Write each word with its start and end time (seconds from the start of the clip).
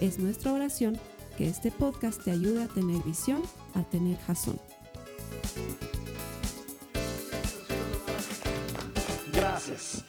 Es 0.00 0.18
nuestra 0.18 0.52
oración 0.52 0.98
que 1.38 1.48
este 1.48 1.70
podcast 1.70 2.22
te 2.22 2.30
ayude 2.30 2.64
a 2.64 2.68
tener 2.68 3.02
visión, 3.02 3.42
a 3.74 3.82
tener 3.82 4.18
jazón. 4.26 4.60
Gracias. 9.32 10.04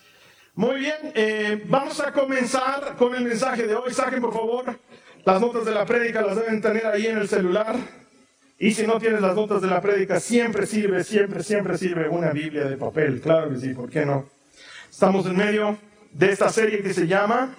Muy 0.55 0.79
bien, 0.79 1.13
eh, 1.15 1.63
vamos 1.69 2.01
a 2.01 2.11
comenzar 2.11 2.95
con 2.97 3.15
el 3.15 3.23
mensaje 3.23 3.65
de 3.65 3.75
hoy. 3.75 3.93
Saquen 3.93 4.19
por 4.19 4.33
favor 4.33 4.77
las 5.23 5.39
notas 5.39 5.65
de 5.65 5.71
la 5.71 5.85
prédica, 5.85 6.21
las 6.21 6.35
deben 6.35 6.61
tener 6.61 6.85
ahí 6.85 7.07
en 7.07 7.19
el 7.19 7.29
celular. 7.29 7.77
Y 8.59 8.71
si 8.71 8.85
no 8.85 8.99
tienes 8.99 9.21
las 9.21 9.35
notas 9.35 9.61
de 9.61 9.67
la 9.67 9.79
prédica, 9.79 10.19
siempre 10.19 10.65
sirve, 10.65 11.03
siempre, 11.05 11.43
siempre 11.43 11.77
sirve 11.77 12.09
una 12.09 12.31
Biblia 12.31 12.65
de 12.65 12.75
papel. 12.75 13.21
Claro 13.21 13.51
que 13.51 13.57
sí, 13.57 13.73
¿por 13.73 13.89
qué 13.89 14.05
no? 14.05 14.27
Estamos 14.89 15.25
en 15.27 15.37
medio 15.37 15.77
de 16.11 16.31
esta 16.31 16.49
serie 16.49 16.81
que 16.81 16.93
se 16.93 17.07
llama 17.07 17.55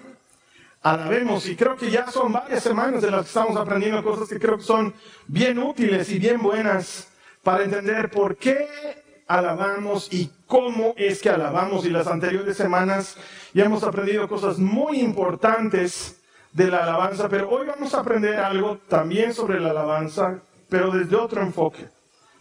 Alabemos. 0.83 1.48
Y 1.48 1.57
creo 1.57 1.77
que 1.77 1.91
ya 1.91 2.11
son 2.11 2.33
varias 2.33 2.62
semanas 2.62 3.03
de 3.03 3.11
las 3.11 3.23
que 3.23 3.29
estamos 3.29 3.57
aprendiendo 3.57 4.03
cosas 4.03 4.29
que 4.29 4.39
creo 4.39 4.59
que 4.59 4.65
son 4.65 4.95
bien 5.27 5.59
útiles 5.59 6.11
y 6.11 6.19
bien 6.19 6.41
buenas 6.41 7.09
para 7.43 7.65
entender 7.65 8.11
por 8.11 8.37
qué 8.37 8.69
alabamos 9.27 10.12
y 10.12 10.31
cómo 10.47 10.95
es 10.97 11.20
que 11.20 11.31
alabamos. 11.31 11.85
Y 11.85 11.91
las 11.91 12.07
anteriores 12.07 12.57
semanas 12.57 13.17
ya 13.53 13.65
hemos 13.65 13.83
aprendido 13.83 14.29
cosas 14.29 14.59
muy 14.59 15.01
importantes 15.01 16.20
de 16.53 16.69
la 16.69 16.85
alabanza, 16.85 17.29
pero 17.29 17.51
hoy 17.51 17.67
vamos 17.67 17.95
a 17.95 18.01
aprender 18.01 18.39
algo 18.39 18.79
también 18.89 19.35
sobre 19.35 19.61
la 19.61 19.70
alabanza, 19.70 20.41
pero 20.69 20.91
desde 20.91 21.17
otro 21.17 21.42
enfoque. 21.42 21.89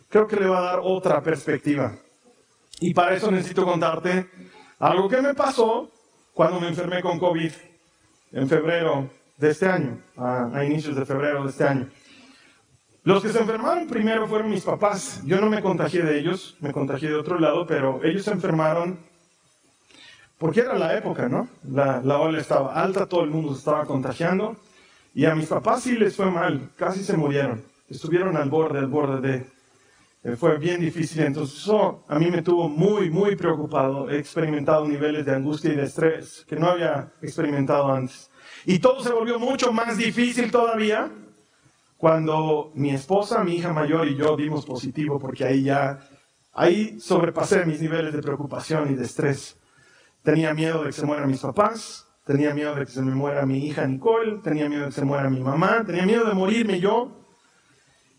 Creo 0.10 0.28
que 0.28 0.38
le 0.38 0.48
va 0.48 0.60
a 0.60 0.72
dar 0.72 0.80
otra 0.82 1.22
perspectiva. 1.22 1.94
Y 2.80 2.94
para 2.94 3.16
eso 3.16 3.30
necesito 3.32 3.66
contarte 3.66 4.30
algo 4.80 5.10
que 5.10 5.22
me 5.22 5.34
pasó 5.34 5.90
cuando 6.34 6.60
me 6.60 6.68
enfermé 6.68 7.02
con 7.02 7.20
COVID 7.20 7.52
en 8.38 8.48
febrero 8.48 9.10
de 9.38 9.50
este 9.50 9.66
año, 9.66 10.00
a, 10.16 10.64
inicios 10.64 10.96
de 10.96 11.06
febrero 11.06 11.44
de 11.44 11.50
este 11.50 11.64
año. 11.64 11.90
Los 13.04 13.24
que 13.24 13.30
se 13.30 13.40
enfermaron 13.40 13.88
primero 13.88 14.28
fueron 14.28 14.52
mis 14.52 14.64
papás. 14.64 15.22
Yo 15.26 15.42
no 15.42 15.50
me 15.50 15.62
contagié 15.62 16.04
de 16.04 16.20
ellos, 16.20 16.56
me 16.60 16.72
contagié 16.72 17.10
de 17.10 17.16
otro 17.16 17.40
lado, 17.40 17.66
pero 17.66 18.00
ellos 18.04 18.26
se 18.26 18.32
enfermaron 18.32 19.00
porque 20.38 20.60
era 20.60 20.78
la 20.78 20.96
época, 20.96 21.28
¿no? 21.28 21.48
La, 21.68 22.00
la 22.04 22.20
ola 22.20 22.40
estaba 22.40 22.80
alta, 22.80 23.08
todo 23.08 23.24
el 23.24 23.32
mundo 23.32 23.54
se 23.54 23.60
estaba 23.60 23.86
contagiando. 23.86 24.56
Y 25.16 25.26
a 25.26 25.34
mis 25.34 25.48
papás 25.48 25.82
sí 25.82 25.98
les 25.98 26.16
fue 26.16 26.30
mal, 26.30 26.70
casi 26.76 27.04
se 27.04 27.18
murieron. 27.18 27.64
Estuvieron 27.90 28.38
al 28.38 28.50
borde, 28.50 28.78
al 28.78 28.88
borde 28.88 29.28
de... 29.28 29.57
Eh, 30.23 30.36
fue 30.36 30.58
bien 30.58 30.82
difícil, 30.82 31.22
entonces 31.23 31.60
eso 31.60 32.04
a 32.08 32.18
mí 32.18 32.30
me 32.32 32.42
tuvo 32.42 32.68
muy, 32.68 33.10
muy 33.10 33.36
preocupado. 33.36 34.10
He 34.10 34.18
experimentado 34.18 34.88
niveles 34.88 35.26
de 35.26 35.36
angustia 35.36 35.72
y 35.72 35.76
de 35.76 35.84
estrés 35.84 36.44
que 36.48 36.56
no 36.56 36.68
había 36.68 37.12
experimentado 37.22 37.92
antes. 37.92 38.30
Y 38.66 38.80
todo 38.80 39.02
se 39.02 39.14
volvió 39.14 39.40
mucho 39.40 39.72
más 39.72 39.98
difícil 39.98 40.52
todavía 40.52 41.11
cuando 41.98 42.72
mi 42.76 42.92
esposa, 42.92 43.44
mi 43.44 43.55
hija 43.55 43.73
mayor 43.73 44.08
y 44.08 44.16
yo 44.16 44.36
dimos 44.36 44.66
positivo, 44.66 45.20
porque 45.20 45.45
ahí 45.45 45.64
ya, 45.64 46.00
ahí 46.54 46.99
sobrepasé 46.99 47.66
mis 47.66 47.82
niveles 47.82 48.14
de 48.14 48.22
preocupación 48.22 48.92
y 48.92 48.95
de 48.95 49.05
estrés. 49.05 49.58
Tenía 50.23 50.54
miedo 50.54 50.82
de 50.82 50.88
que 50.88 50.94
se 50.94 51.05
mueran 51.05 51.30
mis 51.30 51.42
papás, 51.42 52.05
tenía 52.26 52.54
miedo 52.54 52.76
de 52.76 52.86
que 52.86 52.92
se 52.92 53.02
me 53.02 53.16
muera 53.16 53.45
mi 53.45 53.66
hija 53.66 53.88
Nicole, 53.88 54.39
tenía 54.44 54.67
miedo 54.67 54.82
de 54.82 54.88
que 54.89 54.95
se 54.95 55.05
muera 55.05 55.30
mi 55.30 55.39
mamá, 55.39 55.84
tenía 55.86 56.05
miedo 56.05 56.26
de 56.26 56.34
morirme 56.34 56.80
yo. 56.80 57.26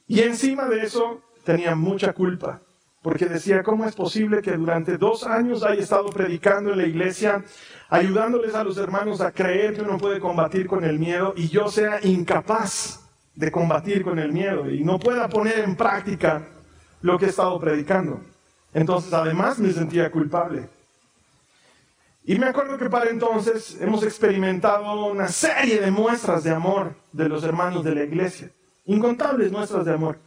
Y 0.06 0.20
encima 0.20 0.68
de 0.68 0.80
eso 0.80 1.22
tenía 1.48 1.74
mucha 1.74 2.12
culpa, 2.12 2.60
porque 3.00 3.24
decía, 3.24 3.62
¿cómo 3.62 3.86
es 3.86 3.94
posible 3.94 4.42
que 4.42 4.52
durante 4.52 4.98
dos 4.98 5.24
años 5.24 5.62
haya 5.62 5.80
estado 5.80 6.10
predicando 6.10 6.72
en 6.72 6.76
la 6.76 6.86
iglesia, 6.86 7.42
ayudándoles 7.88 8.54
a 8.54 8.62
los 8.62 8.76
hermanos 8.76 9.22
a 9.22 9.32
creer 9.32 9.74
que 9.74 9.80
uno 9.80 9.96
puede 9.96 10.20
combatir 10.20 10.66
con 10.66 10.84
el 10.84 10.98
miedo 10.98 11.32
y 11.34 11.48
yo 11.48 11.68
sea 11.68 12.00
incapaz 12.02 13.00
de 13.34 13.50
combatir 13.50 14.04
con 14.04 14.18
el 14.18 14.30
miedo 14.30 14.70
y 14.70 14.84
no 14.84 14.98
pueda 14.98 15.26
poner 15.30 15.60
en 15.60 15.74
práctica 15.74 16.46
lo 17.00 17.18
que 17.18 17.24
he 17.24 17.28
estado 17.30 17.58
predicando? 17.58 18.20
Entonces 18.74 19.10
además 19.14 19.58
me 19.58 19.72
sentía 19.72 20.10
culpable. 20.10 20.68
Y 22.26 22.38
me 22.38 22.44
acuerdo 22.44 22.76
que 22.76 22.90
para 22.90 23.08
entonces 23.08 23.78
hemos 23.80 24.02
experimentado 24.02 25.06
una 25.06 25.28
serie 25.28 25.80
de 25.80 25.90
muestras 25.90 26.44
de 26.44 26.50
amor 26.50 26.94
de 27.10 27.26
los 27.26 27.42
hermanos 27.42 27.82
de 27.84 27.94
la 27.94 28.04
iglesia, 28.04 28.50
incontables 28.84 29.50
muestras 29.50 29.86
de 29.86 29.94
amor, 29.94 30.18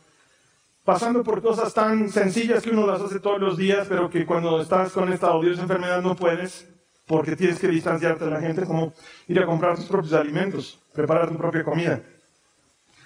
pasando 0.83 1.23
por 1.23 1.41
cosas 1.41 1.73
tan 1.73 2.09
sencillas 2.09 2.63
que 2.63 2.71
uno 2.71 2.87
las 2.87 3.01
hace 3.01 3.19
todos 3.19 3.39
los 3.39 3.57
días, 3.57 3.87
pero 3.87 4.09
que 4.09 4.25
cuando 4.25 4.61
estás 4.61 4.91
con 4.91 5.11
esta 5.11 5.31
odiosa 5.33 5.61
enfermedad 5.61 6.01
no 6.01 6.15
puedes, 6.15 6.67
porque 7.05 7.35
tienes 7.35 7.59
que 7.59 7.67
distanciarte 7.67 8.25
de 8.25 8.31
la 8.31 8.39
gente, 8.39 8.65
como 8.65 8.93
ir 9.27 9.39
a 9.39 9.45
comprar 9.45 9.75
tus 9.75 9.85
propios 9.85 10.13
alimentos, 10.13 10.79
preparar 10.93 11.29
tu 11.29 11.37
propia 11.37 11.63
comida. 11.63 12.01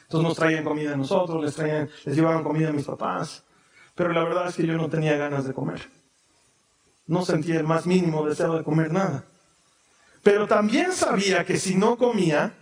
Entonces 0.04 0.28
nos 0.28 0.38
traían 0.38 0.64
comida 0.64 0.94
a 0.94 0.98
nosotros, 0.98 1.44
les, 1.44 1.56
traían, 1.56 1.90
les 2.06 2.16
llevaban 2.16 2.44
comida 2.44 2.70
a 2.70 2.74
mis 2.74 2.86
papás, 2.86 3.44
pero 3.96 4.14
la 4.14 4.24
verdad 4.24 4.50
es 4.50 4.56
que 4.56 4.68
yo 4.68 4.78
no 4.78 4.90
tenía 4.90 5.18
ganas 5.18 5.46
de 5.46 5.54
comer 5.54 5.82
no 7.08 7.26
sentía 7.26 7.60
el 7.60 7.66
más 7.66 7.86
mínimo 7.86 8.26
deseo 8.28 8.58
de 8.58 8.64
comer 8.64 8.92
nada. 8.92 9.26
Pero 10.24 10.48
también 10.48 10.92
sabía 10.92 11.46
que 11.46 11.58
si 11.58 11.76
no 11.76 11.98
comía, 11.98 12.54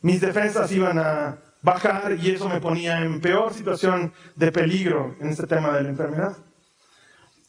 mis 0.00 0.20
defensas 0.20 0.72
iban 0.72 0.98
a 0.98 1.38
bajar 1.62 2.16
y 2.20 2.30
eso 2.30 2.48
me 2.48 2.60
ponía 2.60 3.02
en 3.02 3.20
peor 3.20 3.52
situación 3.52 4.12
de 4.36 4.52
peligro 4.52 5.16
en 5.20 5.28
este 5.28 5.46
tema 5.46 5.72
de 5.76 5.82
la 5.82 5.88
enfermedad. 5.88 6.36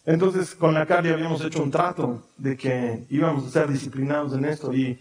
Entonces 0.06 0.56
con 0.56 0.74
la 0.74 0.86
Carly 0.86 1.10
habíamos 1.10 1.44
hecho 1.44 1.62
un 1.62 1.72
trato 1.72 2.24
de 2.38 2.58
que 2.58 3.06
íbamos 3.10 3.46
a 3.46 3.50
ser 3.52 3.68
disciplinados 3.70 4.34
en 4.34 4.46
esto 4.46 4.74
y 4.74 5.00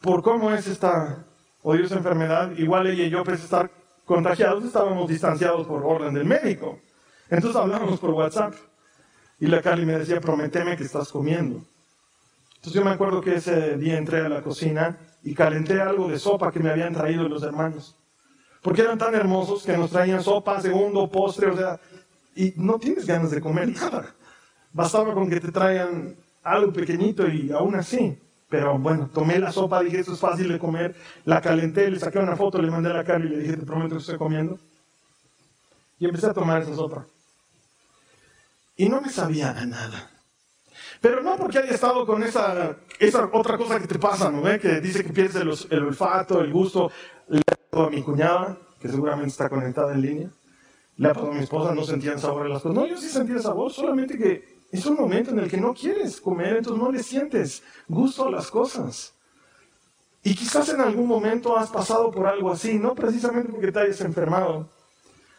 por 0.00 0.22
cómo 0.22 0.52
es 0.52 0.66
esta 0.66 1.24
odiosa 1.62 1.96
enfermedad, 1.96 2.52
igual 2.56 2.86
ella 2.86 3.04
y 3.04 3.10
yo, 3.10 3.24
pese 3.24 3.42
a 3.42 3.44
estar 3.44 3.70
contagiados, 4.04 4.64
estábamos 4.64 5.08
distanciados 5.08 5.66
por 5.66 5.84
orden 5.84 6.14
del 6.14 6.24
médico. 6.24 6.78
Entonces 7.28 7.60
hablamos 7.60 7.98
por 7.98 8.10
WhatsApp. 8.10 8.54
Y 9.38 9.48
la 9.48 9.60
Carly 9.60 9.84
me 9.84 9.98
decía, 9.98 10.20
prométeme 10.20 10.76
que 10.76 10.84
estás 10.84 11.10
comiendo. 11.10 11.60
Entonces 12.54 12.72
yo 12.72 12.84
me 12.84 12.92
acuerdo 12.92 13.20
que 13.20 13.34
ese 13.34 13.76
día 13.76 13.98
entré 13.98 14.20
a 14.20 14.28
la 14.28 14.42
cocina 14.42 14.96
y 15.22 15.34
calenté 15.34 15.80
algo 15.80 16.08
de 16.08 16.18
sopa 16.18 16.52
que 16.52 16.60
me 16.60 16.70
habían 16.70 16.94
traído 16.94 17.28
los 17.28 17.42
hermanos. 17.42 17.95
Porque 18.66 18.82
eran 18.82 18.98
tan 18.98 19.14
hermosos 19.14 19.62
que 19.62 19.76
nos 19.76 19.90
traían 19.90 20.24
sopa, 20.24 20.60
segundo, 20.60 21.08
postre, 21.08 21.46
o 21.46 21.56
sea, 21.56 21.78
y 22.34 22.52
no 22.56 22.80
tienes 22.80 23.06
ganas 23.06 23.30
de 23.30 23.40
comer 23.40 23.68
nada. 23.80 24.12
Bastaba 24.72 25.14
con 25.14 25.30
que 25.30 25.38
te 25.38 25.52
traigan 25.52 26.16
algo 26.42 26.72
pequeñito 26.72 27.28
y 27.28 27.52
aún 27.52 27.76
así. 27.76 28.18
Pero 28.48 28.76
bueno, 28.76 29.08
tomé 29.14 29.38
la 29.38 29.52
sopa, 29.52 29.84
dije, 29.84 30.00
esto 30.00 30.14
es 30.14 30.18
fácil 30.18 30.48
de 30.48 30.58
comer, 30.58 30.96
la 31.24 31.40
calenté, 31.40 31.88
le 31.88 32.00
saqué 32.00 32.18
una 32.18 32.34
foto, 32.34 32.60
le 32.60 32.68
mandé 32.68 32.90
a 32.90 32.94
la 32.94 33.04
Carly 33.04 33.28
y 33.28 33.36
le 33.36 33.38
dije, 33.44 33.56
te 33.56 33.66
prometo 33.66 33.94
que 33.94 34.00
estoy 34.00 34.18
comiendo. 34.18 34.58
Y 36.00 36.06
empecé 36.06 36.26
a 36.26 36.34
tomar 36.34 36.62
esa 36.62 36.74
sopa 36.74 37.06
y 38.76 38.88
no 38.88 39.00
me 39.00 39.10
sabía 39.10 39.52
a 39.52 39.64
nada. 39.64 40.10
Pero 41.06 41.22
no 41.22 41.36
porque 41.36 41.58
haya 41.58 41.70
estado 41.70 42.04
con 42.04 42.24
esa, 42.24 42.78
esa 42.98 43.30
otra 43.32 43.56
cosa 43.56 43.78
que 43.78 43.86
te 43.86 43.96
pasa, 43.96 44.28
¿no? 44.28 44.42
ve? 44.42 44.58
Que 44.58 44.80
dice 44.80 45.04
que 45.04 45.12
pierdes 45.12 45.68
el, 45.70 45.84
olfato, 45.84 46.40
el 46.40 46.52
gusto. 46.52 46.90
Le 47.28 47.42
a 47.70 47.88
mi 47.88 48.02
cuñada, 48.02 48.58
que 48.80 48.88
seguramente 48.88 49.28
está 49.28 49.48
conectada 49.48 49.94
en 49.94 50.02
línea. 50.02 50.30
Le 50.96 51.08
pasado 51.10 51.30
a 51.30 51.34
mi 51.34 51.44
esposa, 51.44 51.72
no 51.76 51.84
sentían 51.84 52.18
sabor 52.18 52.46
a 52.46 52.48
las 52.48 52.60
cosas. 52.60 52.76
No, 52.76 52.88
yo 52.88 52.96
sí 52.96 53.08
sentía 53.08 53.38
sabor, 53.38 53.72
solamente 53.72 54.18
que 54.18 54.64
es 54.72 54.84
un 54.84 54.96
momento 54.96 55.30
en 55.30 55.38
el 55.38 55.48
que 55.48 55.58
no 55.58 55.74
quieres 55.74 56.20
comer, 56.20 56.56
entonces 56.56 56.82
no 56.82 56.90
le 56.90 57.00
sientes 57.04 57.62
gusto 57.86 58.26
a 58.26 58.30
las 58.32 58.50
cosas. 58.50 59.14
Y 60.24 60.34
quizás 60.34 60.70
en 60.70 60.80
algún 60.80 61.06
momento 61.06 61.56
has 61.56 61.70
pasado 61.70 62.10
por 62.10 62.26
algo 62.26 62.50
así, 62.50 62.80
no 62.80 62.96
precisamente 62.96 63.52
porque 63.52 63.70
te 63.70 63.78
hayas 63.78 64.00
enfermado, 64.00 64.68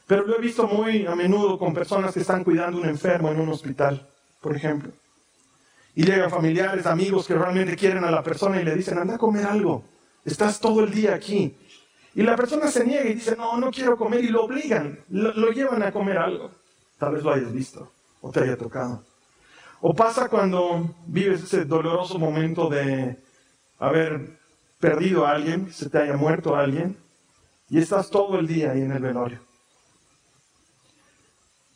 pero 0.07 0.25
lo 0.25 0.37
he 0.37 0.41
visto 0.41 0.65
muy 0.65 1.05
a 1.05 1.13
menudo 1.13 1.59
con 1.59 1.73
personas 1.73 2.13
que 2.13 2.21
están 2.21 2.45
cuidando 2.45 2.77
a 2.77 2.83
un 2.83 2.87
enfermo 2.87 3.31
en 3.31 3.41
un 3.41 3.49
hospital, 3.49 4.07
por 4.39 4.55
ejemplo. 4.55 4.93
Y 5.97 6.03
llegan 6.03 6.29
familiares, 6.29 6.85
amigos 6.85 7.25
que 7.25 7.33
realmente 7.33 7.75
quieren 7.75 8.03
a 8.03 8.11
la 8.11 8.21
persona 8.21 8.61
y 8.61 8.63
le 8.63 8.75
dicen, 8.75 8.99
anda 8.99 9.15
a 9.15 9.17
comer 9.17 9.47
algo, 9.47 9.83
estás 10.23 10.59
todo 10.59 10.83
el 10.83 10.91
día 10.91 11.15
aquí. 11.15 11.57
Y 12.13 12.21
la 12.21 12.35
persona 12.35 12.67
se 12.67 12.85
niega 12.85 13.09
y 13.09 13.15
dice, 13.15 13.35
no, 13.35 13.57
no 13.57 13.71
quiero 13.71 13.97
comer 13.97 14.23
y 14.23 14.27
lo 14.27 14.44
obligan, 14.44 14.99
lo, 15.09 15.49
llevan 15.49 15.81
a 15.81 15.91
comer 15.91 16.19
algo. 16.19 16.51
Tal 16.99 17.15
vez 17.15 17.23
lo 17.23 17.33
hayas 17.33 17.51
visto 17.51 17.91
o 18.21 18.29
te 18.29 18.41
haya 18.41 18.55
tocado. 18.55 19.03
O 19.81 19.95
pasa 19.95 20.29
cuando 20.29 20.88
vives 21.07 21.41
ese 21.41 21.65
doloroso 21.65 22.19
momento 22.19 22.69
de 22.69 23.17
haber 23.79 24.38
perdido 24.79 25.25
a 25.25 25.31
alguien, 25.31 25.73
se 25.73 25.89
te 25.89 25.97
haya 25.97 26.15
muerto 26.15 26.55
a 26.55 26.61
alguien, 26.61 26.95
y 27.71 27.79
estás 27.79 28.11
todo 28.11 28.38
el 28.38 28.45
día 28.45 28.73
ahí 28.73 28.81
en 28.81 28.91
el 28.91 29.01
velorio. 29.01 29.39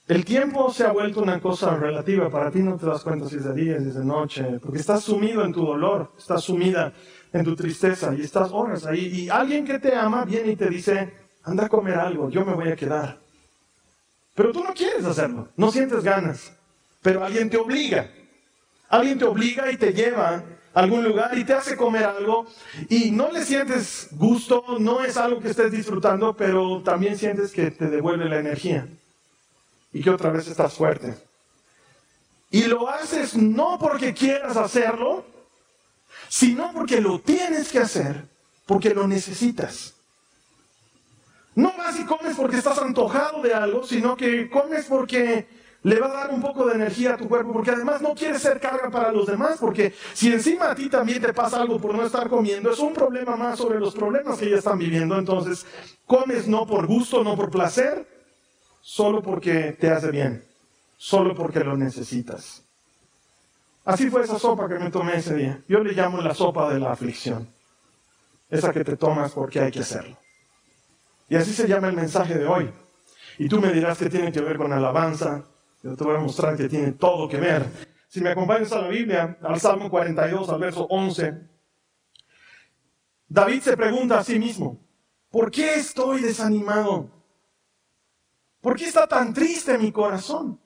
El 0.07 0.25
tiempo 0.25 0.73
se 0.73 0.83
ha 0.83 0.91
vuelto 0.91 1.21
una 1.21 1.39
cosa 1.39 1.75
relativa. 1.77 2.29
Para 2.29 2.51
ti 2.51 2.59
no 2.59 2.77
te 2.77 2.85
das 2.85 3.03
cuenta 3.03 3.29
si 3.29 3.37
es 3.37 3.45
de 3.45 3.53
día, 3.53 3.79
si 3.79 3.89
es 3.89 3.95
de 3.95 4.03
noche, 4.05 4.59
porque 4.61 4.79
estás 4.79 5.03
sumido 5.03 5.45
en 5.45 5.53
tu 5.53 5.65
dolor, 5.65 6.11
estás 6.17 6.43
sumida 6.43 6.91
en 7.31 7.45
tu 7.45 7.55
tristeza 7.55 8.13
y 8.13 8.21
estás 8.21 8.49
horas 8.51 8.85
ahí. 8.85 9.05
Y 9.05 9.29
alguien 9.29 9.65
que 9.65 9.79
te 9.79 9.95
ama 9.95 10.25
viene 10.25 10.51
y 10.51 10.55
te 10.55 10.69
dice, 10.69 11.13
anda 11.43 11.65
a 11.65 11.69
comer 11.69 11.95
algo, 11.95 12.29
yo 12.29 12.43
me 12.43 12.53
voy 12.53 12.69
a 12.69 12.75
quedar. 12.75 13.19
Pero 14.35 14.51
tú 14.51 14.63
no 14.63 14.73
quieres 14.73 15.05
hacerlo, 15.05 15.49
no 15.55 15.71
sientes 15.71 16.03
ganas, 16.03 16.51
pero 17.01 17.23
alguien 17.23 17.49
te 17.49 17.57
obliga. 17.57 18.09
Alguien 18.89 19.17
te 19.17 19.25
obliga 19.25 19.71
y 19.71 19.77
te 19.77 19.93
lleva 19.93 20.43
a 20.73 20.79
algún 20.79 21.03
lugar 21.03 21.37
y 21.37 21.45
te 21.45 21.53
hace 21.53 21.77
comer 21.77 22.03
algo 22.03 22.45
y 22.89 23.11
no 23.11 23.31
le 23.31 23.45
sientes 23.45 24.09
gusto, 24.11 24.63
no 24.79 25.05
es 25.05 25.15
algo 25.15 25.39
que 25.39 25.49
estés 25.49 25.71
disfrutando, 25.71 26.35
pero 26.35 26.81
también 26.81 27.17
sientes 27.17 27.51
que 27.51 27.71
te 27.71 27.85
devuelve 27.85 28.27
la 28.27 28.39
energía 28.39 28.87
y 29.93 30.01
que 30.01 30.09
otra 30.09 30.31
vez 30.31 30.47
estás 30.47 30.73
fuerte. 30.73 31.17
Y 32.49 32.63
lo 32.63 32.89
haces 32.89 33.35
no 33.35 33.77
porque 33.79 34.13
quieras 34.13 34.57
hacerlo, 34.57 35.25
sino 36.27 36.71
porque 36.73 36.99
lo 36.99 37.19
tienes 37.19 37.71
que 37.71 37.79
hacer, 37.79 38.25
porque 38.65 38.93
lo 38.93 39.07
necesitas. 39.07 39.93
No 41.55 41.73
vas 41.77 41.99
y 41.99 42.05
comes 42.05 42.35
porque 42.35 42.57
estás 42.57 42.77
antojado 42.77 43.41
de 43.41 43.53
algo, 43.53 43.83
sino 43.83 44.15
que 44.15 44.49
comes 44.49 44.85
porque 44.85 45.47
le 45.83 45.99
va 45.99 46.07
a 46.07 46.13
dar 46.13 46.29
un 46.31 46.41
poco 46.41 46.65
de 46.67 46.75
energía 46.75 47.15
a 47.15 47.17
tu 47.17 47.27
cuerpo, 47.27 47.51
porque 47.51 47.71
además 47.71 48.01
no 48.01 48.13
quieres 48.13 48.41
ser 48.41 48.59
carga 48.59 48.89
para 48.89 49.11
los 49.11 49.25
demás, 49.25 49.57
porque 49.59 49.93
si 50.13 50.31
encima 50.31 50.69
a 50.71 50.75
ti 50.75 50.89
también 50.89 51.21
te 51.21 51.33
pasa 51.33 51.61
algo 51.61 51.79
por 51.79 51.93
no 51.93 52.05
estar 52.05 52.29
comiendo, 52.29 52.71
es 52.71 52.79
un 52.79 52.93
problema 52.93 53.35
más 53.35 53.57
sobre 53.57 53.79
los 53.79 53.95
problemas 53.95 54.37
que 54.37 54.49
ya 54.49 54.57
están 54.57 54.77
viviendo. 54.77 55.17
Entonces, 55.17 55.65
comes 56.05 56.47
no 56.47 56.67
por 56.67 56.85
gusto, 56.85 57.23
no 57.23 57.35
por 57.35 57.49
placer, 57.49 58.05
solo 58.81 59.21
porque 59.21 59.73
te 59.79 59.89
hace 59.89 60.11
bien, 60.11 60.43
solo 60.97 61.33
porque 61.35 61.61
lo 61.61 61.77
necesitas. 61.77 62.63
Así 63.85 64.09
fue 64.09 64.23
esa 64.23 64.37
sopa 64.37 64.67
que 64.67 64.77
me 64.77 64.91
tomé 64.91 65.17
ese 65.17 65.35
día. 65.35 65.61
Yo 65.67 65.83
le 65.83 65.93
llamo 65.93 66.21
la 66.21 66.35
sopa 66.35 66.71
de 66.71 66.79
la 66.79 66.91
aflicción. 66.91 67.47
Esa 68.49 68.71
que 68.71 68.83
te 68.83 68.97
tomas 68.97 69.31
porque 69.31 69.59
hay 69.59 69.71
que 69.71 69.79
hacerlo. 69.79 70.17
Y 71.29 71.35
así 71.35 71.53
se 71.53 71.67
llama 71.67 71.87
el 71.87 71.95
mensaje 71.95 72.37
de 72.37 72.45
hoy. 72.45 72.69
Y 73.39 73.47
tú 73.47 73.59
me 73.59 73.71
dirás 73.71 73.97
que 73.97 74.09
tiene 74.09 74.31
que 74.31 74.41
ver 74.41 74.57
con 74.57 74.71
alabanza. 74.73 75.43
Yo 75.81 75.95
te 75.95 76.03
voy 76.03 76.15
a 76.15 76.19
mostrar 76.19 76.57
que 76.57 76.67
tiene 76.67 76.91
todo 76.91 77.27
que 77.27 77.37
ver. 77.37 77.65
Si 78.07 78.19
me 78.21 78.29
acompañas 78.29 78.71
a 78.73 78.81
la 78.81 78.89
Biblia, 78.89 79.37
al 79.41 79.59
Salmo 79.59 79.89
42, 79.89 80.49
al 80.49 80.59
verso 80.59 80.85
11, 80.89 81.33
David 83.29 83.61
se 83.61 83.77
pregunta 83.77 84.19
a 84.19 84.23
sí 84.25 84.37
mismo, 84.37 84.77
¿por 85.29 85.49
qué 85.49 85.75
estoy 85.75 86.21
desanimado? 86.21 87.09
¿Por 88.61 88.77
qué 88.77 88.85
está 88.85 89.07
tan 89.07 89.33
triste 89.33 89.77
mi 89.77 89.91
corazón? 89.91 90.61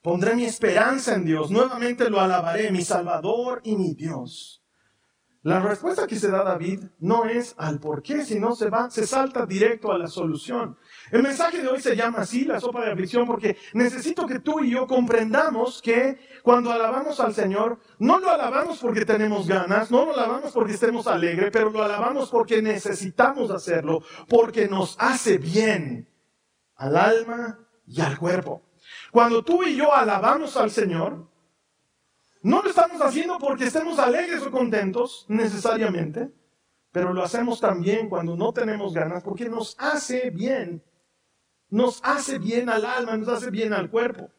Pondré 0.00 0.34
mi 0.34 0.44
esperanza 0.44 1.14
en 1.14 1.24
Dios, 1.26 1.50
nuevamente 1.50 2.08
lo 2.08 2.20
alabaré, 2.20 2.70
mi 2.70 2.82
Salvador 2.82 3.60
y 3.64 3.76
mi 3.76 3.94
Dios. 3.94 4.64
La 5.42 5.60
respuesta 5.60 6.06
que 6.06 6.16
se 6.16 6.30
da 6.30 6.44
David 6.44 6.84
no 6.98 7.24
es 7.24 7.54
al 7.58 7.80
por 7.80 8.02
qué, 8.02 8.24
sino 8.24 8.54
se 8.54 8.70
va, 8.70 8.90
se 8.90 9.06
salta 9.06 9.44
directo 9.44 9.90
a 9.90 9.98
la 9.98 10.06
solución. 10.06 10.78
El 11.10 11.22
mensaje 11.22 11.60
de 11.60 11.68
hoy 11.68 11.80
se 11.80 11.96
llama 11.96 12.20
así, 12.20 12.44
la 12.44 12.60
sopa 12.60 12.84
de 12.84 12.92
aflicción, 12.92 13.26
porque 13.26 13.56
necesito 13.72 14.26
que 14.26 14.38
tú 14.38 14.62
y 14.62 14.70
yo 14.70 14.86
comprendamos 14.86 15.82
que 15.82 16.18
cuando 16.42 16.70
alabamos 16.70 17.18
al 17.18 17.34
Señor, 17.34 17.78
no 17.98 18.20
lo 18.20 18.30
alabamos 18.30 18.78
porque 18.78 19.04
tenemos 19.04 19.48
ganas, 19.48 19.90
no 19.90 20.04
lo 20.04 20.14
alabamos 20.14 20.52
porque 20.52 20.74
estemos 20.74 21.06
alegres, 21.06 21.50
pero 21.52 21.70
lo 21.70 21.82
alabamos 21.82 22.30
porque 22.30 22.62
necesitamos 22.62 23.50
hacerlo, 23.50 24.02
porque 24.28 24.68
nos 24.68 24.96
hace 25.00 25.38
bien 25.38 26.08
al 26.76 26.96
alma 26.96 27.58
y 27.86 28.00
al 28.00 28.16
cuerpo. 28.16 28.62
Cuando 29.10 29.42
tú 29.42 29.64
y 29.64 29.76
yo 29.76 29.92
alabamos 29.92 30.56
al 30.56 30.70
Señor, 30.70 31.28
no 32.42 32.62
lo 32.62 32.70
estamos 32.70 33.02
haciendo 33.02 33.36
porque 33.38 33.64
estemos 33.64 33.98
alegres 33.98 34.42
o 34.42 34.50
contentos 34.50 35.26
necesariamente, 35.28 36.30
pero 36.92 37.12
lo 37.12 37.22
hacemos 37.22 37.60
también 37.60 38.08
cuando 38.08 38.36
no 38.36 38.52
tenemos 38.52 38.94
ganas 38.94 39.22
porque 39.22 39.48
nos 39.48 39.76
hace 39.78 40.30
bien. 40.30 40.82
Nos 41.70 42.00
hace 42.02 42.38
bien 42.38 42.68
al 42.68 42.84
alma, 42.84 43.16
nos 43.16 43.28
hace 43.28 43.50
bien 43.50 43.72
al 43.72 43.90
cuerpo. 43.90 44.30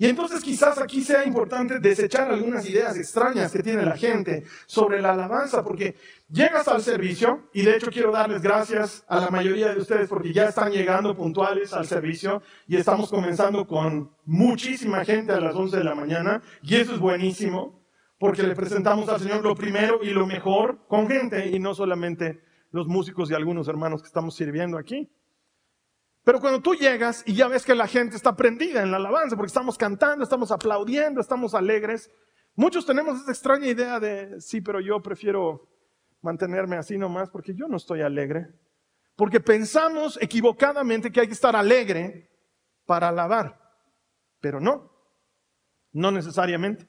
Y 0.00 0.06
entonces 0.06 0.42
quizás 0.42 0.78
aquí 0.78 1.02
sea 1.02 1.26
importante 1.26 1.78
desechar 1.78 2.30
algunas 2.30 2.66
ideas 2.66 2.96
extrañas 2.96 3.52
que 3.52 3.62
tiene 3.62 3.84
la 3.84 3.98
gente 3.98 4.44
sobre 4.64 5.02
la 5.02 5.12
alabanza, 5.12 5.62
porque 5.62 5.94
llegas 6.30 6.68
al 6.68 6.80
servicio, 6.80 7.50
y 7.52 7.60
de 7.60 7.76
hecho 7.76 7.90
quiero 7.90 8.10
darles 8.10 8.40
gracias 8.40 9.04
a 9.08 9.20
la 9.20 9.28
mayoría 9.28 9.74
de 9.74 9.78
ustedes 9.78 10.08
porque 10.08 10.32
ya 10.32 10.46
están 10.46 10.72
llegando 10.72 11.14
puntuales 11.14 11.74
al 11.74 11.86
servicio 11.86 12.40
y 12.66 12.76
estamos 12.76 13.10
comenzando 13.10 13.66
con 13.66 14.10
muchísima 14.24 15.04
gente 15.04 15.32
a 15.32 15.40
las 15.40 15.54
11 15.54 15.76
de 15.76 15.84
la 15.84 15.94
mañana, 15.94 16.40
y 16.62 16.76
eso 16.76 16.94
es 16.94 16.98
buenísimo, 16.98 17.84
porque 18.18 18.42
le 18.42 18.54
presentamos 18.54 19.06
al 19.10 19.20
Señor 19.20 19.42
lo 19.42 19.54
primero 19.54 20.00
y 20.02 20.12
lo 20.12 20.26
mejor 20.26 20.78
con 20.88 21.08
gente 21.08 21.46
y 21.48 21.58
no 21.58 21.74
solamente 21.74 22.40
los 22.70 22.86
músicos 22.86 23.30
y 23.30 23.34
algunos 23.34 23.68
hermanos 23.68 24.00
que 24.00 24.06
estamos 24.06 24.34
sirviendo 24.34 24.78
aquí. 24.78 25.10
Pero 26.24 26.40
cuando 26.40 26.60
tú 26.60 26.74
llegas 26.74 27.22
y 27.26 27.34
ya 27.34 27.48
ves 27.48 27.64
que 27.64 27.74
la 27.74 27.86
gente 27.86 28.16
está 28.16 28.36
prendida 28.36 28.82
en 28.82 28.90
la 28.90 28.98
alabanza, 28.98 29.36
porque 29.36 29.48
estamos 29.48 29.78
cantando, 29.78 30.22
estamos 30.22 30.50
aplaudiendo, 30.52 31.20
estamos 31.20 31.54
alegres, 31.54 32.10
muchos 32.54 32.84
tenemos 32.84 33.20
esa 33.20 33.30
extraña 33.30 33.66
idea 33.66 33.98
de, 33.98 34.40
sí, 34.40 34.60
pero 34.60 34.80
yo 34.80 35.00
prefiero 35.00 35.68
mantenerme 36.20 36.76
así 36.76 36.98
nomás 36.98 37.30
porque 37.30 37.54
yo 37.54 37.66
no 37.68 37.76
estoy 37.76 38.02
alegre. 38.02 38.48
Porque 39.16 39.40
pensamos 39.40 40.18
equivocadamente 40.20 41.10
que 41.10 41.20
hay 41.20 41.26
que 41.26 41.34
estar 41.34 41.56
alegre 41.56 42.30
para 42.84 43.08
alabar, 43.08 43.58
pero 44.40 44.60
no, 44.60 44.90
no 45.92 46.10
necesariamente. 46.10 46.88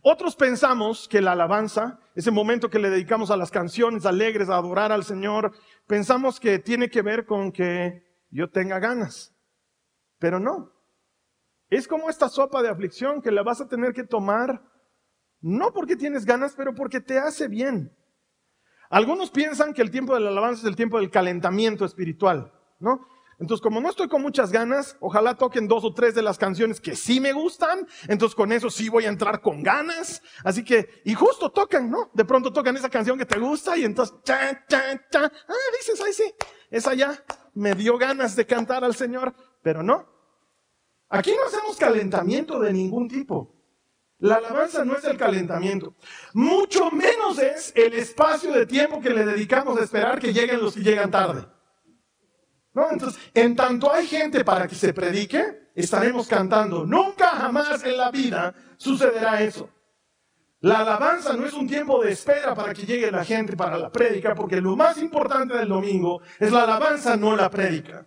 Otros 0.00 0.36
pensamos 0.36 1.06
que 1.06 1.20
la 1.20 1.32
alabanza, 1.32 1.98
ese 2.14 2.30
momento 2.30 2.70
que 2.70 2.78
le 2.78 2.88
dedicamos 2.88 3.30
a 3.30 3.36
las 3.36 3.50
canciones 3.50 4.06
alegres, 4.06 4.48
a 4.48 4.56
adorar 4.56 4.92
al 4.92 5.04
Señor, 5.04 5.52
pensamos 5.86 6.40
que 6.40 6.58
tiene 6.58 6.88
que 6.88 7.02
ver 7.02 7.26
con 7.26 7.52
que 7.52 8.11
yo 8.32 8.50
tenga 8.50 8.80
ganas. 8.80 9.34
Pero 10.18 10.40
no. 10.40 10.72
Es 11.68 11.86
como 11.86 12.10
esta 12.10 12.28
sopa 12.28 12.62
de 12.62 12.68
aflicción 12.68 13.22
que 13.22 13.30
la 13.30 13.42
vas 13.42 13.60
a 13.60 13.68
tener 13.68 13.92
que 13.92 14.04
tomar, 14.04 14.62
no 15.40 15.72
porque 15.72 15.96
tienes 15.96 16.24
ganas, 16.24 16.54
pero 16.56 16.74
porque 16.74 17.00
te 17.00 17.18
hace 17.18 17.48
bien. 17.48 17.96
Algunos 18.90 19.30
piensan 19.30 19.72
que 19.72 19.82
el 19.82 19.90
tiempo 19.90 20.14
de 20.14 20.20
la 20.20 20.30
alabanza 20.30 20.62
es 20.62 20.68
el 20.68 20.76
tiempo 20.76 20.98
del 20.98 21.10
calentamiento 21.10 21.84
espiritual, 21.84 22.52
¿no? 22.78 23.06
Entonces, 23.38 23.62
como 23.62 23.80
no 23.80 23.88
estoy 23.88 24.06
con 24.06 24.22
muchas 24.22 24.52
ganas, 24.52 24.96
ojalá 25.00 25.34
toquen 25.34 25.66
dos 25.66 25.82
o 25.84 25.94
tres 25.94 26.14
de 26.14 26.22
las 26.22 26.38
canciones 26.38 26.80
que 26.80 26.94
sí 26.94 27.18
me 27.18 27.32
gustan. 27.32 27.88
Entonces, 28.06 28.36
con 28.36 28.52
eso 28.52 28.70
sí 28.70 28.88
voy 28.88 29.06
a 29.06 29.08
entrar 29.08 29.40
con 29.40 29.62
ganas. 29.62 30.22
Así 30.44 30.62
que, 30.62 31.02
y 31.04 31.14
justo 31.14 31.50
tocan, 31.50 31.90
¿no? 31.90 32.10
De 32.12 32.24
pronto 32.24 32.52
tocan 32.52 32.76
esa 32.76 32.88
canción 32.88 33.18
que 33.18 33.26
te 33.26 33.40
gusta 33.40 33.76
y 33.76 33.84
entonces, 33.84 34.14
cha, 34.22 34.64
cha, 34.68 35.08
cha. 35.10 35.24
Ah, 35.24 35.54
dices, 35.76 36.00
ay, 36.06 36.12
sí, 36.12 36.34
esa 36.70 36.94
ya 36.94 37.20
me 37.54 37.74
dio 37.74 37.98
ganas 37.98 38.36
de 38.36 38.46
cantar 38.46 38.84
al 38.84 38.94
Señor, 38.94 39.34
pero 39.62 39.82
no. 39.82 40.06
Aquí 41.08 41.32
no 41.32 41.44
hacemos 41.46 41.76
calentamiento 41.76 42.58
de 42.58 42.72
ningún 42.72 43.08
tipo. 43.08 43.54
La 44.18 44.36
alabanza 44.36 44.84
no 44.84 44.96
es 44.96 45.04
el 45.04 45.16
calentamiento. 45.16 45.96
Mucho 46.32 46.90
menos 46.90 47.38
es 47.38 47.72
el 47.74 47.92
espacio 47.94 48.52
de 48.52 48.66
tiempo 48.66 49.00
que 49.00 49.10
le 49.10 49.24
dedicamos 49.24 49.78
a 49.78 49.84
esperar 49.84 50.20
que 50.20 50.32
lleguen 50.32 50.62
los 50.62 50.74
que 50.74 50.80
llegan 50.80 51.10
tarde. 51.10 51.44
¿No? 52.72 52.90
Entonces, 52.90 53.20
en 53.34 53.54
tanto 53.56 53.92
hay 53.92 54.06
gente 54.06 54.44
para 54.44 54.66
que 54.68 54.74
se 54.74 54.94
predique, 54.94 55.70
estaremos 55.74 56.28
cantando. 56.28 56.86
Nunca 56.86 57.30
jamás 57.30 57.84
en 57.84 57.96
la 57.96 58.10
vida 58.10 58.54
sucederá 58.76 59.42
eso. 59.42 59.68
La 60.62 60.78
alabanza 60.78 61.36
no 61.36 61.44
es 61.44 61.54
un 61.54 61.66
tiempo 61.66 62.02
de 62.02 62.12
espera 62.12 62.54
para 62.54 62.72
que 62.72 62.86
llegue 62.86 63.10
la 63.10 63.24
gente 63.24 63.56
para 63.56 63.76
la 63.76 63.90
prédica, 63.90 64.32
porque 64.32 64.60
lo 64.60 64.76
más 64.76 64.96
importante 64.98 65.56
del 65.56 65.68
domingo 65.68 66.22
es 66.38 66.52
la 66.52 66.62
alabanza, 66.62 67.16
no 67.16 67.34
la 67.34 67.50
prédica. 67.50 68.06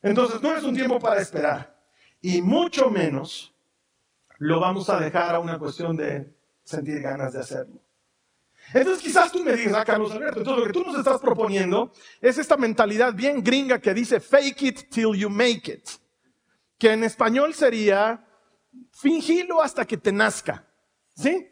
Entonces 0.00 0.40
no 0.40 0.56
es 0.56 0.64
un 0.64 0.74
tiempo 0.74 0.98
para 0.98 1.20
esperar. 1.20 1.78
Y 2.22 2.40
mucho 2.40 2.88
menos 2.88 3.54
lo 4.38 4.58
vamos 4.58 4.88
a 4.88 4.98
dejar 4.98 5.34
a 5.34 5.40
una 5.40 5.58
cuestión 5.58 5.96
de 5.98 6.34
sentir 6.64 7.02
ganas 7.02 7.34
de 7.34 7.40
hacerlo. 7.40 7.82
Entonces 8.72 9.02
quizás 9.02 9.30
tú 9.30 9.44
me 9.44 9.52
digas, 9.52 9.74
ah, 9.74 9.84
Carlos 9.84 10.12
Alberto, 10.12 10.38
entonces 10.38 10.60
lo 10.60 10.66
que 10.66 10.72
tú 10.72 10.82
nos 10.82 10.98
estás 10.98 11.20
proponiendo 11.20 11.92
es 12.22 12.38
esta 12.38 12.56
mentalidad 12.56 13.12
bien 13.12 13.44
gringa 13.44 13.78
que 13.80 13.92
dice 13.92 14.18
fake 14.18 14.62
it 14.62 14.88
till 14.88 15.14
you 15.14 15.28
make 15.28 15.70
it, 15.70 15.90
que 16.78 16.92
en 16.92 17.04
español 17.04 17.52
sería 17.52 18.24
fingilo 18.92 19.60
hasta 19.60 19.84
que 19.84 19.98
te 19.98 20.10
nazca. 20.10 20.71
¿Sí? 21.14 21.48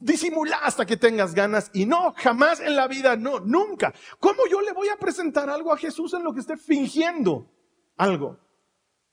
Disimula 0.00 0.58
hasta 0.58 0.84
que 0.84 0.96
tengas 0.96 1.34
ganas 1.34 1.70
y 1.72 1.86
no, 1.86 2.12
jamás 2.16 2.60
en 2.60 2.76
la 2.76 2.86
vida, 2.88 3.16
no, 3.16 3.40
nunca. 3.40 3.94
¿Cómo 4.20 4.42
yo 4.50 4.60
le 4.60 4.72
voy 4.72 4.88
a 4.88 4.96
presentar 4.96 5.48
algo 5.48 5.72
a 5.72 5.78
Jesús 5.78 6.12
en 6.14 6.22
lo 6.22 6.32
que 6.32 6.40
esté 6.40 6.56
fingiendo 6.56 7.50
algo? 7.96 8.38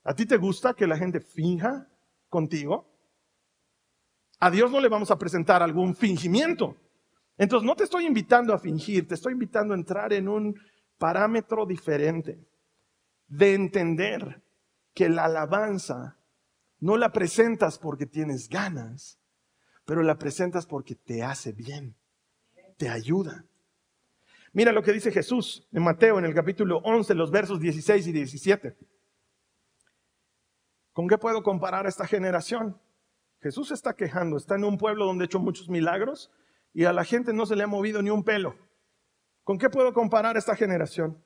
¿A 0.04 0.14
ti 0.14 0.26
te 0.26 0.36
gusta 0.36 0.74
que 0.74 0.86
la 0.86 0.96
gente 0.96 1.20
finja 1.20 1.88
contigo? 2.28 2.86
A 4.38 4.50
Dios 4.50 4.70
no 4.70 4.80
le 4.80 4.88
vamos 4.88 5.10
a 5.10 5.18
presentar 5.18 5.62
algún 5.62 5.96
fingimiento. 5.96 6.76
Entonces 7.38 7.66
no 7.66 7.74
te 7.74 7.84
estoy 7.84 8.06
invitando 8.06 8.54
a 8.54 8.58
fingir, 8.58 9.08
te 9.08 9.14
estoy 9.14 9.32
invitando 9.32 9.74
a 9.74 9.76
entrar 9.76 10.12
en 10.12 10.28
un 10.28 10.54
parámetro 10.98 11.66
diferente 11.66 12.38
de 13.28 13.54
entender 13.54 14.42
que 14.94 15.08
la 15.08 15.24
alabanza 15.24 16.16
no 16.78 16.96
la 16.96 17.12
presentas 17.12 17.78
porque 17.78 18.06
tienes 18.06 18.48
ganas, 18.48 19.18
pero 19.84 20.02
la 20.02 20.18
presentas 20.18 20.66
porque 20.66 20.94
te 20.94 21.22
hace 21.22 21.52
bien, 21.52 21.96
te 22.76 22.88
ayuda. 22.88 23.44
Mira 24.52 24.72
lo 24.72 24.82
que 24.82 24.92
dice 24.92 25.12
Jesús 25.12 25.66
en 25.72 25.82
Mateo 25.82 26.18
en 26.18 26.24
el 26.24 26.34
capítulo 26.34 26.78
11, 26.78 27.14
los 27.14 27.30
versos 27.30 27.60
16 27.60 28.06
y 28.06 28.12
17. 28.12 28.76
¿Con 30.92 31.08
qué 31.08 31.18
puedo 31.18 31.42
comparar 31.42 31.86
a 31.86 31.88
esta 31.90 32.06
generación? 32.06 32.80
Jesús 33.40 33.70
está 33.70 33.94
quejando, 33.94 34.36
está 34.36 34.54
en 34.54 34.64
un 34.64 34.78
pueblo 34.78 35.04
donde 35.04 35.24
ha 35.24 35.26
hecho 35.26 35.38
muchos 35.38 35.68
milagros 35.68 36.30
y 36.72 36.84
a 36.84 36.92
la 36.92 37.04
gente 37.04 37.32
no 37.32 37.46
se 37.46 37.54
le 37.54 37.64
ha 37.64 37.66
movido 37.66 38.02
ni 38.02 38.10
un 38.10 38.24
pelo. 38.24 38.56
¿Con 39.44 39.58
qué 39.58 39.68
puedo 39.68 39.92
comparar 39.92 40.36
a 40.36 40.38
esta 40.38 40.56
generación? 40.56 41.22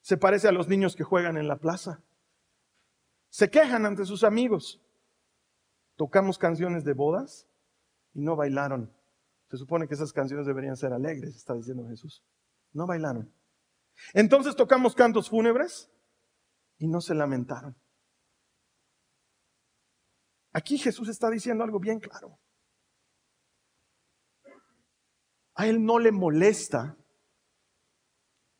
Se 0.00 0.16
parece 0.16 0.48
a 0.48 0.52
los 0.52 0.68
niños 0.68 0.96
que 0.96 1.04
juegan 1.04 1.36
en 1.36 1.48
la 1.48 1.56
plaza. 1.56 2.02
Se 3.36 3.50
quejan 3.50 3.84
ante 3.84 4.06
sus 4.06 4.24
amigos. 4.24 4.80
Tocamos 5.94 6.38
canciones 6.38 6.84
de 6.84 6.94
bodas 6.94 7.46
y 8.14 8.22
no 8.22 8.34
bailaron. 8.34 8.90
Se 9.50 9.58
supone 9.58 9.86
que 9.86 9.92
esas 9.92 10.10
canciones 10.10 10.46
deberían 10.46 10.74
ser 10.74 10.94
alegres, 10.94 11.36
está 11.36 11.52
diciendo 11.52 11.86
Jesús. 11.86 12.24
No 12.72 12.86
bailaron. 12.86 13.30
Entonces 14.14 14.56
tocamos 14.56 14.94
cantos 14.94 15.28
fúnebres 15.28 15.90
y 16.78 16.88
no 16.88 17.02
se 17.02 17.14
lamentaron. 17.14 17.76
Aquí 20.54 20.78
Jesús 20.78 21.10
está 21.10 21.28
diciendo 21.28 21.62
algo 21.62 21.78
bien 21.78 22.00
claro. 22.00 22.38
A 25.56 25.66
Él 25.66 25.84
no 25.84 25.98
le 25.98 26.10
molesta, 26.10 26.96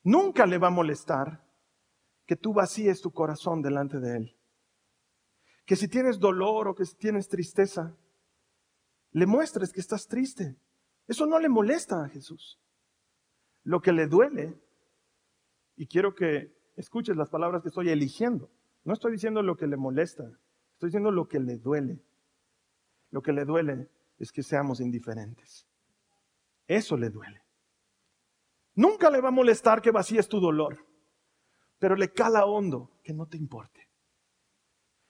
nunca 0.02 0.45
le 0.45 0.59
va 0.59 0.66
a 0.66 0.71
molestar 0.71 1.42
que 2.26 2.37
tú 2.37 2.52
vacíes 2.52 3.00
tu 3.00 3.11
corazón 3.11 3.62
delante 3.62 4.00
de 4.00 4.16
Él. 4.18 4.36
Que 5.66 5.76
si 5.76 5.88
tienes 5.88 6.18
dolor 6.18 6.68
o 6.68 6.75
que 6.75 6.87
si 6.87 6.96
tienes 6.96 7.28
tristeza, 7.28 7.94
le 9.12 9.26
muestres 9.26 9.73
que 9.73 9.80
estás 9.80 10.06
triste. 10.06 10.56
Eso 11.06 11.26
no 11.26 11.38
le 11.38 11.50
molesta 11.50 12.02
a 12.02 12.08
Jesús. 12.08 12.58
Lo 13.64 13.80
que 13.80 13.92
le 13.92 14.06
duele, 14.06 14.58
y 15.76 15.87
quiero 15.87 16.14
que 16.14 16.56
escuches 16.76 17.16
las 17.16 17.28
palabras 17.28 17.62
que 17.62 17.68
estoy 17.68 17.90
eligiendo, 17.90 18.50
no 18.85 18.94
estoy 18.94 19.12
diciendo 19.12 19.42
lo 19.42 19.56
que 19.56 19.66
le 19.66 19.76
molesta, 19.76 20.30
Estoy 20.76 20.88
diciendo 20.88 21.11
lo 21.11 21.26
que 21.26 21.40
le 21.40 21.56
duele. 21.56 22.04
Lo 23.11 23.23
que 23.23 23.32
le 23.32 23.46
duele 23.46 23.88
es 24.18 24.30
que 24.30 24.42
seamos 24.42 24.78
indiferentes. 24.80 25.66
Eso 26.66 26.99
le 26.99 27.08
duele. 27.08 27.42
Nunca 28.75 29.08
le 29.08 29.23
va 29.23 29.28
a 29.28 29.32
molestar 29.32 29.80
que 29.80 29.90
vacíes 29.90 30.28
tu 30.28 30.38
dolor, 30.38 30.87
pero 31.78 31.96
le 31.96 32.12
cala 32.12 32.44
hondo 32.44 32.90
que 33.02 33.14
no 33.14 33.26
te 33.26 33.38
importe. 33.38 33.86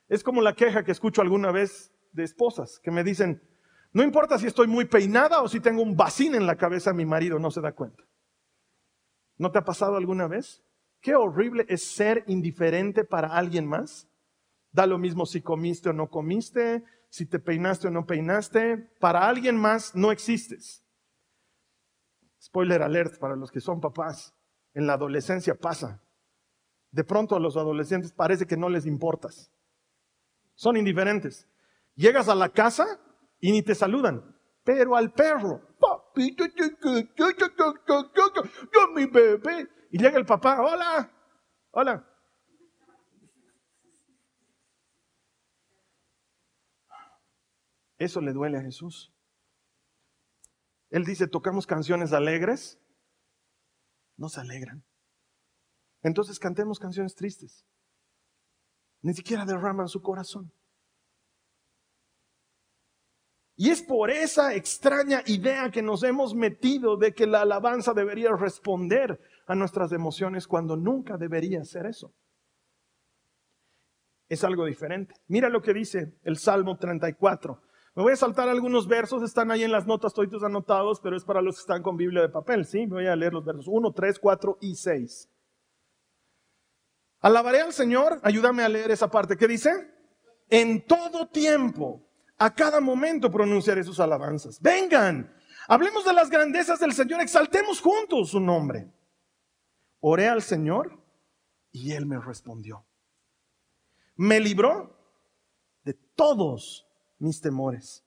Es 0.08 0.22
como 0.22 0.40
la 0.40 0.54
queja 0.54 0.84
que 0.84 0.92
escucho 0.92 1.22
alguna 1.22 1.50
vez 1.50 1.92
de 2.12 2.24
esposas 2.24 2.78
que 2.82 2.90
me 2.90 3.04
dicen, 3.04 3.42
no 3.92 4.02
importa 4.02 4.38
si 4.38 4.46
estoy 4.46 4.66
muy 4.66 4.84
peinada 4.84 5.42
o 5.42 5.48
si 5.48 5.60
tengo 5.60 5.82
un 5.82 5.96
vacín 5.96 6.34
en 6.34 6.46
la 6.46 6.56
cabeza, 6.56 6.92
mi 6.92 7.04
marido 7.04 7.38
no 7.38 7.50
se 7.50 7.60
da 7.60 7.72
cuenta. 7.72 8.04
¿No 9.38 9.50
te 9.50 9.58
ha 9.58 9.64
pasado 9.64 9.96
alguna 9.96 10.26
vez? 10.26 10.62
Qué 11.00 11.14
horrible 11.14 11.66
es 11.68 11.82
ser 11.82 12.24
indiferente 12.26 13.04
para 13.04 13.28
alguien 13.28 13.66
más. 13.66 14.08
Da 14.72 14.86
lo 14.86 14.98
mismo 14.98 15.26
si 15.26 15.40
comiste 15.40 15.90
o 15.90 15.92
no 15.92 16.08
comiste, 16.08 16.84
si 17.08 17.26
te 17.26 17.38
peinaste 17.38 17.88
o 17.88 17.90
no 17.90 18.06
peinaste. 18.06 18.78
Para 19.00 19.28
alguien 19.28 19.56
más 19.56 19.94
no 19.94 20.10
existes. 20.10 20.84
Spoiler 22.42 22.82
alert 22.82 23.18
para 23.18 23.36
los 23.36 23.50
que 23.50 23.60
son 23.60 23.80
papás. 23.80 24.34
En 24.74 24.86
la 24.86 24.94
adolescencia 24.94 25.54
pasa. 25.54 26.02
De 26.90 27.04
pronto 27.04 27.34
a 27.34 27.40
los 27.40 27.56
adolescentes 27.56 28.12
parece 28.12 28.46
que 28.46 28.56
no 28.56 28.68
les 28.68 28.86
importas. 28.86 29.50
Son 30.56 30.76
indiferentes. 30.76 31.48
Llegas 31.94 32.28
a 32.28 32.34
la 32.34 32.48
casa 32.48 33.00
y 33.38 33.52
ni 33.52 33.62
te 33.62 33.74
saludan. 33.74 34.36
Pero 34.64 34.96
al 34.96 35.12
perro, 35.12 35.60
papi, 35.78 36.34
yo 36.34 36.48
mi 38.94 39.06
bebé. 39.06 39.68
Y 39.92 39.98
llega 39.98 40.18
el 40.18 40.26
papá, 40.26 40.60
hola, 40.60 41.12
hola. 41.70 42.04
Eso 47.98 48.20
le 48.20 48.32
duele 48.32 48.58
a 48.58 48.62
Jesús. 48.62 49.14
Él 50.90 51.04
dice, 51.04 51.28
tocamos 51.28 51.66
canciones 51.66 52.12
alegres, 52.12 52.80
no 54.16 54.28
se 54.28 54.40
alegran. 54.40 54.84
Entonces 56.02 56.38
cantemos 56.38 56.78
canciones 56.78 57.14
tristes. 57.14 57.64
Ni 59.06 59.14
siquiera 59.14 59.44
derraman 59.44 59.86
su 59.86 60.02
corazón. 60.02 60.50
Y 63.54 63.70
es 63.70 63.80
por 63.80 64.10
esa 64.10 64.52
extraña 64.52 65.22
idea 65.26 65.70
que 65.70 65.80
nos 65.80 66.02
hemos 66.02 66.34
metido 66.34 66.96
de 66.96 67.14
que 67.14 67.24
la 67.24 67.42
alabanza 67.42 67.94
debería 67.94 68.32
responder 68.32 69.20
a 69.46 69.54
nuestras 69.54 69.92
emociones 69.92 70.48
cuando 70.48 70.76
nunca 70.76 71.16
debería 71.16 71.64
ser 71.64 71.86
eso. 71.86 72.12
Es 74.28 74.42
algo 74.42 74.64
diferente. 74.64 75.14
Mira 75.28 75.50
lo 75.50 75.62
que 75.62 75.72
dice 75.72 76.18
el 76.24 76.36
Salmo 76.36 76.76
34. 76.76 77.62
Me 77.94 78.02
voy 78.02 78.12
a 78.12 78.16
saltar 78.16 78.48
algunos 78.48 78.88
versos, 78.88 79.22
están 79.22 79.52
ahí 79.52 79.62
en 79.62 79.70
las 79.70 79.86
notas 79.86 80.14
todos 80.14 80.42
anotados, 80.42 80.98
pero 81.00 81.16
es 81.16 81.24
para 81.24 81.40
los 81.40 81.54
que 81.54 81.60
están 81.60 81.84
con 81.84 81.96
Biblia 81.96 82.22
de 82.22 82.28
papel, 82.28 82.66
¿sí? 82.66 82.86
Voy 82.86 83.06
a 83.06 83.14
leer 83.14 83.34
los 83.34 83.44
versos 83.44 83.68
1, 83.68 83.92
3, 83.92 84.18
4 84.18 84.58
y 84.62 84.74
6. 84.74 85.30
Alabaré 87.26 87.60
al 87.60 87.72
Señor, 87.72 88.20
ayúdame 88.22 88.62
a 88.62 88.68
leer 88.68 88.92
esa 88.92 89.10
parte. 89.10 89.36
¿Qué 89.36 89.48
dice? 89.48 89.92
En 90.48 90.86
todo 90.86 91.26
tiempo, 91.26 92.08
a 92.38 92.54
cada 92.54 92.80
momento 92.80 93.32
pronunciaré 93.32 93.82
sus 93.82 93.98
alabanzas. 93.98 94.60
Vengan, 94.60 95.34
hablemos 95.66 96.04
de 96.04 96.12
las 96.12 96.30
grandezas 96.30 96.78
del 96.78 96.92
Señor, 96.92 97.20
exaltemos 97.20 97.80
juntos 97.80 98.30
su 98.30 98.38
nombre. 98.38 98.92
Oré 99.98 100.28
al 100.28 100.40
Señor 100.40 101.02
y 101.72 101.94
Él 101.94 102.06
me 102.06 102.20
respondió. 102.20 102.86
Me 104.14 104.38
libró 104.38 104.96
de 105.82 105.94
todos 105.94 106.86
mis 107.18 107.40
temores. 107.40 108.04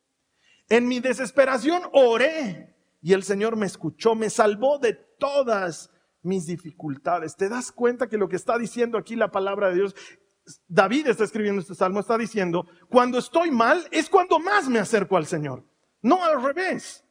En 0.69 0.87
mi 0.87 1.01
desesperación 1.01 1.81
oré 1.91 2.73
y 3.01 3.11
el 3.11 3.23
Señor 3.23 3.57
me 3.57 3.65
escuchó, 3.65 4.15
me 4.15 4.29
salvó 4.29 4.79
de 4.79 4.93
todas 4.93 5.91
mis 6.21 6.45
dificultades. 6.45 7.35
¿Te 7.35 7.49
das 7.49 7.71
cuenta 7.71 8.07
que 8.07 8.17
lo 8.17 8.29
que 8.29 8.35
está 8.35 8.57
diciendo 8.57 8.97
aquí 8.97 9.15
la 9.15 9.31
palabra 9.31 9.69
de 9.69 9.75
Dios, 9.75 9.95
David 10.67 11.07
está 11.07 11.23
escribiendo 11.23 11.61
este 11.61 11.75
salmo, 11.75 11.99
está 11.99 12.17
diciendo, 12.17 12.65
cuando 12.89 13.17
estoy 13.17 13.51
mal 13.51 13.87
es 13.91 14.09
cuando 14.09 14.39
más 14.39 14.67
me 14.67 14.79
acerco 14.79 15.17
al 15.17 15.25
Señor, 15.25 15.65
no 16.01 16.23
al 16.23 16.41
revés. 16.41 17.05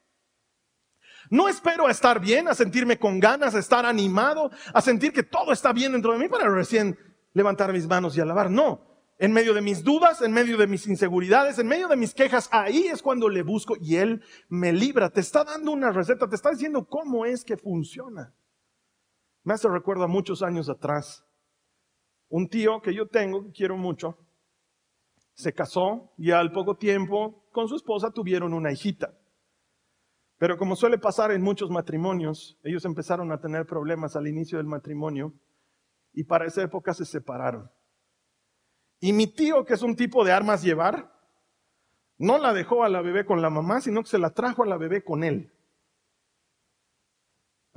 No 1.31 1.49
espero 1.49 1.87
a 1.87 1.91
estar 1.91 2.21
bien, 2.21 2.49
a 2.49 2.55
sentirme 2.55 2.99
con 2.99 3.21
ganas, 3.21 3.55
a 3.55 3.59
estar 3.59 3.85
animado, 3.85 4.51
a 4.73 4.81
sentir 4.81 5.13
que 5.13 5.23
todo 5.23 5.53
está 5.53 5.73
bien 5.73 5.93
dentro 5.93 6.13
de 6.13 6.19
mí 6.19 6.29
para 6.29 6.49
recién 6.49 6.99
levantar 7.35 7.73
mis 7.73 7.87
manos 7.87 8.17
y 8.17 8.21
alabar. 8.21 8.51
No, 8.51 8.89
en 9.19 9.33
medio 9.33 9.53
de 9.53 9.61
mis 9.61 9.85
dudas, 9.85 10.23
en 10.23 10.33
medio 10.33 10.57
de 10.57 10.67
mis 10.67 10.87
inseguridades, 10.87 11.59
en 11.59 11.67
medio 11.67 11.89
de 11.89 11.97
mis 11.97 12.15
quejas, 12.15 12.49
ahí 12.51 12.87
es 12.87 13.03
cuando 13.03 13.29
le 13.29 13.43
busco 13.43 13.77
y 13.81 13.97
Él 13.97 14.23
me 14.49 14.73
libra. 14.73 15.11
Te 15.11 15.21
está 15.21 15.45
dando 15.45 15.73
una 15.73 15.91
receta, 15.91 16.29
te 16.29 16.37
está 16.37 16.51
diciendo 16.51 16.87
cómo 16.87 17.27
es 17.27 17.45
que 17.45 17.57
funciona. 17.57 18.35
Me 19.49 19.55
hace 19.55 19.67
recuerdo 19.67 20.05
a 20.05 20.09
muchos 20.09 20.43
años 20.43 20.69
atrás. 20.69 21.25
Un 22.29 22.51
tío 22.51 22.83
que 22.83 22.93
yo 22.93 23.09
tengo, 23.09 23.45
que 23.45 23.53
quiero 23.53 23.79
mucho, 23.79 24.19
se 25.33 25.55
casó 25.55 26.13
y 26.19 26.33
al 26.33 26.53
poco 26.53 26.77
tiempo 26.77 27.49
con 27.51 27.67
su 27.67 27.77
esposa 27.77 28.11
tuvieron 28.11 28.53
una 28.53 28.71
hijita. 28.71 29.19
Pero 30.37 30.59
como 30.59 30.77
suele 30.77 30.99
pasar 30.99 31.31
en 31.33 31.41
muchos 31.41 31.71
matrimonios, 31.71 32.59
ellos 32.63 32.85
empezaron 32.85 33.33
a 33.33 33.41
tener 33.41 33.65
problemas 33.65 34.17
al 34.17 34.29
inicio 34.29 34.59
del 34.59 34.67
matrimonio 34.67 35.33
y 36.13 36.25
para 36.25 36.45
esa 36.45 36.61
época 36.61 36.93
se 36.93 37.07
separaron. 37.07 37.71
Y 39.01 39.15
mi 39.15 39.29
tío, 39.29 39.65
que 39.65 39.73
es 39.73 39.83
un 39.83 39.97
tipo 39.97 40.27
de 40.27 40.33
armas 40.33 40.63
llevar, 40.63 41.11
no 42.19 42.37
la 42.37 42.53
dejó 42.53 42.85
a 42.85 42.91
la 42.91 43.01
bebé 43.01 43.25
con 43.25 43.41
la 43.41 43.49
mamá, 43.49 43.81
sino 43.81 44.03
que 44.03 44.11
se 44.11 44.19
la 44.19 44.35
trajo 44.35 44.63
a 44.63 44.67
la 44.67 44.77
bebé 44.77 45.03
con 45.03 45.25
él. 45.25 45.51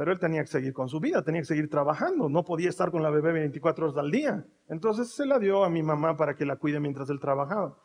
Pero 0.01 0.13
él 0.13 0.19
tenía 0.19 0.41
que 0.41 0.47
seguir 0.47 0.73
con 0.73 0.89
su 0.89 0.99
vida, 0.99 1.21
tenía 1.21 1.41
que 1.41 1.45
seguir 1.45 1.69
trabajando, 1.69 2.27
no 2.27 2.43
podía 2.43 2.69
estar 2.69 2.89
con 2.89 3.03
la 3.03 3.11
bebé 3.11 3.33
24 3.33 3.85
horas 3.85 3.97
al 3.97 4.09
día. 4.09 4.43
Entonces 4.67 5.11
se 5.11 5.27
la 5.27 5.37
dio 5.37 5.63
a 5.63 5.69
mi 5.69 5.83
mamá 5.83 6.17
para 6.17 6.33
que 6.33 6.43
la 6.43 6.55
cuide 6.55 6.79
mientras 6.79 7.07
él 7.11 7.19
trabajaba. 7.19 7.77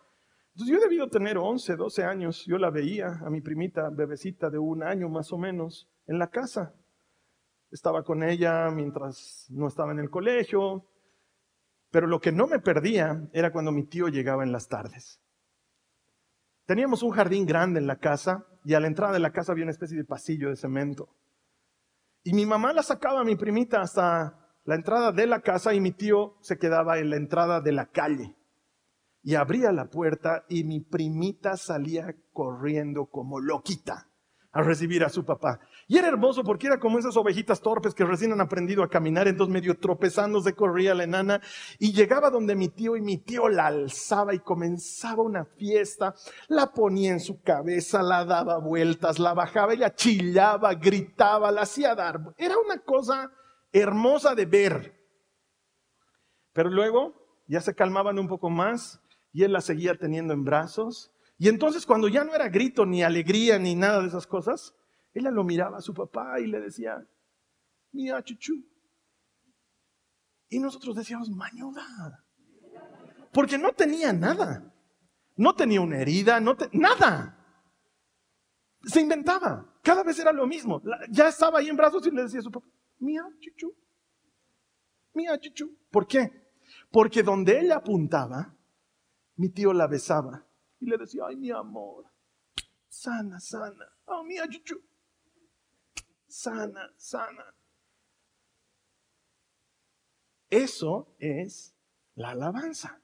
Entonces 0.54 0.73
yo 0.73 0.78
he 0.78 0.80
debido 0.80 1.11
tener 1.11 1.37
11, 1.37 1.76
12 1.76 2.04
años, 2.04 2.46
yo 2.46 2.56
la 2.56 2.70
veía 2.70 3.18
a 3.23 3.28
mi 3.28 3.42
primita, 3.42 3.90
bebecita 3.90 4.49
de 4.49 4.56
un 4.58 4.82
año 4.82 5.11
más 5.11 5.30
o 5.30 5.37
menos, 5.37 5.90
en 6.06 6.18
la 6.18 6.30
casa. 6.30 6.75
Estaba 7.70 8.02
con 8.02 8.23
ella 8.23 8.70
mientras 8.70 9.49
no 9.50 9.68
estaba 9.68 9.92
en 9.92 9.99
el 9.99 10.08
colegio, 10.08 10.88
pero 11.90 12.06
lo 12.06 12.18
que 12.18 12.32
no 12.32 12.46
me 12.46 12.61
perdía 12.61 13.28
era 13.35 13.52
cuando 13.52 13.73
mi 13.73 13.85
tío 13.85 14.08
llegaba 14.08 14.42
en 14.42 14.52
las 14.52 14.68
tardes. 14.68 15.20
Teníamos 16.64 17.02
un 17.02 17.11
jardín 17.11 17.44
grande 17.44 17.78
en 17.78 17.87
la 17.87 17.96
casa 17.96 18.46
y 18.64 18.73
a 18.73 18.80
la 18.80 18.87
entrada 18.87 19.12
de 19.12 19.20
la 19.20 19.32
casa 19.32 19.52
había 19.52 19.64
una 19.64 19.73
especie 19.73 19.99
de 19.99 20.04
pasillo 20.06 20.49
de 20.49 20.56
cemento. 20.56 21.11
Y 22.26 22.33
mi 22.33 22.45
mamá 22.45 22.73
la 22.73 22.83
sacaba 22.83 23.21
a 23.21 23.25
mi 23.25 23.37
primita 23.37 23.80
hasta 23.80 24.37
la 24.64 24.75
entrada 24.75 25.12
de 25.12 25.28
la 25.28 25.42
casa 25.42 25.75
y 25.75 25.80
mi 25.80 25.92
tío 25.92 26.35
se 26.40 26.59
quedaba 26.59 26.99
en 26.99 27.11
la 27.11 27.16
entrada 27.16 27.61
de 27.61 27.71
la 27.71 27.87
calle. 27.87 28.35
Y 29.23 29.37
abría 29.37 29.71
la 29.71 29.90
puerta 29.90 30.45
y 30.49 30.64
mi 30.64 30.80
primita 30.80 31.56
salía 31.56 32.16
corriendo 32.33 33.06
como 33.06 33.38
loquita 33.38 34.09
a 34.56 34.62
recibir 34.62 35.04
a 35.04 35.10
su 35.10 35.22
papá. 35.22 35.60
Y 35.86 35.98
era 35.98 36.08
hermoso 36.08 36.42
porque 36.42 36.66
era 36.66 36.80
como 36.80 36.98
esas 36.98 37.14
ovejitas 37.18 37.60
torpes 37.60 37.94
que 37.94 38.06
recién 38.06 38.32
han 38.32 38.40
aprendido 38.40 38.82
a 38.82 38.88
caminar, 38.88 39.28
entonces 39.28 39.52
medio 39.52 39.78
tropezándose 39.78 40.54
corría 40.54 40.94
la 40.94 41.04
enana 41.04 41.42
y 41.78 41.92
llegaba 41.92 42.30
donde 42.30 42.56
mi 42.56 42.70
tío 42.70 42.96
y 42.96 43.02
mi 43.02 43.18
tío 43.18 43.50
la 43.50 43.66
alzaba 43.66 44.32
y 44.32 44.38
comenzaba 44.38 45.22
una 45.22 45.44
fiesta, 45.44 46.14
la 46.48 46.72
ponía 46.72 47.12
en 47.12 47.20
su 47.20 47.42
cabeza, 47.42 48.02
la 48.02 48.25
daba 48.25 48.56
vueltas, 48.56 49.18
la 49.18 49.34
bajaba, 49.34 49.75
ella 49.75 49.94
chillaba, 49.94 50.72
gritaba, 50.72 51.52
la 51.52 51.62
hacía 51.62 51.94
dar. 51.94 52.18
Era 52.38 52.54
una 52.56 52.78
cosa 52.78 53.30
hermosa 53.72 54.34
de 54.34 54.46
ver. 54.46 54.96
Pero 56.54 56.70
luego 56.70 57.12
ya 57.46 57.60
se 57.60 57.75
calmaban 57.75 58.18
un 58.18 58.26
poco 58.26 58.48
más 58.48 59.02
y 59.34 59.42
él 59.42 59.52
la 59.52 59.60
seguía 59.60 59.96
teniendo 59.96 60.32
en 60.32 60.44
brazos 60.44 61.12
y 61.38 61.49
entonces 61.49 61.85
cuando 61.85 62.09
ya 62.09 62.25
no 62.25 62.35
era 62.35 62.49
grito, 62.49 62.87
ni 62.87 63.02
alegría, 63.02 63.59
ni 63.59 63.75
nada 63.75 64.00
de 64.00 64.09
esas 64.09 64.26
cosas, 64.26 64.75
ella 65.12 65.31
lo 65.31 65.45
miraba 65.45 65.78
a 65.78 65.83
su 65.83 65.93
papá 65.93 66.40
y 66.40 66.47
le 66.47 66.61
decía, 66.61 67.07
mira, 67.93 68.23
chuchu. 68.23 68.55
Y 70.49 70.59
nosotros 70.59 70.97
decíamos, 70.97 71.28
mañuda. 71.31 71.85
Porque 73.33 73.59
no 73.59 73.73
tenía 73.73 74.12
nada. 74.12 74.73
No 75.37 75.55
tenía 75.55 75.83
una 75.83 76.00
herida, 76.00 76.40
no 76.40 76.57
nada. 76.73 77.35
Se 78.85 79.00
inventaba. 79.00 79.78
Cada 79.83 80.02
vez 80.02 80.19
era 80.19 80.33
lo 80.33 80.47
mismo. 80.47 80.81
Ya 81.11 81.28
estaba 81.28 81.59
ahí 81.59 81.69
en 81.69 81.76
brazos 81.76 82.07
y 82.07 82.11
le 82.11 82.23
decía 82.23 82.40
a 82.40 82.45
su 82.45 82.50
papá, 82.50 82.66
mía, 82.99 83.23
chuchu. 83.40 83.75
Mía, 85.12 85.38
chuchu. 85.38 85.76
¿Por 85.90 86.07
qué? 86.07 86.31
Porque 86.90 87.23
donde 87.23 87.61
ella 87.61 87.76
apuntaba, 87.76 88.57
mi 89.35 89.50
tío 89.50 89.75
la 89.75 89.87
besaba 89.87 90.46
y 90.80 90.87
le 90.87 90.99
decía, 90.99 91.23
ay, 91.26 91.37
mi 91.37 91.50
amor, 91.50 92.04
sana, 92.88 93.40
sana, 93.40 93.87
oh, 94.06 94.23
mi 94.23 94.37
chuchu, 94.49 94.80
sana, 96.26 96.92
sana. 96.97 97.54
Eso 100.49 101.14
es 101.18 101.75
la 102.14 102.30
alabanza. 102.30 103.00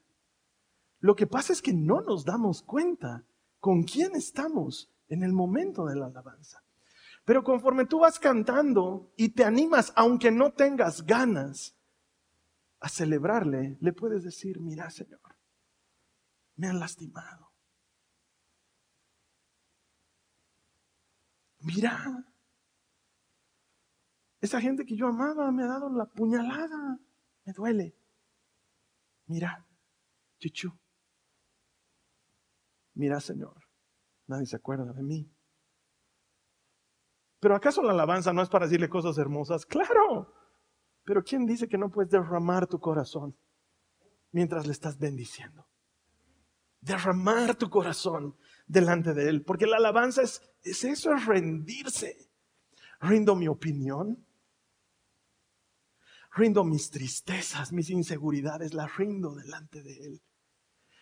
Lo 0.99 1.15
que 1.15 1.27
pasa 1.27 1.51
es 1.51 1.61
que 1.61 1.73
no 1.73 2.01
nos 2.01 2.23
damos 2.23 2.61
cuenta 2.61 3.25
con 3.59 3.83
quién 3.83 4.15
estamos 4.15 4.89
en 5.09 5.23
el 5.23 5.33
momento 5.33 5.85
de 5.85 5.95
la 5.95 6.05
alabanza. 6.05 6.63
Pero 7.25 7.43
conforme 7.43 7.85
tú 7.85 7.99
vas 7.99 8.19
cantando 8.19 9.11
y 9.17 9.29
te 9.29 9.43
animas, 9.43 9.91
aunque 9.95 10.31
no 10.31 10.53
tengas 10.53 11.05
ganas, 11.05 11.75
a 12.83 12.89
celebrarle, 12.89 13.77
le 13.79 13.93
puedes 13.93 14.23
decir, 14.23 14.59
mira 14.59 14.89
Señor, 14.89 15.21
me 16.57 16.67
han 16.67 16.79
lastimado. 16.79 17.52
Mira, 21.63 22.25
esa 24.41 24.59
gente 24.59 24.85
que 24.85 24.97
yo 24.97 25.07
amaba 25.07 25.49
me 25.51 25.63
ha 25.63 25.67
dado 25.67 25.89
la 25.89 26.05
puñalada, 26.05 26.99
me 27.45 27.53
duele. 27.53 27.97
Mira, 29.27 29.65
chuchu. 30.39 30.77
Mira, 32.95 33.21
Señor, 33.21 33.63
nadie 34.27 34.45
se 34.45 34.57
acuerda 34.57 34.91
de 34.91 35.03
mí. 35.03 35.33
Pero 37.39 37.55
¿acaso 37.55 37.81
la 37.81 37.93
alabanza 37.93 38.33
no 38.33 38.41
es 38.41 38.49
para 38.49 38.65
decirle 38.65 38.89
cosas 38.89 39.17
hermosas? 39.17 39.65
Claro. 39.65 40.33
Pero 41.05 41.23
¿quién 41.23 41.45
dice 41.45 41.69
que 41.69 41.77
no 41.77 41.89
puedes 41.89 42.11
derramar 42.11 42.67
tu 42.67 42.79
corazón 42.79 43.37
mientras 44.31 44.65
le 44.65 44.73
estás 44.73 44.97
bendiciendo? 44.97 45.65
Derramar 46.81 47.55
tu 47.55 47.69
corazón 47.69 48.37
delante 48.65 49.13
de 49.13 49.29
Él. 49.29 49.43
Porque 49.43 49.67
la 49.67 49.77
alabanza 49.77 50.21
es, 50.21 50.41
es 50.63 50.83
eso, 50.83 51.13
es 51.13 51.25
rendirse. 51.25 52.29
Rindo 52.99 53.35
mi 53.35 53.47
opinión. 53.47 54.25
Rindo 56.35 56.63
mis 56.63 56.89
tristezas, 56.89 57.71
mis 57.71 57.89
inseguridades, 57.89 58.73
las 58.73 58.95
rindo 58.97 59.35
delante 59.35 59.83
de 59.83 60.05
Él. 60.05 60.21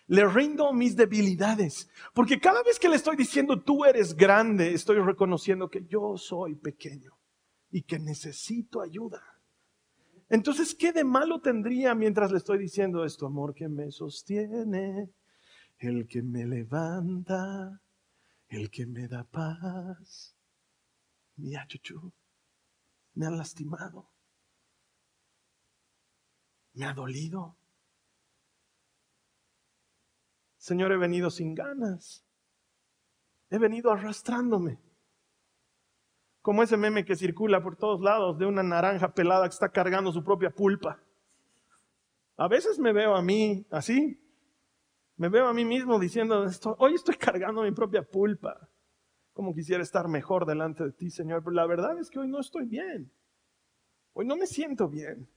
Le 0.08 0.26
rindo 0.26 0.72
mis 0.72 0.96
debilidades. 0.96 1.88
Porque 2.12 2.38
cada 2.38 2.62
vez 2.62 2.78
que 2.78 2.88
le 2.88 2.96
estoy 2.96 3.16
diciendo, 3.16 3.62
tú 3.62 3.84
eres 3.84 4.14
grande, 4.14 4.74
estoy 4.74 4.98
reconociendo 4.98 5.70
que 5.70 5.86
yo 5.86 6.16
soy 6.16 6.54
pequeño 6.56 7.18
y 7.70 7.82
que 7.82 7.98
necesito 7.98 8.82
ayuda. 8.82 9.22
Entonces, 10.28 10.74
¿qué 10.74 10.92
de 10.92 11.04
malo 11.04 11.40
tendría 11.40 11.94
mientras 11.94 12.30
le 12.30 12.38
estoy 12.38 12.58
diciendo 12.58 13.04
esto, 13.04 13.26
amor 13.26 13.54
que 13.54 13.68
me 13.68 13.90
sostiene? 13.90 15.10
El 15.82 16.06
que 16.06 16.22
me 16.22 16.46
levanta, 16.46 17.80
el 18.48 18.70
que 18.70 18.86
me 18.86 19.08
da 19.08 19.24
paz. 19.24 20.36
Mira, 21.36 21.66
chuchu, 21.66 22.12
me 23.14 23.26
ha 23.26 23.30
lastimado, 23.30 24.10
me 26.74 26.84
ha 26.84 26.94
dolido. 26.94 27.56
Señor, 30.56 30.92
he 30.92 30.96
venido 30.96 31.30
sin 31.30 31.54
ganas, 31.54 32.24
he 33.50 33.58
venido 33.58 33.90
arrastrándome. 33.90 34.78
Como 36.40 36.62
ese 36.62 36.76
meme 36.76 37.04
que 37.04 37.16
circula 37.16 37.62
por 37.62 37.76
todos 37.76 38.00
lados 38.00 38.38
de 38.38 38.46
una 38.46 38.62
naranja 38.62 39.14
pelada 39.14 39.48
que 39.48 39.54
está 39.54 39.70
cargando 39.70 40.12
su 40.12 40.24
propia 40.24 40.50
pulpa. 40.50 41.00
A 42.36 42.48
veces 42.48 42.78
me 42.78 42.92
veo 42.92 43.14
a 43.14 43.22
mí 43.22 43.64
así, 43.70 44.21
me 45.16 45.28
veo 45.28 45.46
a 45.46 45.54
mí 45.54 45.64
mismo 45.64 45.98
diciendo, 45.98 46.44
esto, 46.44 46.76
hoy 46.78 46.94
estoy 46.94 47.16
cargando 47.16 47.62
mi 47.62 47.72
propia 47.72 48.02
pulpa. 48.02 48.68
Como 49.32 49.54
quisiera 49.54 49.82
estar 49.82 50.08
mejor 50.08 50.44
delante 50.46 50.84
de 50.84 50.92
ti, 50.92 51.10
Señor. 51.10 51.42
Pero 51.42 51.54
la 51.54 51.66
verdad 51.66 51.98
es 51.98 52.10
que 52.10 52.18
hoy 52.18 52.28
no 52.28 52.40
estoy 52.40 52.66
bien. 52.66 53.10
Hoy 54.12 54.26
no 54.26 54.36
me 54.36 54.46
siento 54.46 54.88
bien. 54.88 55.28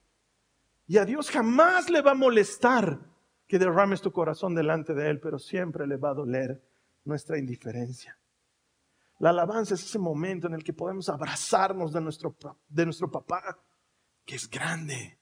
Y 0.88 0.98
a 0.98 1.06
Dios 1.06 1.30
jamás 1.32 1.90
le 1.90 2.02
va 2.02 2.12
a 2.12 2.16
molestar 2.16 3.00
que 3.48 3.60
derrames 3.60 4.02
tu 4.02 4.12
corazón 4.12 4.54
delante 4.54 4.94
de 4.94 5.10
Él, 5.10 5.20
pero 5.20 5.40
siempre 5.40 5.88
le 5.88 5.98
va 5.98 6.12
a 6.12 6.16
doler 6.16 6.62
nuestra 7.06 7.38
indiferencia. 7.38 8.20
La 9.20 9.30
alabanza 9.30 9.76
es 9.76 9.84
ese 9.84 10.00
momento 10.00 10.48
en 10.48 10.56
el 10.56 10.64
que 10.64 10.74
podemos 10.74 11.08
abrazarnos 11.10 11.94
de 11.94 12.02
nuestro, 12.02 12.36
de 12.68 12.86
nuestro 12.86 13.10
papá, 13.10 13.58
que 14.26 14.36
es 14.36 14.50
grande 14.50 15.20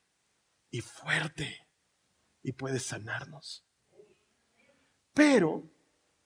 y 0.72 0.82
fuerte 0.82 1.68
y 2.42 2.54
puede 2.54 2.80
sanarnos. 2.80 3.66
Pero 5.14 5.64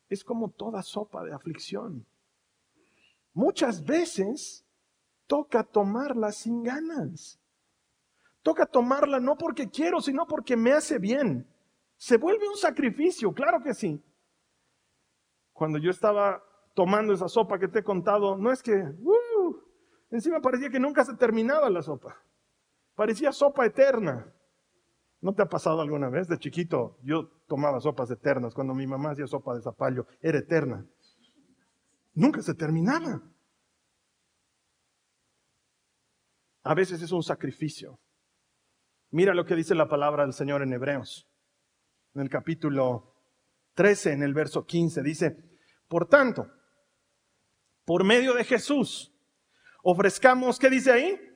es 0.09 0.23
como 0.23 0.49
toda 0.49 0.81
sopa 0.81 1.23
de 1.23 1.33
aflicción. 1.33 2.05
Muchas 3.33 3.83
veces 3.83 4.65
toca 5.27 5.63
tomarla 5.63 6.31
sin 6.31 6.63
ganas. 6.63 7.39
Toca 8.41 8.65
tomarla 8.65 9.19
no 9.19 9.37
porque 9.37 9.69
quiero, 9.69 10.01
sino 10.01 10.25
porque 10.25 10.55
me 10.55 10.71
hace 10.71 10.97
bien. 10.99 11.45
Se 11.97 12.17
vuelve 12.17 12.47
un 12.47 12.55
sacrificio, 12.55 13.33
claro 13.33 13.61
que 13.61 13.73
sí. 13.73 14.01
Cuando 15.51 15.79
yo 15.79 15.91
estaba 15.91 16.41
tomando 16.73 17.13
esa 17.13 17.27
sopa 17.27 17.59
que 17.59 17.67
te 17.67 17.79
he 17.79 17.83
contado, 17.83 18.37
no 18.37 18.51
es 18.51 18.61
que, 18.61 18.73
uh, 18.73 19.57
encima 20.11 20.39
parecía 20.39 20.69
que 20.69 20.79
nunca 20.79 21.03
se 21.03 21.15
terminaba 21.15 21.69
la 21.69 21.81
sopa. 21.81 22.15
Parecía 22.95 23.31
sopa 23.31 23.65
eterna. 23.65 24.31
¿No 25.19 25.33
te 25.33 25.41
ha 25.41 25.47
pasado 25.47 25.81
alguna 25.81 26.09
vez? 26.09 26.27
De 26.27 26.37
chiquito 26.37 26.97
yo 27.03 27.29
tomaba 27.47 27.79
sopas 27.79 28.11
eternas. 28.11 28.53
Cuando 28.53 28.73
mi 28.73 28.85
mamá 28.85 29.11
hacía 29.11 29.27
sopa 29.27 29.55
de 29.55 29.61
zapallo, 29.61 30.05
era 30.21 30.37
eterna. 30.37 30.85
Nunca 32.13 32.41
se 32.41 32.53
terminaba. 32.53 33.21
A 36.63 36.73
veces 36.73 37.01
es 37.01 37.11
un 37.11 37.23
sacrificio. 37.23 37.99
Mira 39.09 39.33
lo 39.33 39.45
que 39.45 39.55
dice 39.55 39.73
la 39.73 39.87
palabra 39.87 40.23
del 40.23 40.33
Señor 40.33 40.61
en 40.61 40.73
Hebreos. 40.73 41.27
En 42.13 42.21
el 42.21 42.29
capítulo 42.29 43.15
13, 43.75 44.13
en 44.13 44.23
el 44.23 44.33
verso 44.33 44.65
15, 44.65 45.01
dice, 45.01 45.37
por 45.87 46.07
tanto, 46.07 46.47
por 47.85 48.03
medio 48.03 48.33
de 48.33 48.43
Jesús, 48.43 49.13
ofrezcamos, 49.81 50.59
¿qué 50.59 50.69
dice 50.69 50.91
ahí? 50.91 51.26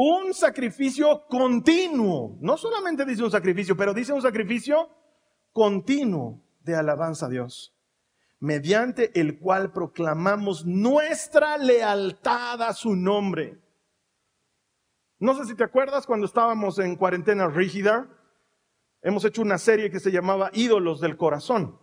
Un 0.00 0.32
sacrificio 0.32 1.26
continuo. 1.26 2.38
No 2.40 2.56
solamente 2.56 3.04
dice 3.04 3.24
un 3.24 3.32
sacrificio, 3.32 3.76
pero 3.76 3.92
dice 3.92 4.12
un 4.12 4.22
sacrificio 4.22 4.88
continuo 5.52 6.40
de 6.60 6.76
alabanza 6.76 7.26
a 7.26 7.28
Dios, 7.28 7.76
mediante 8.38 9.18
el 9.18 9.40
cual 9.40 9.72
proclamamos 9.72 10.64
nuestra 10.64 11.58
lealtad 11.58 12.62
a 12.62 12.74
su 12.74 12.94
nombre. 12.94 13.60
No 15.18 15.34
sé 15.34 15.46
si 15.46 15.56
te 15.56 15.64
acuerdas 15.64 16.06
cuando 16.06 16.26
estábamos 16.26 16.78
en 16.78 16.94
cuarentena 16.94 17.48
rígida, 17.48 18.08
hemos 19.02 19.24
hecho 19.24 19.42
una 19.42 19.58
serie 19.58 19.90
que 19.90 19.98
se 19.98 20.12
llamaba 20.12 20.50
Ídolos 20.52 21.00
del 21.00 21.16
Corazón. 21.16 21.76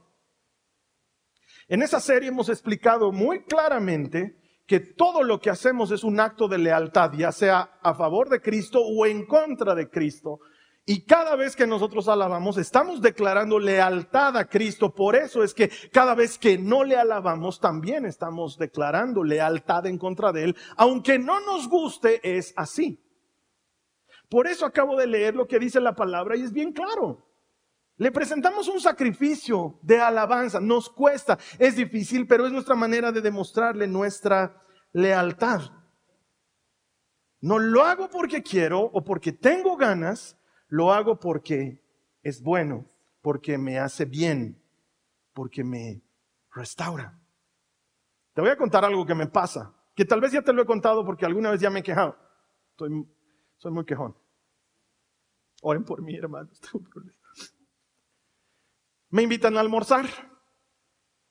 En 1.67 1.81
esa 1.81 1.99
serie 1.99 2.29
hemos 2.29 2.47
explicado 2.47 3.11
muy 3.11 3.43
claramente 3.43 4.41
que 4.65 4.79
todo 4.79 5.23
lo 5.23 5.39
que 5.39 5.49
hacemos 5.49 5.91
es 5.91 6.03
un 6.03 6.19
acto 6.19 6.47
de 6.47 6.57
lealtad, 6.57 7.11
ya 7.13 7.31
sea 7.31 7.79
a 7.81 7.93
favor 7.93 8.29
de 8.29 8.41
Cristo 8.41 8.81
o 8.81 9.05
en 9.05 9.25
contra 9.25 9.75
de 9.75 9.89
Cristo. 9.89 10.39
Y 10.87 11.03
cada 11.05 11.35
vez 11.35 11.55
que 11.55 11.65
nosotros 11.65 12.07
alabamos, 12.07 12.57
estamos 12.57 13.01
declarando 13.01 13.57
lealtad 13.57 14.37
a 14.37 14.45
Cristo. 14.45 14.93
Por 14.93 15.15
eso 15.15 15.43
es 15.43 15.53
que 15.53 15.71
cada 15.91 16.13
vez 16.13 16.37
que 16.37 16.59
no 16.59 16.83
le 16.83 16.95
alabamos, 16.95 17.59
también 17.59 18.05
estamos 18.05 18.57
declarando 18.57 19.23
lealtad 19.23 19.87
en 19.87 19.97
contra 19.97 20.31
de 20.31 20.43
Él. 20.43 20.55
Aunque 20.77 21.17
no 21.17 21.39
nos 21.39 21.67
guste, 21.67 22.37
es 22.37 22.53
así. 22.55 23.01
Por 24.29 24.47
eso 24.47 24.65
acabo 24.65 24.95
de 24.95 25.07
leer 25.07 25.35
lo 25.35 25.47
que 25.47 25.57
dice 25.57 25.79
la 25.79 25.95
palabra 25.95 26.35
y 26.35 26.43
es 26.43 26.51
bien 26.51 26.71
claro. 26.71 27.24
Le 27.97 28.11
presentamos 28.11 28.67
un 28.67 28.81
sacrificio 28.81 29.79
de 29.81 29.99
alabanza. 29.99 30.59
Nos 30.59 30.89
cuesta, 30.89 31.37
es 31.57 31.75
difícil, 31.77 32.27
pero 32.27 32.45
es 32.45 32.51
nuestra 32.51 32.75
manera 32.75 33.11
de 33.11 33.21
demostrarle 33.21 33.87
nuestra 33.87 34.61
lealtad. 34.91 35.61
No 37.39 37.59
lo 37.59 37.83
hago 37.85 38.09
porque 38.09 38.43
quiero 38.43 38.81
o 38.81 39.03
porque 39.03 39.31
tengo 39.31 39.77
ganas, 39.77 40.37
lo 40.67 40.91
hago 40.91 41.19
porque 41.19 41.81
es 42.21 42.41
bueno, 42.41 42.85
porque 43.21 43.57
me 43.57 43.79
hace 43.79 44.03
bien, 44.03 44.61
porque 45.33 45.63
me 45.63 46.01
restaura. 46.53 47.17
Te 48.33 48.41
voy 48.41 48.49
a 48.49 48.57
contar 48.57 48.83
algo 48.83 49.05
que 49.05 49.15
me 49.15 49.27
pasa, 49.27 49.73
que 49.95 50.03
tal 50.03 50.19
vez 50.19 50.33
ya 50.33 50.41
te 50.41 50.51
lo 50.51 50.61
he 50.61 50.65
contado 50.65 51.05
porque 51.05 51.25
alguna 51.25 51.51
vez 51.51 51.61
ya 51.61 51.69
me 51.69 51.79
he 51.79 51.83
quejado. 51.83 52.17
soy 52.75 53.71
muy 53.71 53.85
quejón. 53.85 54.17
Oren 55.61 55.85
por 55.85 56.01
mí, 56.01 56.15
hermanos. 56.15 56.59
Me 59.09 59.23
invitan 59.23 59.57
a 59.57 59.61
almorzar. 59.61 60.05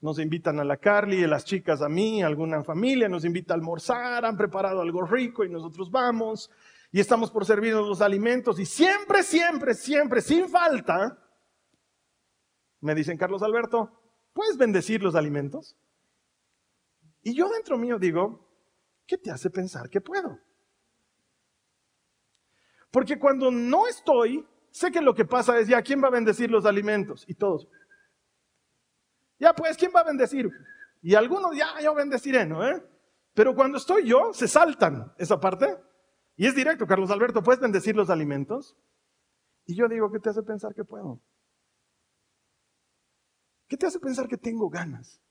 Nos 0.01 0.19
invitan 0.19 0.61
a 0.61 0.65
la 0.65 0.77
Carly 0.77 1.25
y 1.25 1.27
las 1.27 1.45
chicas 1.45 1.81
a 1.81 1.89
mí, 1.89 2.23
alguna 2.23 2.63
familia 2.63 3.09
nos 3.09 3.25
invita 3.25 3.55
a 3.55 3.57
almorzar, 3.57 4.25
han 4.27 4.37
preparado 4.37 4.83
algo 4.83 5.03
rico 5.03 5.45
y 5.45 5.49
nosotros 5.49 5.91
vamos 5.91 6.51
y 6.93 7.01
estamos 7.01 7.31
por 7.31 7.47
servirnos 7.47 7.89
los 7.89 8.03
alimentos 8.03 8.61
y 8.61 8.67
siempre, 8.67 9.23
siempre, 9.23 9.73
siempre, 9.75 10.21
sin 10.21 10.49
falta, 10.49 11.19
me 12.81 12.95
dicen, 12.95 13.17
Carlos 13.17 13.43
Alberto, 13.43 13.91
¿puedes 14.35 14.59
bendecir 14.59 15.03
los 15.03 15.15
alimentos? 15.15 15.75
Y 17.23 17.35
yo 17.35 17.49
dentro 17.49 17.79
mío 17.79 17.99
digo, 17.99 18.47
¿qué 19.07 19.17
te 19.17 19.31
hace 19.31 19.49
pensar 19.49 19.89
que 19.89 20.03
puedo? 20.03 20.39
Porque 22.91 23.19
cuando 23.19 23.51
no 23.51 23.89
estoy, 23.89 24.47
sé 24.75 24.91
que 24.91 25.01
lo 25.01 25.15
que 25.15 25.25
pasa 25.25 25.57
es, 25.59 25.69
ya, 25.69 25.81
¿quién 25.83 26.03
va 26.03 26.09
a 26.09 26.11
bendecir 26.11 26.51
los 26.51 26.67
alimentos? 26.67 27.25
Y 27.29 27.35
todos. 27.35 27.69
Ya, 29.39 29.55
pues, 29.55 29.77
¿quién 29.77 29.93
va 29.95 30.01
a 30.01 30.05
bendecir? 30.05 30.51
Y 31.01 31.15
algunos, 31.15 31.57
ya, 31.57 31.81
yo 31.81 31.95
bendeciré, 31.95 32.45
¿no? 32.45 32.67
Eh? 32.67 32.85
Pero 33.35 33.55
cuando 33.55 33.79
estoy 33.79 34.05
yo, 34.05 34.33
se 34.33 34.49
saltan 34.49 35.13
esa 35.17 35.39
parte. 35.39 35.79
Y 36.37 36.47
es 36.47 36.57
directo, 36.57 36.89
Carlos 36.89 37.11
Alberto, 37.11 37.41
¿puedes 37.41 37.61
bendecir 37.61 37.95
los 37.95 38.11
alimentos? 38.11 38.77
Y 39.65 39.77
yo 39.77 39.87
digo, 39.87 40.11
¿qué 40.11 40.19
te 40.19 40.31
hace 40.31 40.43
pensar 40.43 40.75
que 40.75 40.83
puedo? 40.83 41.21
¿Qué 43.69 43.77
te 43.77 43.87
hace 43.87 44.01
pensar 44.01 44.27
que 44.27 44.37
tengo 44.37 44.69
ganas? 44.69 45.23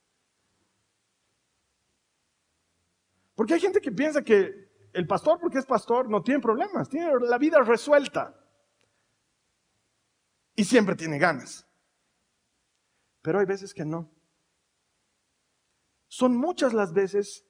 Porque 3.35 3.55
hay 3.55 3.59
gente 3.59 3.81
que 3.81 3.91
piensa 3.91 4.21
que 4.21 4.71
el 4.93 5.05
pastor, 5.05 5.37
porque 5.41 5.57
es 5.57 5.65
pastor, 5.65 6.09
no 6.09 6.21
tiene 6.21 6.39
problemas, 6.39 6.87
tiene 6.87 7.11
la 7.19 7.37
vida 7.37 7.59
resuelta. 7.59 8.39
Y 10.55 10.63
siempre 10.63 10.95
tiene 10.95 11.17
ganas. 11.17 11.67
Pero 13.21 13.39
hay 13.39 13.45
veces 13.45 13.73
que 13.73 13.85
no. 13.85 14.11
Son 16.07 16.37
muchas 16.37 16.73
las 16.73 16.93
veces 16.93 17.45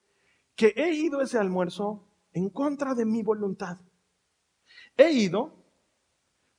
que 0.54 0.72
he 0.76 0.94
ido 0.94 1.20
a 1.20 1.24
ese 1.24 1.38
almuerzo 1.38 2.08
en 2.32 2.48
contra 2.48 2.94
de 2.94 3.04
mi 3.04 3.22
voluntad. 3.22 3.78
He 4.96 5.12
ido 5.12 5.64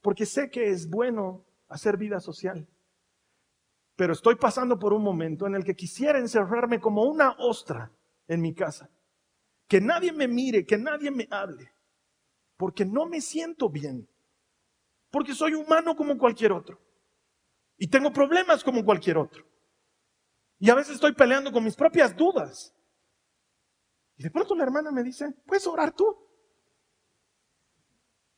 porque 0.02 0.26
sé 0.26 0.52
que 0.52 0.70
es 0.70 0.90
bueno 0.90 1.46
hacer 1.68 1.98
vida 1.98 2.20
social. 2.20 2.68
Pero 3.96 4.14
estoy 4.14 4.36
pasando 4.36 4.78
por 4.78 4.94
un 4.94 5.02
momento 5.02 5.48
en 5.48 5.56
el 5.56 5.64
que 5.64 5.76
quisiera 5.76 6.20
encerrarme 6.20 6.80
como 6.80 7.04
una 7.04 7.32
ostra 7.40 7.92
en 8.28 8.42
mi 8.42 8.54
casa. 8.54 8.90
Que 9.68 9.82
nadie 9.82 10.12
me 10.12 10.28
mire, 10.28 10.66
que 10.66 10.78
nadie 10.78 11.10
me 11.10 11.28
hable. 11.32 11.72
Porque 12.58 12.86
no 12.86 13.08
me 13.08 13.22
siento 13.22 13.70
bien. 13.70 14.08
Porque 15.16 15.34
soy 15.34 15.54
humano 15.54 15.96
como 15.96 16.18
cualquier 16.18 16.52
otro. 16.52 16.78
Y 17.78 17.88
tengo 17.88 18.12
problemas 18.12 18.62
como 18.66 18.84
cualquier 18.84 19.18
otro. 19.18 19.46
Y 20.60 20.70
a 20.70 20.76
veces 20.76 20.96
estoy 20.96 21.14
peleando 21.14 21.54
con 21.54 21.64
mis 21.64 21.78
propias 21.78 22.14
dudas. 22.18 22.76
Y 24.18 24.24
de 24.24 24.30
pronto 24.30 24.54
la 24.56 24.64
hermana 24.64 24.92
me 24.92 25.04
dice, 25.04 25.32
¿puedes 25.46 25.66
orar 25.68 25.94
tú? 25.94 26.18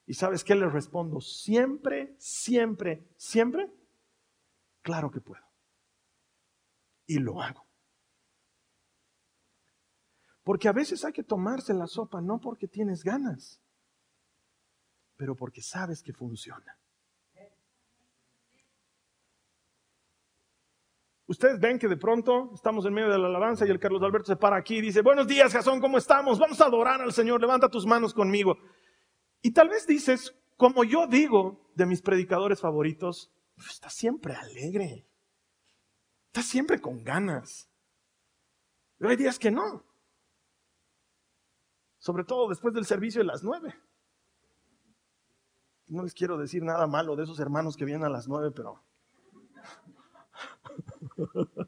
¿Y 0.06 0.14
sabes 0.14 0.44
qué 0.44 0.54
le 0.54 0.70
respondo? 0.70 1.20
Siempre, 1.20 2.16
siempre, 2.20 3.10
siempre. 3.18 3.74
Claro 4.84 5.10
que 5.10 5.20
puedo. 5.20 5.44
Y 7.08 7.18
lo 7.18 7.42
hago. 7.42 7.66
Porque 10.44 10.68
a 10.68 10.74
veces 10.74 11.04
hay 11.04 11.14
que 11.14 11.24
tomarse 11.24 11.74
la 11.74 11.88
sopa 11.88 12.22
no 12.22 12.40
porque 12.40 12.68
tienes 12.68 13.04
ganas, 13.04 13.64
pero 15.18 15.36
porque 15.36 15.62
sabes 15.62 16.02
que 16.02 16.14
funciona. 16.14 16.78
Ustedes 21.26 21.60
ven 21.60 21.78
que 21.78 21.90
de 21.90 21.98
pronto 21.98 22.52
estamos 22.54 22.86
en 22.86 22.94
medio 22.94 23.10
de 23.10 23.18
la 23.18 23.28
alabanza 23.28 23.66
y 23.68 23.70
el 23.70 23.80
Carlos 23.80 24.02
Alberto 24.02 24.28
se 24.28 24.38
para 24.38 24.56
aquí 24.56 24.78
y 24.78 24.82
dice, 24.82 25.02
buenos 25.02 25.28
días, 25.28 25.52
Jasón, 25.52 25.82
¿cómo 25.82 25.98
estamos? 25.98 26.40
Vamos 26.40 26.62
a 26.62 26.66
adorar 26.66 27.02
al 27.02 27.12
Señor, 27.12 27.42
levanta 27.42 27.68
tus 27.68 27.86
manos 27.86 28.14
conmigo. 28.14 28.58
Y 29.42 29.52
tal 29.52 29.68
vez 29.68 29.86
dices, 29.86 30.34
como 30.56 30.86
yo 30.86 31.06
digo 31.06 31.70
de 31.76 31.86
mis 31.86 32.02
predicadores 32.02 32.62
favoritos, 32.62 33.30
pues, 33.56 33.72
está 33.72 33.90
siempre 33.90 34.36
alegre, 34.36 35.06
está 36.28 36.42
siempre 36.42 36.80
con 36.80 37.04
ganas. 37.04 37.70
Pero 38.98 39.10
hay 39.10 39.18
días 39.18 39.38
que 39.38 39.52
no. 39.52 39.84
Sobre 41.98 42.24
todo 42.24 42.48
después 42.48 42.74
del 42.74 42.86
servicio 42.86 43.20
de 43.20 43.28
las 43.28 43.44
nueve. 43.44 43.76
No 45.88 46.04
les 46.04 46.14
quiero 46.14 46.38
decir 46.38 46.64
nada 46.64 46.86
malo 46.88 47.16
de 47.16 47.24
esos 47.24 47.40
hermanos 47.40 47.78
que 47.78 47.86
vienen 47.86 48.06
a 48.06 48.10
las 48.10 48.28
nueve, 48.28 48.52
pero 48.52 48.84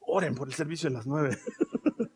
Oren 0.00 0.34
por 0.34 0.48
el 0.48 0.54
servicio 0.54 0.88
de 0.88 0.96
las 0.96 1.06
nueve. 1.06 1.38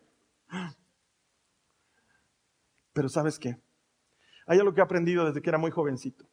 Pero 2.93 3.09
¿sabes 3.09 3.39
qué? 3.41 3.61
Hay 4.47 4.59
algo 4.59 4.73
que 4.73 4.81
he 4.81 4.85
aprendido 4.85 5.27
desde 5.27 5.43
que 5.43 5.51
era 5.51 5.59
muy 5.59 5.73
jovencito. 5.73 6.25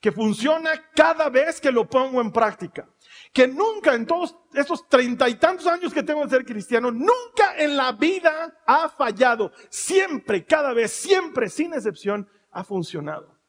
Que 0.00 0.12
funciona 0.12 0.70
cada 0.94 1.28
vez 1.28 1.60
que 1.60 1.70
lo 1.70 1.86
pongo 1.86 2.22
en 2.22 2.32
práctica. 2.32 2.88
Que 3.34 3.46
nunca 3.46 3.94
en 3.94 4.06
todos 4.06 4.34
estos 4.54 4.88
treinta 4.88 5.28
y 5.28 5.34
tantos 5.34 5.66
años 5.66 5.92
que 5.92 6.02
tengo 6.02 6.24
de 6.24 6.30
ser 6.30 6.46
cristiano, 6.46 6.90
nunca 6.90 7.54
en 7.58 7.76
la 7.76 7.92
vida 7.92 8.62
ha 8.66 8.88
fallado. 8.88 9.52
Siempre, 9.68 10.46
cada 10.46 10.72
vez, 10.72 10.90
siempre, 10.90 11.50
sin 11.50 11.74
excepción, 11.74 12.26
ha 12.50 12.64
funcionado. 12.64 13.39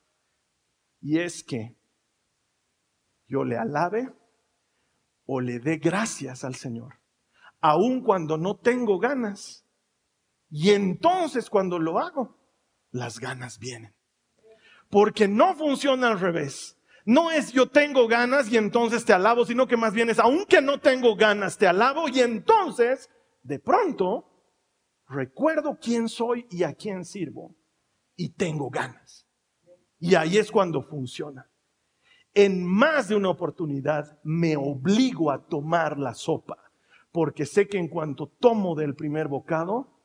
Y 1.02 1.20
es 1.20 1.44
que 1.44 1.76
yo 3.28 3.44
le 3.44 3.58
alabe 3.58 4.14
o 5.26 5.42
le 5.42 5.60
dé 5.60 5.78
gracias 5.78 6.44
al 6.44 6.56
Señor, 6.56 7.00
aun 7.60 8.02
cuando 8.04 8.38
no 8.38 8.58
tengo 8.58 9.00
ganas. 9.00 9.66
Y 10.50 10.72
entonces 10.72 11.50
cuando 11.50 11.80
lo 11.80 11.98
hago, 12.00 12.38
las 12.92 13.20
ganas 13.20 13.58
vienen. 13.58 13.96
Porque 14.90 15.28
no 15.28 15.56
funciona 15.56 16.10
al 16.10 16.20
revés. 16.20 16.78
No 17.06 17.32
es 17.32 17.52
yo 17.52 17.70
tengo 17.70 18.08
ganas 18.08 18.52
y 18.52 18.58
entonces 18.58 19.06
te 19.06 19.14
alabo, 19.14 19.46
sino 19.46 19.66
que 19.66 19.78
más 19.78 19.94
bien 19.94 20.10
es, 20.10 20.20
aunque 20.20 20.62
no 20.62 20.80
tengo 20.80 21.16
ganas, 21.16 21.58
te 21.58 21.66
alabo 21.68 22.08
y 22.10 22.20
entonces, 22.20 23.10
de 23.42 23.58
pronto, 23.58 24.30
recuerdo 25.08 25.80
quién 25.82 26.08
soy 26.10 26.46
y 26.52 26.64
a 26.64 26.74
quién 26.74 27.06
sirvo 27.06 27.56
y 28.16 28.34
tengo 28.34 28.70
ganas. 28.70 29.31
Y 30.02 30.16
ahí 30.16 30.38
es 30.38 30.52
cuando 30.52 30.82
funciona 30.84 31.48
en 32.34 32.66
más 32.66 33.10
de 33.10 33.16
una 33.16 33.30
oportunidad 33.30 34.20
me 34.24 34.56
obligo 34.56 35.32
a 35.32 35.46
tomar 35.48 35.98
la 35.98 36.14
sopa, 36.14 36.58
porque 37.12 37.46
sé 37.46 37.68
que 37.68 37.78
en 37.78 37.88
cuanto 37.88 38.28
tomo 38.28 38.76
del 38.76 38.96
primer 38.96 39.28
bocado, 39.28 40.00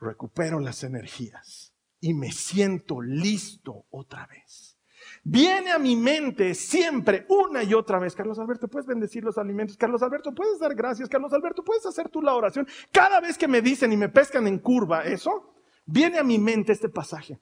recupero 0.00 0.60
las 0.60 0.84
energías 0.84 1.72
y 2.00 2.12
me 2.12 2.30
siento 2.32 3.00
listo 3.00 3.86
otra 3.90 4.26
vez. 4.26 4.76
Viene 5.22 5.72
a 5.72 5.78
mi 5.78 5.96
mente 5.96 6.54
siempre, 6.54 7.24
una 7.28 7.62
y 7.62 7.72
otra 7.72 7.98
vez, 7.98 8.14
Carlos 8.14 8.38
Alberto, 8.38 8.68
¿puedes 8.68 8.86
bendecir 8.86 9.24
los 9.24 9.38
alimentos? 9.38 9.76
Carlos 9.76 10.02
Alberto, 10.02 10.34
¿puedes 10.34 10.58
dar 10.58 10.74
gracias? 10.74 11.08
Carlos 11.08 11.32
Alberto, 11.32 11.64
¿puedes 11.64 11.86
hacer 11.86 12.08
tú 12.08 12.20
la 12.20 12.34
oración? 12.34 12.66
Cada 12.92 13.20
vez 13.20 13.38
que 13.38 13.48
me 13.48 13.62
dicen 13.62 13.92
y 13.92 13.96
me 13.96 14.08
pescan 14.08 14.46
en 14.46 14.58
curva 14.58 15.04
eso, 15.04 15.54
viene 15.86 16.18
a 16.18 16.24
mi 16.24 16.38
mente 16.38 16.72
este 16.72 16.88
pasaje. 16.88 17.40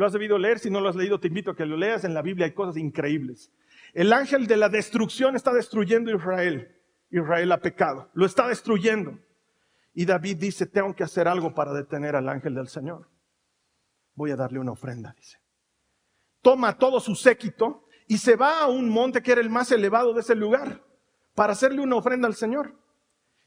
Lo 0.00 0.06
has 0.06 0.14
debido 0.14 0.38
leer, 0.38 0.58
si 0.58 0.70
no 0.70 0.80
lo 0.80 0.88
has 0.88 0.96
leído 0.96 1.20
te 1.20 1.28
invito 1.28 1.50
a 1.50 1.54
que 1.54 1.66
lo 1.66 1.76
leas, 1.76 2.04
en 2.04 2.14
la 2.14 2.22
Biblia 2.22 2.46
hay 2.46 2.52
cosas 2.52 2.78
increíbles. 2.78 3.52
El 3.92 4.14
ángel 4.14 4.46
de 4.46 4.56
la 4.56 4.70
destrucción 4.70 5.36
está 5.36 5.52
destruyendo 5.52 6.10
Israel. 6.10 6.74
Israel 7.10 7.52
ha 7.52 7.60
pecado, 7.60 8.08
lo 8.14 8.24
está 8.24 8.48
destruyendo. 8.48 9.18
Y 9.92 10.06
David 10.06 10.38
dice, 10.38 10.64
tengo 10.64 10.96
que 10.96 11.04
hacer 11.04 11.28
algo 11.28 11.52
para 11.52 11.74
detener 11.74 12.16
al 12.16 12.30
ángel 12.30 12.54
del 12.54 12.68
Señor. 12.68 13.10
Voy 14.14 14.30
a 14.30 14.36
darle 14.36 14.58
una 14.58 14.72
ofrenda, 14.72 15.12
dice. 15.14 15.36
Toma 16.40 16.78
todo 16.78 16.98
su 16.98 17.14
séquito 17.14 17.86
y 18.06 18.16
se 18.16 18.36
va 18.36 18.60
a 18.60 18.68
un 18.68 18.88
monte 18.88 19.22
que 19.22 19.32
era 19.32 19.42
el 19.42 19.50
más 19.50 19.70
elevado 19.70 20.14
de 20.14 20.20
ese 20.22 20.34
lugar 20.34 20.82
para 21.34 21.52
hacerle 21.52 21.82
una 21.82 21.96
ofrenda 21.96 22.26
al 22.26 22.34
Señor. 22.34 22.74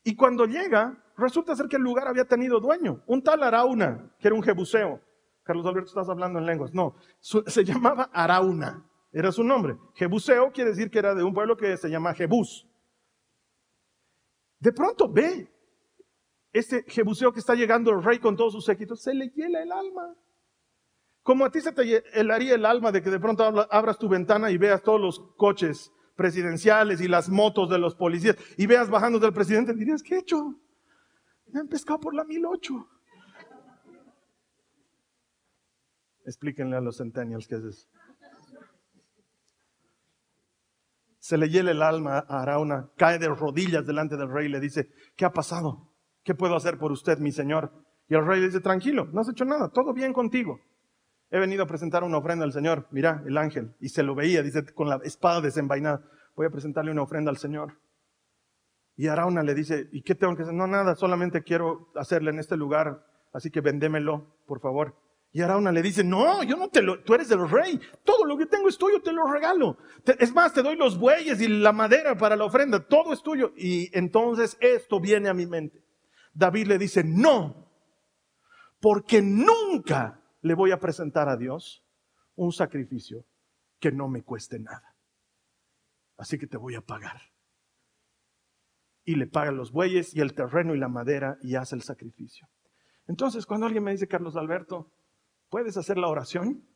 Y 0.04 0.16
cuando 0.16 0.46
llega, 0.46 1.04
resulta 1.18 1.56
ser 1.56 1.68
que 1.68 1.78
el 1.78 1.82
lugar 1.82 2.08
había 2.08 2.26
tenido 2.26 2.60
dueño, 2.60 3.02
un 3.08 3.24
tal 3.24 3.42
Arauna, 3.42 4.14
que 4.20 4.28
era 4.28 4.36
un 4.36 4.44
jebuseo. 4.44 5.02
Carlos 5.44 5.66
Alberto, 5.66 5.90
estás 5.90 6.10
hablando 6.10 6.40
en 6.40 6.46
lenguas. 6.46 6.74
No, 6.74 6.96
se 7.20 7.64
llamaba 7.64 8.10
Arauna, 8.14 8.86
era 9.12 9.32
su 9.32 9.44
nombre. 9.44 9.78
Jebuseo 9.96 10.52
quiere 10.52 10.72
decir 10.72 10.90
que 10.90 11.00
era 11.00 11.14
de 11.14 11.24
un 11.24 11.34
pueblo 11.34 11.58
que 11.58 11.78
se 11.78 11.90
llama 11.90 12.14
Jebús. 12.14 12.68
De 14.60 14.72
pronto 14.72 15.12
ve 15.12 15.52
este 16.54 16.86
Jebuseo 16.88 17.34
que 17.34 17.40
está 17.40 17.56
llegando 17.56 17.92
el 17.92 18.04
rey 18.04 18.20
con 18.20 18.38
todos 18.38 18.54
sus 18.54 18.64
séquitos, 18.64 19.02
se 19.02 19.14
le 19.14 19.30
hiela 19.30 19.62
el 19.62 19.72
alma. 19.72 20.16
Como 21.22 21.46
a 21.46 21.50
ti 21.50 21.62
se 21.62 21.72
te 21.72 22.04
helaría 22.20 22.56
el 22.56 22.66
alma 22.66 22.92
de 22.92 23.02
que 23.02 23.10
de 23.10 23.20
pronto 23.20 23.44
abras 23.72 23.98
tu 23.98 24.08
ventana 24.08 24.52
y 24.52 24.58
veas 24.58 24.82
todos 24.84 25.02
los 25.02 25.20
coches 25.36 25.92
presidenciales 26.16 27.02
y 27.02 27.08
las 27.08 27.28
motos 27.28 27.70
de 27.70 27.80
los 27.80 27.96
policías 27.96 28.38
y 28.58 28.68
veas 28.68 28.90
bajando 28.90 29.20
del 29.20 29.34
presidente, 29.34 29.74
dirías, 29.74 30.04
¿qué 30.04 30.16
he 30.16 30.20
hecho? 30.20 30.56
Me 31.48 31.60
han 31.60 31.68
pescado 31.68 32.00
por 32.00 32.14
la 32.14 32.24
1008. 32.24 32.88
Explíquenle 36.26 36.78
a 36.78 36.82
los 36.82 36.98
centennials 36.98 37.48
qué 37.48 37.56
es 37.56 37.64
eso. 37.64 37.88
Se 41.20 41.38
le 41.38 41.50
hiela 41.50 41.72
el 41.72 41.82
alma 41.82 42.26
a 42.28 42.42
Arauna, 42.42 42.90
cae 42.98 43.18
de 43.18 43.30
rodillas 43.30 43.86
delante 43.86 44.18
del 44.18 44.30
rey 44.30 44.48
y 44.48 44.50
le 44.50 44.60
dice, 44.60 44.90
¿qué 45.16 45.26
ha 45.26 45.32
pasado? 45.32 45.90
¿Qué 46.24 46.36
puedo 46.36 46.56
hacer 46.56 46.78
por 46.78 46.92
usted, 46.92 47.20
mi 47.20 47.32
señor? 47.32 47.72
Y 48.10 48.16
el 48.16 48.26
rey 48.26 48.42
le 48.42 48.48
dice, 48.48 48.60
tranquilo, 48.60 49.06
no 49.06 49.22
has 49.22 49.30
hecho 49.30 49.46
nada, 49.46 49.70
todo 49.70 49.94
bien 49.94 50.12
contigo. 50.12 50.60
He 51.34 51.40
venido 51.40 51.64
a 51.64 51.66
presentar 51.66 52.04
una 52.04 52.20
ofrenda 52.20 52.46
al 52.46 52.54
Señor. 52.54 52.88
Mira, 52.92 53.24
el 53.26 53.36
ángel. 53.40 53.76
Y 53.80 53.90
se 53.90 54.04
lo 54.04 54.14
veía, 54.14 54.44
dice, 54.44 54.64
con 54.76 54.88
la 54.88 54.98
espada 55.04 55.42
desenvainada. 55.42 56.04
Voy 56.36 56.46
a 56.46 56.52
presentarle 56.52 56.92
una 56.92 57.02
ofrenda 57.02 57.32
al 57.32 57.38
Señor. 57.38 57.80
Y 58.96 59.08
Arauna 59.08 59.42
le 59.42 59.56
dice, 59.56 59.90
¿y 59.92 60.04
qué 60.04 60.14
tengo 60.14 60.36
que 60.36 60.44
hacer? 60.44 60.54
No, 60.54 60.68
nada, 60.68 60.94
solamente 60.94 61.42
quiero 61.42 61.90
hacerle 61.96 62.30
en 62.30 62.38
este 62.38 62.56
lugar, 62.56 63.04
así 63.34 63.50
que 63.50 63.62
vendémelo, 63.62 64.38
por 64.46 64.60
favor. 64.60 64.96
Y 65.36 65.42
Arauna 65.42 65.72
le 65.72 65.82
dice, 65.82 66.04
no, 66.04 66.44
yo 66.44 66.56
no 66.56 66.70
te 66.70 66.84
lo, 66.84 67.04
tú 67.04 67.16
eres 67.16 67.32
el 67.32 67.50
rey, 67.50 67.82
todo 68.06 68.24
lo 68.24 68.38
que 68.38 68.46
tengo 68.46 68.70
es 68.70 68.78
tuyo, 68.78 69.02
te 69.02 69.12
lo 69.12 69.26
regalo. 69.26 69.80
es 70.20 70.32
más, 70.32 70.54
te 70.54 70.62
doy 70.62 70.76
los 70.76 71.00
bueyes 71.00 71.42
y 71.42 71.48
la 71.48 71.74
madera 71.74 72.16
para 72.16 72.36
la 72.36 72.46
ofrenda, 72.46 72.88
todo 72.88 73.12
es 73.12 73.24
tuyo. 73.24 73.52
Y 73.58 73.90
entonces 73.98 74.56
esto 74.62 75.00
viene 75.00 75.30
a 75.30 75.34
mi 75.34 75.48
mente. 75.48 75.84
David 76.36 76.68
le 76.68 76.78
dice, 76.78 77.04
no, 77.04 77.68
porque 78.80 79.24
nunca 79.24 80.22
le 80.42 80.54
voy 80.54 80.70
a 80.70 80.80
presentar 80.80 81.28
a 81.28 81.36
Dios 81.36 81.84
un 82.36 82.52
sacrificio 82.52 83.26
que 83.80 83.92
no 83.92 84.08
me 84.08 84.22
cueste 84.22 84.60
nada. 84.60 84.96
Así 86.16 86.38
que 86.38 86.46
te 86.46 86.58
voy 86.58 86.76
a 86.76 86.82
pagar. 86.82 87.20
Y 89.04 89.16
le 89.16 89.26
paga 89.26 89.52
los 89.52 89.72
bueyes 89.72 90.16
y 90.16 90.22
el 90.22 90.36
terreno 90.36 90.76
y 90.76 90.80
la 90.80 90.90
madera 90.90 91.40
y 91.42 91.56
hace 91.56 91.76
el 91.76 91.82
sacrificio. 91.82 92.48
Entonces, 93.08 93.48
cuando 93.48 93.66
alguien 93.66 93.84
me 93.84 93.92
dice, 93.92 94.08
Carlos 94.08 94.36
Alberto, 94.36 94.92
¿puedes 95.54 95.78
hacer 95.78 96.00
la 96.00 96.08
oración? 96.08 96.68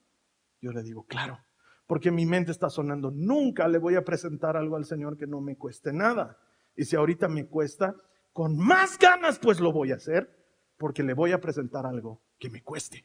Yo 0.61 0.71
le 0.71 0.83
digo, 0.83 1.07
claro, 1.07 1.39
porque 1.87 2.11
mi 2.11 2.27
mente 2.27 2.51
está 2.51 2.69
sonando, 2.69 3.09
nunca 3.09 3.67
le 3.67 3.79
voy 3.79 3.95
a 3.95 4.03
presentar 4.03 4.55
algo 4.55 4.75
al 4.75 4.85
Señor 4.85 5.17
que 5.17 5.25
no 5.25 5.41
me 5.41 5.57
cueste 5.57 5.91
nada. 5.91 6.37
Y 6.75 6.85
si 6.85 6.95
ahorita 6.95 7.27
me 7.27 7.47
cuesta, 7.47 7.95
con 8.33 8.55
más 8.55 8.99
ganas 8.99 9.39
pues 9.39 9.59
lo 9.59 9.71
voy 9.71 9.93
a 9.93 9.95
hacer, 9.95 10.29
porque 10.77 11.01
le 11.01 11.15
voy 11.15 11.31
a 11.31 11.41
presentar 11.41 11.87
algo 11.87 12.21
que 12.37 12.51
me 12.51 12.61
cueste. 12.61 13.03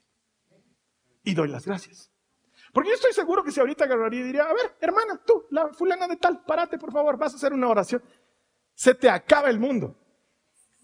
Y 1.25 1.33
doy 1.33 1.49
las 1.49 1.65
gracias. 1.65 2.13
Porque 2.75 2.91
yo 2.91 2.95
estoy 2.97 3.15
seguro 3.15 3.43
que 3.43 3.51
si 3.51 3.61
ahorita 3.61 3.85
agarraría 3.85 4.21
y 4.21 4.25
diría, 4.25 4.43
a 4.43 4.53
ver, 4.53 4.77
hermana, 4.79 5.23
tú, 5.25 5.47
la 5.53 5.73
fulana 5.73 6.07
de 6.07 6.19
tal, 6.19 6.45
párate 6.45 6.77
por 6.77 6.93
favor, 6.93 7.17
vas 7.17 7.33
a 7.33 7.37
hacer 7.37 7.55
una 7.55 7.69
oración. 7.69 8.03
Se 8.75 8.95
te 8.95 9.09
acaba 9.09 9.49
el 9.49 9.59
mundo. 9.59 9.97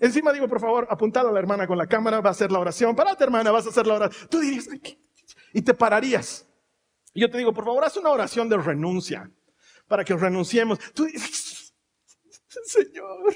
Encima 0.01 0.33
digo, 0.33 0.49
por 0.49 0.61
favor, 0.61 0.87
apuntad 0.91 1.27
a 1.27 1.33
la 1.33 1.39
hermana 1.41 1.67
con 1.67 1.77
la 1.77 1.87
cámara, 1.87 2.21
va 2.21 2.31
a 2.31 2.33
hacer 2.33 2.53
la 2.53 2.61
oración. 2.61 2.95
Párate, 2.95 3.25
hermana, 3.25 3.51
vas 3.51 3.67
a 3.67 3.71
hacer 3.71 3.87
la 3.87 3.95
oración. 3.95 4.29
Tú 4.29 4.39
dirías, 4.39 4.69
y 5.53 5.63
te 5.63 5.75
pararías. 5.75 6.47
Y 7.15 7.21
yo 7.21 7.31
te 7.31 7.39
digo, 7.39 7.53
por 7.53 7.65
favor, 7.65 7.85
haz 7.85 7.97
una 7.97 8.11
oración 8.11 8.49
de 8.49 8.59
renuncia 8.59 9.31
para 9.89 10.05
que 10.05 10.15
renunciemos. 10.15 10.79
Tú 10.95 11.05
dices, 11.07 11.75
Señor, 12.65 13.35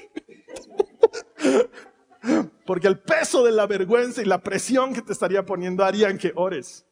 porque 2.67 2.87
el 2.87 3.01
peso 3.01 3.45
de 3.45 3.53
la 3.53 3.67
vergüenza 3.67 4.23
y 4.23 4.27
la 4.27 4.43
presión 4.43 4.95
que 4.95 5.03
te 5.03 5.13
estaría 5.13 5.45
poniendo 5.45 5.85
harían 5.85 6.19
que 6.19 6.33
ores. 6.37 6.87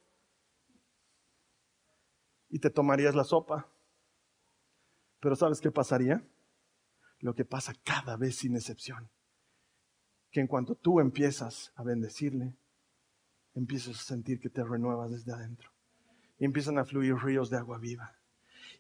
Y 2.48 2.59
te 2.59 2.70
tomarías 2.70 3.14
la 3.14 3.22
sopa. 3.22 3.70
Pero 5.20 5.37
¿sabes 5.37 5.61
qué 5.61 5.70
pasaría? 5.70 6.26
Lo 7.18 7.35
que 7.35 7.44
pasa 7.44 7.74
cada 7.85 8.16
vez 8.16 8.37
sin 8.37 8.56
excepción. 8.56 9.11
Que 10.31 10.40
en 10.40 10.47
cuanto 10.47 10.75
tú 10.75 11.01
empiezas 11.01 11.73
a 11.77 11.83
bendecirle, 11.83 12.55
empiezas 13.55 14.01
a 14.01 14.03
sentir 14.03 14.40
que 14.40 14.49
te 14.49 14.64
renuevas 14.64 15.11
desde 15.11 15.33
adentro. 15.33 15.71
Y 16.38 16.45
empiezan 16.45 16.79
a 16.79 16.85
fluir 16.85 17.16
ríos 17.16 17.51
de 17.51 17.59
agua 17.59 17.79
viva. 17.79 18.14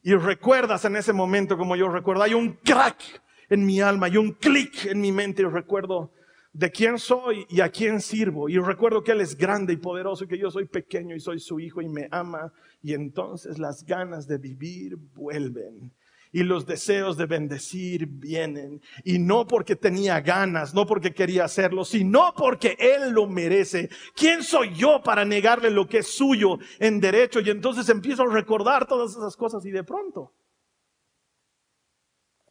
Y 0.02 0.14
recuerdas 0.14 0.84
en 0.84 0.96
ese 0.96 1.12
momento, 1.12 1.58
como 1.58 1.76
yo 1.76 1.88
recuerdo, 1.88 2.22
hay 2.22 2.34
un 2.34 2.54
crack 2.54 3.22
en 3.48 3.66
mi 3.66 3.80
alma 3.80 4.08
y 4.08 4.16
un 4.16 4.32
clic 4.32 4.86
en 4.86 5.00
mi 5.00 5.12
mente 5.12 5.42
y 5.42 5.44
recuerdo 5.44 6.12
de 6.52 6.70
quién 6.70 6.98
soy 6.98 7.46
y 7.48 7.60
a 7.60 7.68
quién 7.68 8.00
sirvo. 8.00 8.48
Y 8.48 8.58
recuerdo 8.58 9.02
que 9.02 9.12
Él 9.12 9.20
es 9.20 9.36
grande 9.36 9.72
y 9.72 9.76
poderoso 9.76 10.24
y 10.24 10.28
que 10.28 10.38
yo 10.38 10.50
soy 10.50 10.66
pequeño 10.66 11.14
y 11.14 11.20
soy 11.20 11.38
su 11.38 11.60
hijo 11.60 11.82
y 11.82 11.88
me 11.88 12.08
ama. 12.10 12.52
Y 12.82 12.94
entonces 12.94 13.58
las 13.58 13.84
ganas 13.84 14.26
de 14.26 14.38
vivir 14.38 14.96
vuelven. 14.96 15.92
Y 16.32 16.44
los 16.44 16.64
deseos 16.66 17.16
de 17.16 17.26
bendecir 17.26 18.06
vienen. 18.06 18.80
Y 19.04 19.18
no 19.18 19.46
porque 19.46 19.76
tenía 19.76 20.20
ganas, 20.20 20.74
no 20.74 20.86
porque 20.86 21.12
quería 21.12 21.44
hacerlo, 21.44 21.84
sino 21.84 22.32
porque 22.36 22.76
Él 22.78 23.10
lo 23.10 23.26
merece. 23.26 23.90
¿Quién 24.14 24.42
soy 24.42 24.74
yo 24.74 25.02
para 25.02 25.24
negarle 25.24 25.70
lo 25.70 25.88
que 25.88 25.98
es 25.98 26.06
suyo 26.06 26.58
en 26.78 27.00
derecho? 27.00 27.40
Y 27.40 27.50
entonces 27.50 27.88
empiezo 27.88 28.22
a 28.22 28.32
recordar 28.32 28.86
todas 28.86 29.10
esas 29.10 29.36
cosas 29.36 29.64
y 29.66 29.70
de 29.70 29.82
pronto 29.82 30.32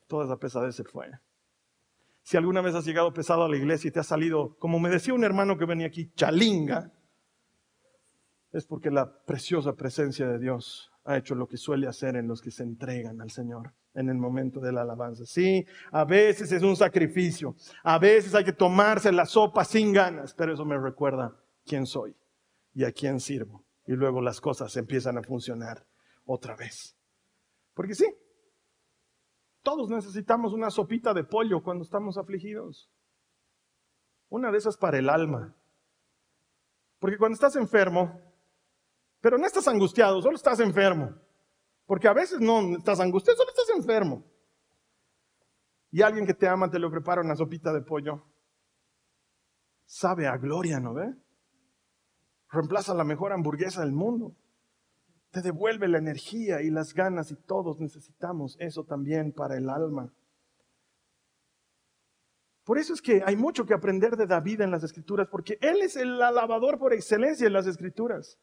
toda 0.09 0.25
esa 0.25 0.37
pesadez 0.37 0.75
se 0.75 0.83
fue. 0.83 1.07
Si 2.23 2.35
alguna 2.35 2.61
vez 2.61 2.75
has 2.75 2.85
llegado 2.85 3.13
pesado 3.13 3.45
a 3.45 3.49
la 3.49 3.55
iglesia 3.55 3.87
y 3.87 3.91
te 3.91 4.01
ha 4.01 4.03
salido, 4.03 4.57
como 4.57 4.79
me 4.79 4.89
decía 4.89 5.13
un 5.13 5.23
hermano 5.23 5.57
que 5.57 5.65
venía 5.65 5.87
aquí, 5.87 6.11
chalinga, 6.15 6.91
es 8.51 8.65
porque 8.65 8.91
la 8.91 9.23
preciosa 9.23 9.73
presencia 9.73 10.27
de 10.27 10.39
Dios 10.39 10.88
ha 11.09 11.17
hecho 11.17 11.33
lo 11.33 11.47
que 11.47 11.57
suele 11.57 11.87
hacer 11.87 12.15
en 12.17 12.27
los 12.27 12.39
que 12.39 12.51
se 12.51 12.61
entregan 12.61 13.19
al 13.19 13.31
Señor 13.31 13.73
en 13.95 14.09
el 14.09 14.17
momento 14.17 14.59
de 14.59 14.71
la 14.71 14.83
alabanza. 14.83 15.25
Sí, 15.25 15.65
a 15.91 16.05
veces 16.05 16.51
es 16.51 16.61
un 16.61 16.75
sacrificio, 16.75 17.55
a 17.83 17.97
veces 17.97 18.35
hay 18.35 18.43
que 18.43 18.53
tomarse 18.53 19.11
la 19.11 19.25
sopa 19.25 19.65
sin 19.65 19.91
ganas, 19.91 20.35
pero 20.35 20.53
eso 20.53 20.65
me 20.65 20.77
recuerda 20.77 21.35
quién 21.65 21.87
soy 21.87 22.15
y 22.75 22.83
a 22.83 22.91
quién 22.91 23.19
sirvo. 23.19 23.65
Y 23.87 23.93
luego 23.93 24.21
las 24.21 24.39
cosas 24.39 24.77
empiezan 24.77 25.17
a 25.17 25.23
funcionar 25.23 25.83
otra 26.25 26.55
vez. 26.55 26.95
Porque 27.73 27.95
sí, 27.95 28.05
todos 29.63 29.89
necesitamos 29.89 30.53
una 30.53 30.69
sopita 30.69 31.15
de 31.15 31.23
pollo 31.23 31.63
cuando 31.63 31.83
estamos 31.83 32.19
afligidos. 32.19 32.87
Una 34.29 34.51
de 34.51 34.59
esas 34.59 34.77
para 34.77 34.99
el 34.99 35.09
alma. 35.09 35.55
Porque 36.99 37.17
cuando 37.17 37.33
estás 37.33 37.55
enfermo, 37.55 38.21
pero 39.21 39.37
no 39.37 39.45
estás 39.45 39.67
angustiado, 39.67 40.21
solo 40.21 40.35
estás 40.35 40.59
enfermo. 40.59 41.15
Porque 41.85 42.07
a 42.07 42.13
veces 42.13 42.39
no 42.39 42.77
estás 42.77 42.99
angustiado, 42.99 43.37
solo 43.37 43.49
estás 43.49 43.69
enfermo. 43.75 44.23
Y 45.91 46.01
alguien 46.01 46.25
que 46.25 46.33
te 46.33 46.47
ama 46.47 46.69
te 46.69 46.79
lo 46.79 46.91
prepara 46.91 47.21
una 47.21 47.35
sopita 47.35 47.73
de 47.73 47.81
pollo. 47.81 48.23
Sabe 49.85 50.27
a 50.27 50.37
gloria, 50.37 50.79
¿no 50.79 50.93
ve? 50.93 51.15
Reemplaza 52.51 52.93
la 52.93 53.03
mejor 53.03 53.33
hamburguesa 53.33 53.81
del 53.81 53.91
mundo 53.91 54.35
te 55.31 55.41
devuelve 55.41 55.87
la 55.87 55.99
energía 55.99 56.61
y 56.61 56.69
las 56.69 56.93
ganas 56.93 57.31
y 57.31 57.35
todos 57.35 57.79
necesitamos 57.79 58.57
eso 58.59 58.83
también 58.83 59.31
para 59.31 59.57
el 59.57 59.69
alma. 59.69 60.11
Por 62.63 62.77
eso 62.77 62.93
es 62.93 63.01
que 63.01 63.21
hay 63.25 63.35
mucho 63.35 63.65
que 63.65 63.73
aprender 63.73 64.15
de 64.15 64.27
David 64.27 64.61
en 64.61 64.71
las 64.71 64.83
escrituras, 64.83 65.27
porque 65.29 65.57
él 65.61 65.81
es 65.81 65.95
el 65.95 66.21
alabador 66.21 66.77
por 66.77 66.93
excelencia 66.93 67.47
en 67.47 67.53
las 67.53 67.65
escrituras. 67.65 68.37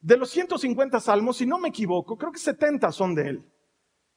De 0.00 0.16
los 0.16 0.30
150 0.30 1.00
salmos, 1.00 1.38
si 1.38 1.46
no 1.46 1.58
me 1.58 1.68
equivoco, 1.68 2.16
creo 2.16 2.30
que 2.32 2.38
70 2.38 2.92
son 2.92 3.14
de 3.14 3.28
él. 3.28 3.44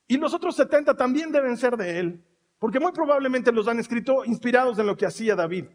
Y 0.08 0.18
los 0.18 0.34
otros 0.34 0.56
70 0.56 0.96
también 0.96 1.32
deben 1.32 1.58
ser 1.58 1.78
de 1.78 2.00
él, 2.00 2.26
porque 2.60 2.80
muy 2.80 2.92
probablemente 2.92 3.52
los 3.52 3.68
han 3.68 3.80
escrito 3.80 4.26
inspirados 4.26 4.78
en 4.78 4.88
lo 4.88 4.96
que 4.96 5.06
hacía 5.06 5.36
David. 5.36 5.66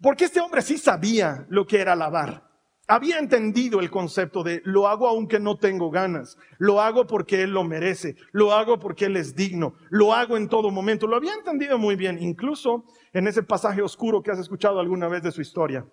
Porque 0.00 0.26
este 0.26 0.40
hombre 0.40 0.62
sí 0.62 0.78
sabía 0.78 1.46
lo 1.48 1.66
que 1.66 1.80
era 1.80 1.92
alabar. 1.92 2.44
había 2.88 3.18
entendido 3.18 3.80
el 3.80 3.90
concepto 3.90 4.44
de 4.44 4.62
lo 4.64 4.86
hago 4.86 5.08
aunque 5.08 5.40
no 5.40 5.56
tengo 5.56 5.90
ganas, 5.90 6.38
lo 6.58 6.80
hago 6.80 7.06
porque 7.06 7.42
Él 7.42 7.50
lo 7.50 7.64
merece, 7.64 8.14
lo 8.30 8.52
hago 8.52 8.78
porque 8.78 9.06
Él 9.06 9.16
es 9.16 9.34
digno, 9.34 9.74
lo 9.90 10.14
hago 10.14 10.36
en 10.36 10.48
todo 10.48 10.70
momento. 10.70 11.08
Lo 11.08 11.16
había 11.16 11.34
entendido 11.34 11.78
muy 11.78 11.96
bien, 11.96 12.22
incluso 12.22 12.84
en 13.12 13.26
ese 13.26 13.42
pasaje 13.42 13.82
oscuro 13.82 14.22
que 14.22 14.30
has 14.30 14.38
escuchado 14.38 14.78
alguna 14.78 15.08
vez 15.08 15.22
de 15.22 15.32
su 15.32 15.40
historia, 15.40 15.84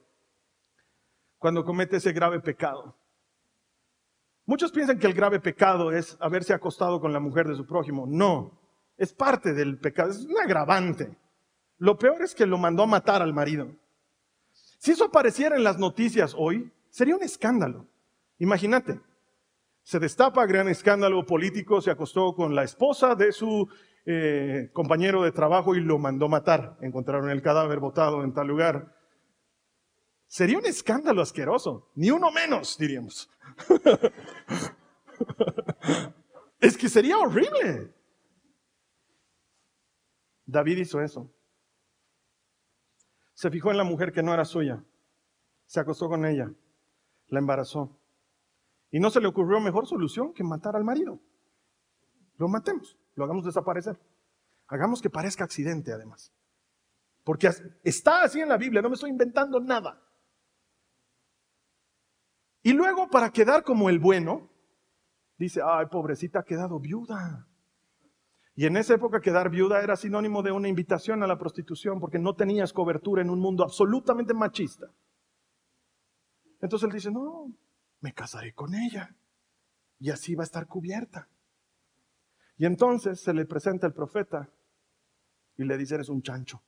cuando 1.43 1.65
comete 1.65 1.97
ese 1.97 2.13
grave 2.13 2.39
pecado. 2.39 2.95
Muchos 4.45 4.71
piensan 4.71 4.97
que 4.97 5.07
el 5.07 5.13
grave 5.13 5.41
pecado 5.41 5.91
es 5.91 6.17
haberse 6.21 6.53
acostado 6.53 7.01
con 7.01 7.11
la 7.11 7.19
mujer 7.19 7.47
de 7.47 7.55
su 7.55 7.67
prójimo. 7.67 8.05
No, 8.07 8.59
es 8.95 9.11
parte 9.11 9.53
del 9.53 9.77
pecado, 9.77 10.11
es 10.11 10.23
un 10.23 10.39
agravante. 10.39 11.15
Lo 11.79 11.97
peor 11.97 12.21
es 12.21 12.33
que 12.33 12.45
lo 12.45 12.57
mandó 12.57 12.83
a 12.83 12.87
matar 12.87 13.21
al 13.21 13.33
marido. 13.33 13.67
Si 14.79 14.91
eso 14.91 15.03
apareciera 15.03 15.55
en 15.55 15.63
las 15.63 15.77
noticias 15.77 16.33
hoy, 16.37 16.71
Sería 16.93 17.15
un 17.15 17.23
escándalo. 17.23 17.87
Imagínate, 18.37 19.01
se 19.81 19.97
destapa 19.97 20.45
gran 20.45 20.67
escándalo 20.67 21.25
político, 21.25 21.81
se 21.81 21.89
acostó 21.89 22.35
con 22.35 22.53
la 22.53 22.63
esposa 22.63 23.15
de 23.15 23.31
su 23.31 23.67
eh, 24.05 24.69
compañero 24.73 25.23
de 25.23 25.31
trabajo 25.31 25.73
y 25.73 25.79
lo 25.79 25.97
mandó 25.97 26.29
matar. 26.29 26.77
Encontraron 26.81 27.31
el 27.31 27.41
cadáver 27.41 27.79
botado 27.79 28.23
en 28.23 28.31
tal 28.31 28.45
lugar. 28.45 28.93
Sería 30.33 30.57
un 30.57 30.65
escándalo 30.65 31.21
asqueroso, 31.21 31.91
ni 31.93 32.09
uno 32.09 32.31
menos, 32.31 32.75
diríamos. 32.75 33.29
es 36.59 36.75
que 36.75 36.89
sería 36.89 37.19
horrible. 37.19 37.93
David 40.43 40.79
hizo 40.79 41.01
eso. 41.01 41.31
Se 43.35 43.51
fijó 43.51 43.69
en 43.69 43.77
la 43.77 43.83
mujer 43.83 44.11
que 44.11 44.23
no 44.23 44.33
era 44.33 44.43
suya. 44.43 44.83
Se 45.67 45.79
acostó 45.79 46.09
con 46.09 46.25
ella 46.25 46.51
la 47.27 47.37
embarazó. 47.37 47.95
Y 48.89 48.99
no 48.99 49.11
se 49.11 49.21
le 49.21 49.27
ocurrió 49.27 49.59
mejor 49.59 49.85
solución 49.85 50.33
que 50.33 50.43
matar 50.43 50.75
al 50.75 50.83
marido. 50.83 51.19
Lo 52.37 52.47
matemos, 52.47 52.97
lo 53.13 53.23
hagamos 53.23 53.45
desaparecer. 53.45 53.99
Hagamos 54.65 54.99
que 54.99 55.11
parezca 55.11 55.43
accidente 55.43 55.93
además. 55.93 56.33
Porque 57.23 57.51
está 57.83 58.23
así 58.23 58.41
en 58.41 58.49
la 58.49 58.57
Biblia, 58.57 58.81
no 58.81 58.89
me 58.89 58.95
estoy 58.95 59.11
inventando 59.11 59.59
nada. 59.59 60.02
Y 62.63 62.73
luego, 62.73 63.09
para 63.09 63.29
quedar 63.29 63.63
como 63.63 63.89
el 63.89 63.99
bueno, 63.99 64.49
dice, 65.37 65.61
ay, 65.63 65.87
pobrecita, 65.91 66.39
ha 66.39 66.43
quedado 66.43 66.79
viuda. 66.79 67.47
Y 68.55 68.65
en 68.65 68.77
esa 68.77 68.93
época 68.93 69.19
quedar 69.19 69.49
viuda 69.49 69.81
era 69.81 69.95
sinónimo 69.95 70.41
de 70.43 70.51
una 70.51 70.69
invitación 70.69 71.23
a 71.23 71.27
la 71.27 71.37
prostitución 71.37 71.99
porque 71.99 72.19
no 72.19 72.35
tenías 72.35 72.71
cobertura 72.71 73.21
en 73.21 73.29
un 73.29 73.39
mundo 73.39 73.63
absolutamente 73.63 74.33
machista. 74.33 74.87
Entonces 76.61 76.87
él 76.87 76.93
dice, 76.93 77.11
no, 77.11 77.51
me 77.99 78.13
casaré 78.13 78.53
con 78.53 78.73
ella 78.75 79.13
y 79.99 80.11
así 80.11 80.35
va 80.35 80.43
a 80.43 80.45
estar 80.45 80.67
cubierta. 80.67 81.27
Y 82.57 82.65
entonces 82.65 83.19
se 83.19 83.33
le 83.33 83.45
presenta 83.45 83.87
el 83.87 83.93
profeta 83.93 84.49
y 85.57 85.65
le 85.65 85.77
dice, 85.77 85.95
eres 85.95 86.09
un 86.09 86.21
chancho. 86.21 86.61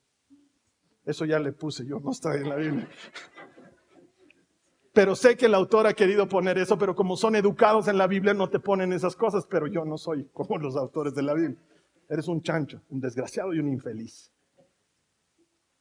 Eso 1.05 1.23
ya 1.25 1.39
le 1.39 1.53
puse 1.53 1.85
yo, 1.85 1.99
no 1.99 2.11
está 2.11 2.35
en 2.35 2.49
la 2.49 2.55
Biblia. 2.55 2.89
Pero 4.95 5.13
sé 5.13 5.35
que 5.35 5.47
el 5.47 5.53
autor 5.53 5.87
ha 5.87 5.93
querido 5.93 6.29
poner 6.29 6.57
eso, 6.57 6.77
pero 6.77 6.95
como 6.95 7.17
son 7.17 7.35
educados 7.35 7.89
en 7.89 7.97
la 7.97 8.07
Biblia 8.07 8.33
no 8.33 8.49
te 8.49 8.61
ponen 8.61 8.93
esas 8.93 9.13
cosas, 9.13 9.45
pero 9.45 9.67
yo 9.67 9.83
no 9.83 9.97
soy 9.97 10.29
como 10.31 10.57
los 10.57 10.77
autores 10.77 11.13
de 11.13 11.21
la 11.21 11.33
Biblia. 11.33 11.59
Eres 12.09 12.29
un 12.29 12.41
chancho, 12.41 12.81
un 12.87 13.01
desgraciado 13.01 13.53
y 13.53 13.59
un 13.59 13.67
infeliz. 13.67 14.31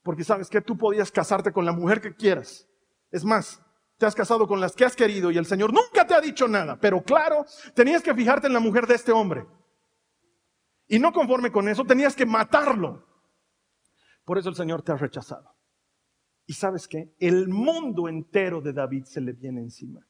Porque 0.03 0.25
sabes 0.25 0.51
que 0.51 0.61
tú 0.61 0.77
podías 0.77 1.13
casarte 1.13 1.53
con 1.53 1.65
la 1.65 1.71
mujer 1.71 2.01
que 2.01 2.13
quieras. 2.13 2.69
Es 3.13 3.25
más, 3.25 3.63
te 3.99 4.05
has 4.05 4.17
casado 4.17 4.49
con 4.49 4.61
las 4.61 4.75
que 4.75 4.85
has 4.85 4.97
querido 4.97 5.31
y 5.31 5.39
el 5.39 5.47
Señor 5.47 5.73
nunca 5.73 6.05
te 6.05 6.15
ha 6.15 6.21
dicho 6.21 6.49
nada, 6.49 6.77
pero 6.81 7.01
claro, 7.01 7.47
tenías 7.73 8.03
que 8.03 8.17
fijarte 8.17 8.49
en 8.49 8.53
la 8.53 8.59
mujer 8.59 8.89
de 8.89 8.97
este 8.97 9.13
hombre. 9.13 9.47
Y 10.89 10.99
no 10.99 11.13
conforme 11.13 11.53
con 11.53 11.69
eso, 11.69 11.85
tenías 11.85 12.17
que 12.17 12.27
matarlo. 12.27 13.07
Por 14.25 14.39
eso 14.39 14.49
el 14.49 14.57
Señor 14.57 14.83
te 14.83 14.91
ha 14.91 14.97
rechazado. 14.97 15.54
Y 16.47 16.53
sabes 16.53 16.87
qué? 16.89 17.15
El 17.19 17.49
mundo 17.49 18.09
entero 18.09 18.61
de 18.61 18.73
David 18.73 19.05
se 19.05 19.21
le 19.21 19.33
viene 19.33 19.61
encima. 19.61 20.07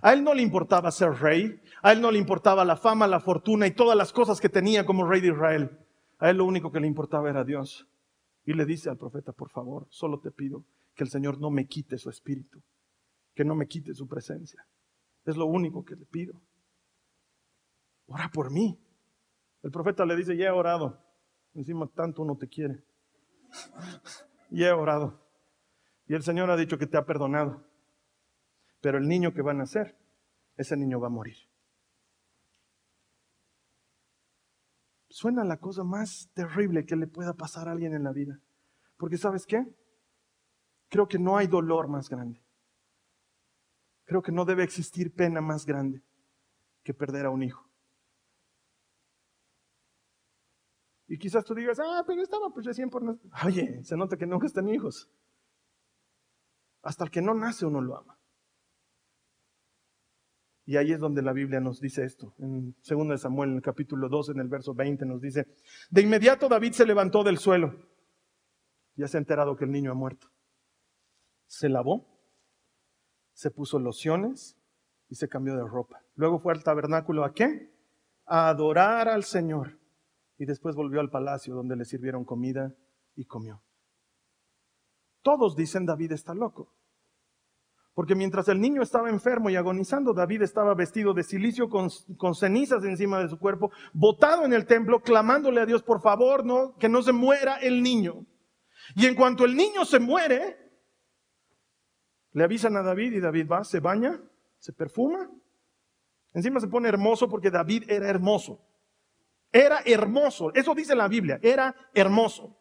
A 0.00 0.12
él 0.12 0.22
no 0.22 0.32
le 0.32 0.42
importaba 0.42 0.90
ser 0.90 1.10
rey, 1.10 1.60
a 1.82 1.92
él 1.92 2.00
no 2.00 2.10
le 2.10 2.18
importaba 2.18 2.64
la 2.64 2.76
fama, 2.76 3.06
la 3.06 3.20
fortuna 3.20 3.66
y 3.66 3.72
todas 3.72 3.96
las 3.96 4.12
cosas 4.12 4.40
que 4.40 4.48
tenía 4.48 4.86
como 4.86 5.04
rey 5.04 5.20
de 5.20 5.28
Israel. 5.28 5.78
A 6.18 6.30
él 6.30 6.36
lo 6.38 6.44
único 6.44 6.70
que 6.70 6.80
le 6.80 6.86
importaba 6.86 7.28
era 7.28 7.44
Dios. 7.44 7.88
Y 8.44 8.54
le 8.54 8.64
dice 8.64 8.90
al 8.90 8.96
profeta, 8.96 9.32
por 9.32 9.50
favor, 9.50 9.86
solo 9.90 10.20
te 10.20 10.30
pido 10.30 10.64
que 10.94 11.04
el 11.04 11.10
Señor 11.10 11.40
no 11.40 11.50
me 11.50 11.66
quite 11.66 11.98
su 11.98 12.10
espíritu 12.10 12.62
que 13.34 13.44
no 13.44 13.54
me 13.54 13.66
quite 13.66 13.94
su 13.94 14.06
presencia. 14.06 14.66
Es 15.24 15.36
lo 15.36 15.46
único 15.46 15.84
que 15.84 15.96
le 15.96 16.06
pido. 16.06 16.40
Ora 18.06 18.30
por 18.32 18.50
mí. 18.50 18.78
El 19.62 19.70
profeta 19.70 20.04
le 20.04 20.16
dice, 20.16 20.36
ya 20.36 20.46
he 20.46 20.50
orado. 20.50 20.98
Encima 21.54 21.86
tanto 21.86 22.24
no 22.24 22.36
te 22.36 22.48
quiere. 22.48 22.84
ya 24.50 24.68
he 24.68 24.72
orado. 24.72 25.21
Y 26.06 26.14
el 26.14 26.22
Señor 26.22 26.50
ha 26.50 26.56
dicho 26.56 26.78
que 26.78 26.86
te 26.86 26.96
ha 26.96 27.04
perdonado. 27.04 27.64
Pero 28.80 28.98
el 28.98 29.06
niño 29.06 29.32
que 29.32 29.42
va 29.42 29.52
a 29.52 29.54
nacer, 29.54 29.96
ese 30.56 30.76
niño 30.76 31.00
va 31.00 31.06
a 31.06 31.10
morir. 31.10 31.36
Suena 35.08 35.44
la 35.44 35.58
cosa 35.58 35.84
más 35.84 36.30
terrible 36.34 36.84
que 36.84 36.96
le 36.96 37.06
pueda 37.06 37.34
pasar 37.34 37.68
a 37.68 37.72
alguien 37.72 37.94
en 37.94 38.02
la 38.02 38.12
vida. 38.12 38.40
Porque 38.96 39.18
sabes 39.18 39.46
qué? 39.46 39.64
Creo 40.88 41.06
que 41.06 41.18
no 41.18 41.36
hay 41.36 41.46
dolor 41.46 41.88
más 41.88 42.08
grande 42.08 42.42
creo 44.12 44.22
que 44.22 44.30
no 44.30 44.44
debe 44.44 44.62
existir 44.62 45.14
pena 45.14 45.40
más 45.40 45.64
grande 45.64 46.02
que 46.82 46.92
perder 46.92 47.24
a 47.24 47.30
un 47.30 47.42
hijo. 47.42 47.66
Y 51.08 51.18
quizás 51.18 51.44
tú 51.44 51.54
digas, 51.54 51.78
ah, 51.80 52.04
pero 52.06 52.22
estaba 52.22 52.50
pues 52.50 52.66
recién 52.66 52.90
por. 52.90 53.02
Oye, 53.44 53.82
se 53.84 53.96
nota 53.96 54.16
que 54.16 54.26
nunca 54.26 54.46
están 54.46 54.68
hijos. 54.68 55.10
Hasta 56.82 57.04
el 57.04 57.10
que 57.10 57.22
no 57.22 57.34
nace 57.34 57.64
uno 57.64 57.80
lo 57.80 57.96
ama. 57.96 58.18
Y 60.64 60.76
ahí 60.76 60.92
es 60.92 61.00
donde 61.00 61.22
la 61.22 61.32
Biblia 61.32 61.60
nos 61.60 61.80
dice 61.80 62.04
esto. 62.04 62.34
En 62.38 62.76
2 62.88 63.20
Samuel, 63.20 63.50
en 63.50 63.56
el 63.56 63.62
capítulo 63.62 64.08
2, 64.08 64.30
en 64.30 64.40
el 64.40 64.48
verso 64.48 64.74
20, 64.74 65.04
nos 65.06 65.20
dice, 65.20 65.46
de 65.90 66.02
inmediato 66.02 66.48
David 66.48 66.72
se 66.72 66.86
levantó 66.86 67.24
del 67.24 67.38
suelo. 67.38 67.74
Ya 68.94 69.08
se 69.08 69.16
ha 69.16 69.20
enterado 69.20 69.56
que 69.56 69.64
el 69.64 69.72
niño 69.72 69.90
ha 69.90 69.94
muerto. 69.94 70.28
Se 71.46 71.68
lavó 71.68 72.12
se 73.32 73.50
puso 73.50 73.78
lociones 73.78 74.56
y 75.08 75.16
se 75.16 75.28
cambió 75.28 75.56
de 75.56 75.66
ropa. 75.66 76.02
Luego 76.14 76.38
fue 76.38 76.52
al 76.52 76.62
tabernáculo 76.62 77.24
a 77.24 77.34
qué? 77.34 77.74
A 78.26 78.48
adorar 78.48 79.08
al 79.08 79.24
Señor. 79.24 79.78
Y 80.38 80.46
después 80.46 80.74
volvió 80.74 81.00
al 81.00 81.10
palacio 81.10 81.54
donde 81.54 81.76
le 81.76 81.84
sirvieron 81.84 82.24
comida 82.24 82.74
y 83.14 83.24
comió. 83.24 83.62
Todos 85.22 85.56
dicen 85.56 85.86
David 85.86 86.12
está 86.12 86.34
loco. 86.34 86.72
Porque 87.94 88.14
mientras 88.14 88.48
el 88.48 88.60
niño 88.60 88.82
estaba 88.82 89.10
enfermo 89.10 89.50
y 89.50 89.56
agonizando, 89.56 90.14
David 90.14 90.42
estaba 90.42 90.74
vestido 90.74 91.12
de 91.12 91.22
silicio 91.22 91.68
con, 91.68 91.90
con, 92.16 92.34
cenizas 92.34 92.84
encima 92.84 93.20
de 93.20 93.28
su 93.28 93.38
cuerpo, 93.38 93.70
botado 93.92 94.46
en 94.46 94.54
el 94.54 94.64
templo, 94.66 95.00
clamándole 95.00 95.60
a 95.60 95.66
Dios, 95.66 95.82
por 95.82 96.00
favor, 96.00 96.44
no, 96.44 96.74
que 96.78 96.88
no 96.88 97.02
se 97.02 97.12
muera 97.12 97.56
el 97.56 97.82
niño. 97.82 98.24
Y 98.96 99.06
en 99.06 99.14
cuanto 99.14 99.44
el 99.44 99.54
niño 99.54 99.84
se 99.84 99.98
muere, 99.98 100.56
le 102.32 102.44
avisan 102.44 102.76
a 102.76 102.82
David 102.82 103.12
y 103.12 103.20
David 103.20 103.46
va, 103.46 103.62
se 103.62 103.80
baña, 103.80 104.20
se 104.58 104.72
perfuma. 104.72 105.30
Encima 106.32 106.60
se 106.60 106.68
pone 106.68 106.88
hermoso 106.88 107.28
porque 107.28 107.50
David 107.50 107.90
era 107.90 108.08
hermoso. 108.08 108.58
Era 109.52 109.80
hermoso. 109.84 110.50
Eso 110.54 110.74
dice 110.74 110.94
la 110.94 111.08
Biblia. 111.08 111.38
Era 111.42 111.74
hermoso. 111.92 112.56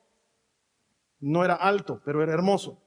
No 1.21 1.45
era 1.45 1.55
alto, 1.55 2.01
pero 2.03 2.21
era 2.21 2.33
hermoso. 2.33 2.81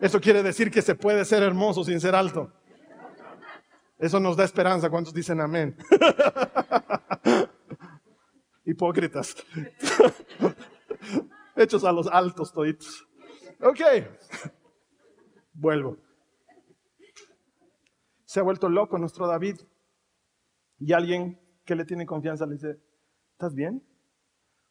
Eso 0.00 0.20
quiere 0.20 0.42
decir 0.42 0.70
que 0.70 0.82
se 0.82 0.94
puede 0.94 1.24
ser 1.24 1.42
hermoso 1.42 1.84
sin 1.84 2.00
ser 2.00 2.14
alto. 2.14 2.52
Eso 3.98 4.18
nos 4.18 4.36
da 4.36 4.44
esperanza. 4.44 4.90
¿Cuántos 4.90 5.14
dicen 5.14 5.40
amén? 5.40 5.76
Hipócritas. 8.64 9.36
Hechos 11.56 11.84
a 11.84 11.92
los 11.92 12.08
altos 12.08 12.52
toditos. 12.52 13.06
Ok 13.60 13.80
vuelvo. 15.60 15.98
Se 18.24 18.40
ha 18.40 18.42
vuelto 18.42 18.68
loco 18.68 18.98
nuestro 18.98 19.26
David. 19.26 19.60
Y 20.78 20.92
alguien 20.92 21.38
que 21.64 21.74
le 21.74 21.84
tiene 21.84 22.06
confianza 22.06 22.46
le 22.46 22.54
dice, 22.54 22.80
¿estás 23.32 23.54
bien? 23.54 23.84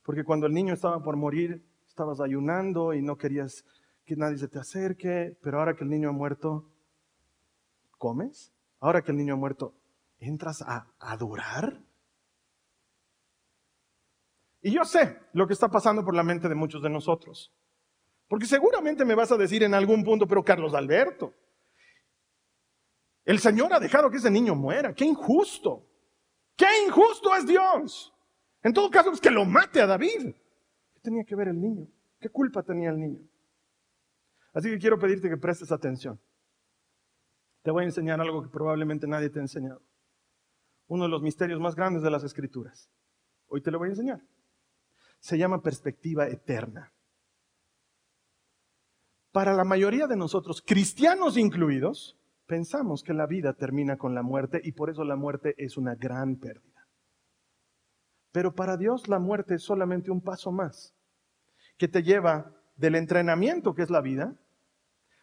Porque 0.03 0.23
cuando 0.23 0.47
el 0.47 0.53
niño 0.53 0.73
estaba 0.73 1.03
por 1.03 1.15
morir, 1.15 1.63
estabas 1.99 2.21
ayunando 2.21 2.93
y 2.93 3.01
no 3.01 3.17
querías 3.17 3.65
que 4.05 4.15
nadie 4.15 4.37
se 4.37 4.47
te 4.47 4.57
acerque, 4.57 5.37
pero 5.41 5.59
ahora 5.59 5.75
que 5.75 5.83
el 5.83 5.89
niño 5.89 6.07
ha 6.07 6.13
muerto, 6.13 6.71
¿comes? 7.97 8.53
Ahora 8.79 9.01
que 9.01 9.11
el 9.11 9.17
niño 9.17 9.33
ha 9.33 9.37
muerto, 9.37 9.73
¿entras 10.17 10.61
a 10.61 10.87
adorar? 10.97 11.81
Y 14.61 14.71
yo 14.71 14.85
sé 14.85 15.19
lo 15.33 15.45
que 15.45 15.51
está 15.51 15.67
pasando 15.67 16.05
por 16.05 16.15
la 16.15 16.23
mente 16.23 16.47
de 16.47 16.55
muchos 16.55 16.81
de 16.81 16.89
nosotros. 16.89 17.51
Porque 18.29 18.45
seguramente 18.45 19.03
me 19.03 19.15
vas 19.15 19.33
a 19.33 19.37
decir 19.37 19.63
en 19.63 19.73
algún 19.73 20.01
punto, 20.05 20.25
pero 20.25 20.41
Carlos 20.41 20.73
Alberto, 20.73 21.33
El 23.25 23.39
Señor 23.39 23.73
ha 23.73 23.79
dejado 23.81 24.09
que 24.09 24.17
ese 24.17 24.31
niño 24.31 24.55
muera. 24.55 24.93
¡Qué 24.93 25.03
injusto! 25.03 25.85
¡Qué 26.55 26.67
injusto 26.87 27.35
es 27.35 27.45
Dios! 27.45 28.13
En 28.63 28.73
todo 28.73 28.89
caso, 28.89 29.11
es 29.11 29.19
que 29.19 29.29
lo 29.29 29.43
mate 29.43 29.81
a 29.81 29.85
David. 29.85 30.33
¿Qué 30.99 31.03
tenía 31.03 31.23
que 31.23 31.35
ver 31.35 31.47
el 31.47 31.61
niño? 31.61 31.87
¿Qué 32.19 32.27
culpa 32.27 32.61
tenía 32.61 32.89
el 32.89 32.99
niño? 32.99 33.25
Así 34.53 34.69
que 34.69 34.77
quiero 34.77 34.99
pedirte 34.99 35.29
que 35.29 35.37
prestes 35.37 35.71
atención. 35.71 36.19
Te 37.63 37.71
voy 37.71 37.83
a 37.83 37.87
enseñar 37.87 38.19
algo 38.19 38.43
que 38.43 38.49
probablemente 38.49 39.07
nadie 39.07 39.29
te 39.29 39.39
ha 39.39 39.41
enseñado. 39.41 39.81
Uno 40.87 41.05
de 41.05 41.09
los 41.09 41.21
misterios 41.21 41.61
más 41.61 41.75
grandes 41.75 42.03
de 42.03 42.11
las 42.11 42.25
escrituras. 42.25 42.91
Hoy 43.47 43.61
te 43.61 43.71
lo 43.71 43.79
voy 43.79 43.87
a 43.87 43.91
enseñar. 43.91 44.21
Se 45.19 45.37
llama 45.37 45.61
perspectiva 45.61 46.27
eterna. 46.27 46.91
Para 49.31 49.53
la 49.53 49.63
mayoría 49.63 50.05
de 50.05 50.17
nosotros, 50.17 50.61
cristianos 50.61 51.37
incluidos, 51.37 52.19
pensamos 52.45 53.03
que 53.03 53.13
la 53.13 53.25
vida 53.25 53.53
termina 53.53 53.97
con 53.97 54.15
la 54.15 54.21
muerte 54.21 54.59
y 54.61 54.73
por 54.73 54.89
eso 54.89 55.05
la 55.05 55.15
muerte 55.15 55.55
es 55.57 55.77
una 55.77 55.95
gran 55.95 56.35
pérdida. 56.35 56.78
Pero 58.31 58.53
para 58.53 58.77
Dios 58.77 59.07
la 59.07 59.19
muerte 59.19 59.55
es 59.55 59.63
solamente 59.63 60.11
un 60.11 60.21
paso 60.21 60.51
más, 60.51 60.95
que 61.77 61.87
te 61.87 62.03
lleva 62.03 62.51
del 62.75 62.95
entrenamiento 62.95 63.73
que 63.73 63.83
es 63.83 63.89
la 63.89 64.01
vida 64.01 64.35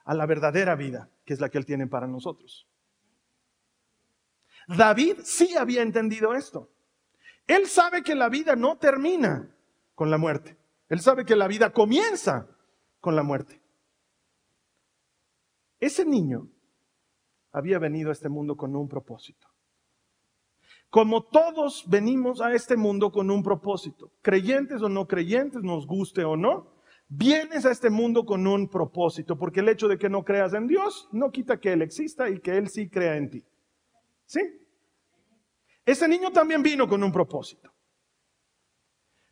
a 0.04 0.14
la 0.14 0.26
verdadera 0.26 0.74
vida, 0.74 1.10
que 1.24 1.34
es 1.34 1.40
la 1.40 1.48
que 1.48 1.58
Él 1.58 1.66
tiene 1.66 1.86
para 1.86 2.06
nosotros. 2.06 2.68
David 4.68 5.18
sí 5.24 5.56
había 5.56 5.82
entendido 5.82 6.34
esto. 6.34 6.70
Él 7.46 7.66
sabe 7.66 8.02
que 8.02 8.14
la 8.14 8.28
vida 8.28 8.56
no 8.56 8.78
termina 8.78 9.54
con 9.94 10.10
la 10.10 10.18
muerte. 10.18 10.56
Él 10.88 11.00
sabe 11.00 11.24
que 11.24 11.36
la 11.36 11.46
vida 11.46 11.72
comienza 11.72 12.48
con 13.00 13.14
la 13.14 13.22
muerte. 13.22 13.60
Ese 15.78 16.04
niño 16.04 16.48
había 17.52 17.78
venido 17.78 18.10
a 18.10 18.12
este 18.12 18.28
mundo 18.28 18.56
con 18.56 18.74
un 18.74 18.88
propósito. 18.88 19.48
Como 20.96 21.24
todos 21.24 21.84
venimos 21.90 22.40
a 22.40 22.54
este 22.54 22.74
mundo 22.74 23.12
con 23.12 23.30
un 23.30 23.42
propósito, 23.42 24.12
creyentes 24.22 24.80
o 24.80 24.88
no 24.88 25.06
creyentes, 25.06 25.62
nos 25.62 25.86
guste 25.86 26.24
o 26.24 26.38
no, 26.38 26.72
vienes 27.06 27.66
a 27.66 27.70
este 27.70 27.90
mundo 27.90 28.24
con 28.24 28.46
un 28.46 28.70
propósito, 28.70 29.36
porque 29.36 29.60
el 29.60 29.68
hecho 29.68 29.88
de 29.88 29.98
que 29.98 30.08
no 30.08 30.24
creas 30.24 30.54
en 30.54 30.66
Dios 30.66 31.06
no 31.12 31.30
quita 31.30 31.60
que 31.60 31.74
Él 31.74 31.82
exista 31.82 32.30
y 32.30 32.40
que 32.40 32.56
Él 32.56 32.70
sí 32.70 32.88
crea 32.88 33.18
en 33.18 33.28
ti. 33.28 33.44
¿Sí? 34.24 34.40
Ese 35.84 36.08
niño 36.08 36.32
también 36.32 36.62
vino 36.62 36.88
con 36.88 37.04
un 37.04 37.12
propósito. 37.12 37.70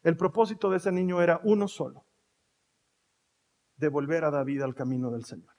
El 0.02 0.18
propósito 0.18 0.68
de 0.68 0.76
ese 0.76 0.92
niño 0.92 1.22
era 1.22 1.40
uno 1.44 1.66
solo, 1.66 2.04
devolver 3.76 4.24
a 4.24 4.30
David 4.30 4.60
al 4.60 4.74
camino 4.74 5.10
del 5.10 5.24
Señor. 5.24 5.54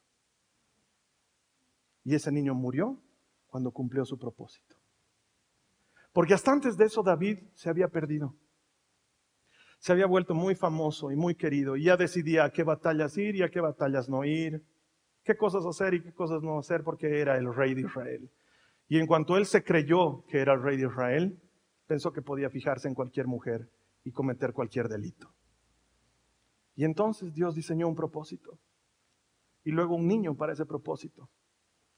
Y 2.03 2.13
ese 2.13 2.31
niño 2.31 2.53
murió 2.53 3.01
cuando 3.47 3.71
cumplió 3.71 4.05
su 4.05 4.19
propósito. 4.19 4.74
Porque 6.15 6.33
hasta 6.33 6.53
antes 6.53 6.77
de 6.77 6.85
eso 6.85 7.03
David 7.03 7.39
se 7.55 7.69
había 7.69 7.89
perdido. 7.89 8.33
Se 9.79 9.91
había 9.91 10.05
vuelto 10.05 10.33
muy 10.33 10.55
famoso 10.55 11.11
y 11.11 11.17
muy 11.17 11.35
querido 11.35 11.75
y 11.75 11.83
ya 11.83 11.97
decidía 11.97 12.45
a 12.45 12.51
qué 12.51 12.63
batallas 12.63 13.17
ir 13.17 13.35
y 13.35 13.43
a 13.43 13.49
qué 13.49 13.59
batallas 13.59 14.07
no 14.07 14.23
ir, 14.23 14.63
qué 15.25 15.35
cosas 15.35 15.65
hacer 15.65 15.93
y 15.93 16.01
qué 16.01 16.13
cosas 16.13 16.41
no 16.41 16.57
hacer 16.57 16.85
porque 16.85 17.19
era 17.19 17.37
el 17.37 17.53
rey 17.53 17.73
de 17.73 17.81
Israel. 17.81 18.31
Y 18.87 18.97
en 18.97 19.07
cuanto 19.07 19.35
él 19.35 19.45
se 19.45 19.65
creyó 19.65 20.23
que 20.29 20.39
era 20.39 20.53
el 20.53 20.63
rey 20.63 20.77
de 20.77 20.87
Israel, 20.87 21.37
pensó 21.85 22.13
que 22.13 22.21
podía 22.21 22.49
fijarse 22.49 22.87
en 22.87 22.93
cualquier 22.93 23.27
mujer 23.27 23.69
y 24.05 24.13
cometer 24.13 24.53
cualquier 24.53 24.87
delito. 24.87 25.33
Y 26.77 26.85
entonces 26.85 27.33
Dios 27.33 27.55
diseñó 27.55 27.89
un 27.89 27.95
propósito 27.95 28.57
y 29.65 29.71
luego 29.71 29.97
un 29.97 30.07
niño 30.07 30.33
para 30.37 30.53
ese 30.53 30.65
propósito 30.65 31.29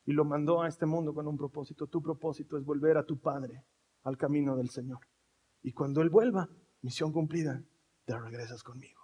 y 0.05 0.13
lo 0.13 0.25
mandó 0.25 0.63
a 0.63 0.67
este 0.67 0.87
mundo 0.87 1.13
con 1.13 1.27
un 1.27 1.37
propósito. 1.37 1.85
Tu 1.85 2.01
propósito 2.01 2.57
es 2.57 2.65
volver 2.65 2.97
a 2.97 3.05
tu 3.05 3.19
Padre 3.19 3.63
al 4.07 4.17
camino 4.17 4.55
del 4.55 4.69
Señor. 4.69 4.99
Y 5.61 5.73
cuando 5.73 6.01
Él 6.01 6.09
vuelva, 6.09 6.47
misión 6.81 7.11
cumplida, 7.11 7.61
te 8.05 8.17
regresas 8.17 8.63
conmigo. 8.63 9.01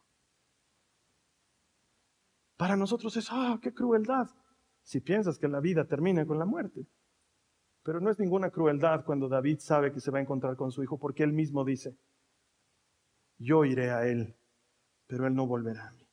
Para 2.56 2.78
nosotros 2.78 3.18
es, 3.18 3.28
ah, 3.30 3.60
qué 3.62 3.74
crueldad, 3.74 4.28
si 4.82 5.02
piensas 5.02 5.38
que 5.38 5.50
la 5.50 5.60
vida 5.60 5.86
termina 5.86 6.26
con 6.26 6.40
la 6.40 6.46
muerte. 6.46 6.88
Pero 7.84 8.00
no 8.00 8.10
es 8.10 8.18
ninguna 8.18 8.50
crueldad 8.50 9.04
cuando 9.04 9.28
David 9.28 9.60
sabe 9.60 9.92
que 9.92 10.00
se 10.00 10.10
va 10.10 10.20
a 10.20 10.22
encontrar 10.22 10.56
con 10.56 10.72
su 10.72 10.82
hijo, 10.82 10.98
porque 10.98 11.24
él 11.24 11.34
mismo 11.34 11.66
dice, 11.66 11.98
yo 13.38 13.66
iré 13.66 13.92
a 13.92 14.08
él, 14.08 14.38
pero 15.06 15.28
él 15.28 15.36
no 15.36 15.46
volverá 15.46 15.90
a 15.90 15.92
mí. 15.92 16.08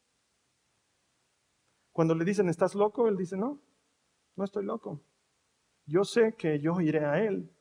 Cuando 1.93 2.17
le 2.17 2.25
dicen, 2.25 2.49
¿estás 2.49 2.75
loco? 2.75 3.07
Él 3.07 3.17
dice, 3.17 3.37
no, 3.37 3.61
no 4.35 4.45
estoy 4.45 4.65
loco. 4.65 5.01
Yo 5.87 6.03
sé 6.03 6.35
que 6.37 6.59
yo 6.59 6.81
iré 6.81 7.05
a 7.05 7.23
Él, 7.23 7.53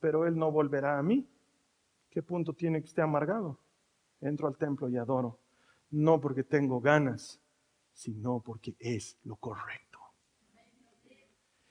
pero 0.00 0.26
Él 0.26 0.36
no 0.36 0.50
volverá 0.50 0.98
a 0.98 1.02
mí. 1.02 1.28
¿Qué 2.10 2.22
punto 2.22 2.52
tiene 2.54 2.80
que 2.80 2.86
esté 2.86 3.02
amargado? 3.02 3.58
Entro 4.20 4.48
al 4.48 4.56
templo 4.56 4.88
y 4.88 4.96
adoro, 4.96 5.38
no 5.90 6.20
porque 6.20 6.42
tengo 6.42 6.80
ganas, 6.80 7.40
sino 7.92 8.40
porque 8.40 8.74
es 8.78 9.18
lo 9.24 9.36
correcto. 9.36 9.98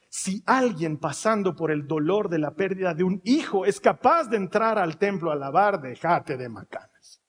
Si 0.10 0.42
alguien 0.46 0.98
pasando 0.98 1.56
por 1.56 1.72
el 1.72 1.86
dolor 1.86 2.30
de 2.30 2.40
la 2.40 2.56
pérdida 2.56 2.94
de 2.94 3.04
un 3.04 3.22
hijo 3.24 3.66
es 3.66 3.80
capaz 3.80 4.30
de 4.30 4.38
entrar 4.38 4.80
al 4.80 4.98
templo 4.98 5.30
a 5.30 5.34
alabar, 5.34 5.82
déjate 5.82 6.38
de 6.38 6.50
macanas. 6.50 7.22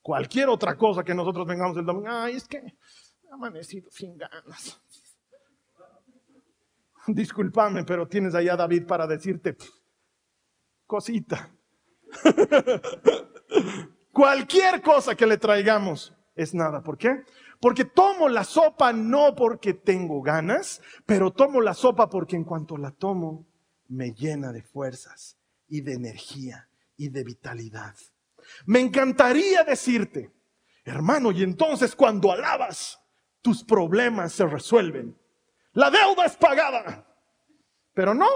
Cualquier 0.00 0.48
otra 0.48 0.76
cosa 0.76 1.02
que 1.02 1.14
nosotros 1.14 1.46
vengamos 1.46 1.76
el 1.76 1.84
domingo, 1.84 2.08
ay, 2.08 2.36
es 2.36 2.46
que 2.46 2.58
he 2.58 3.32
amanecido 3.32 3.90
sin 3.90 4.16
ganas. 4.16 4.80
discúlpame, 7.08 7.84
pero 7.84 8.06
tienes 8.06 8.34
allá 8.34 8.56
David 8.56 8.86
para 8.86 9.06
decirte, 9.06 9.56
cosita. 10.86 11.50
Cualquier 14.12 14.80
cosa 14.80 15.14
que 15.14 15.26
le 15.26 15.36
traigamos 15.38 16.14
es 16.34 16.54
nada. 16.54 16.82
¿Por 16.82 16.96
qué? 16.96 17.24
Porque 17.60 17.84
tomo 17.84 18.28
la 18.28 18.44
sopa 18.44 18.92
no 18.92 19.34
porque 19.34 19.74
tengo 19.74 20.22
ganas, 20.22 20.82
pero 21.04 21.32
tomo 21.32 21.60
la 21.60 21.74
sopa 21.74 22.08
porque 22.08 22.36
en 22.36 22.44
cuanto 22.44 22.76
la 22.76 22.90
tomo 22.90 23.46
me 23.88 24.12
llena 24.12 24.52
de 24.52 24.62
fuerzas 24.62 25.38
y 25.68 25.80
de 25.80 25.94
energía 25.94 26.68
y 26.96 27.08
de 27.08 27.24
vitalidad. 27.24 27.94
Me 28.66 28.80
encantaría 28.80 29.64
decirte, 29.64 30.30
hermano, 30.84 31.32
y 31.32 31.42
entonces 31.42 31.96
cuando 31.96 32.30
alabas, 32.30 33.00
tus 33.42 33.64
problemas 33.64 34.32
se 34.32 34.46
resuelven. 34.46 35.16
La 35.72 35.90
deuda 35.90 36.24
es 36.24 36.36
pagada. 36.36 37.06
Pero 37.92 38.14
no. 38.14 38.26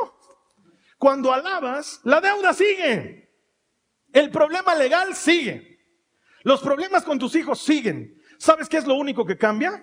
Cuando 1.00 1.32
alabas, 1.32 2.02
la 2.04 2.20
deuda 2.20 2.52
sigue. 2.52 3.32
El 4.12 4.30
problema 4.30 4.74
legal 4.74 5.14
sigue. 5.14 5.78
Los 6.42 6.60
problemas 6.60 7.04
con 7.04 7.18
tus 7.18 7.34
hijos 7.36 7.58
siguen. 7.58 8.20
¿Sabes 8.36 8.68
qué 8.68 8.76
es 8.76 8.86
lo 8.86 8.96
único 8.96 9.24
que 9.24 9.38
cambia? 9.38 9.82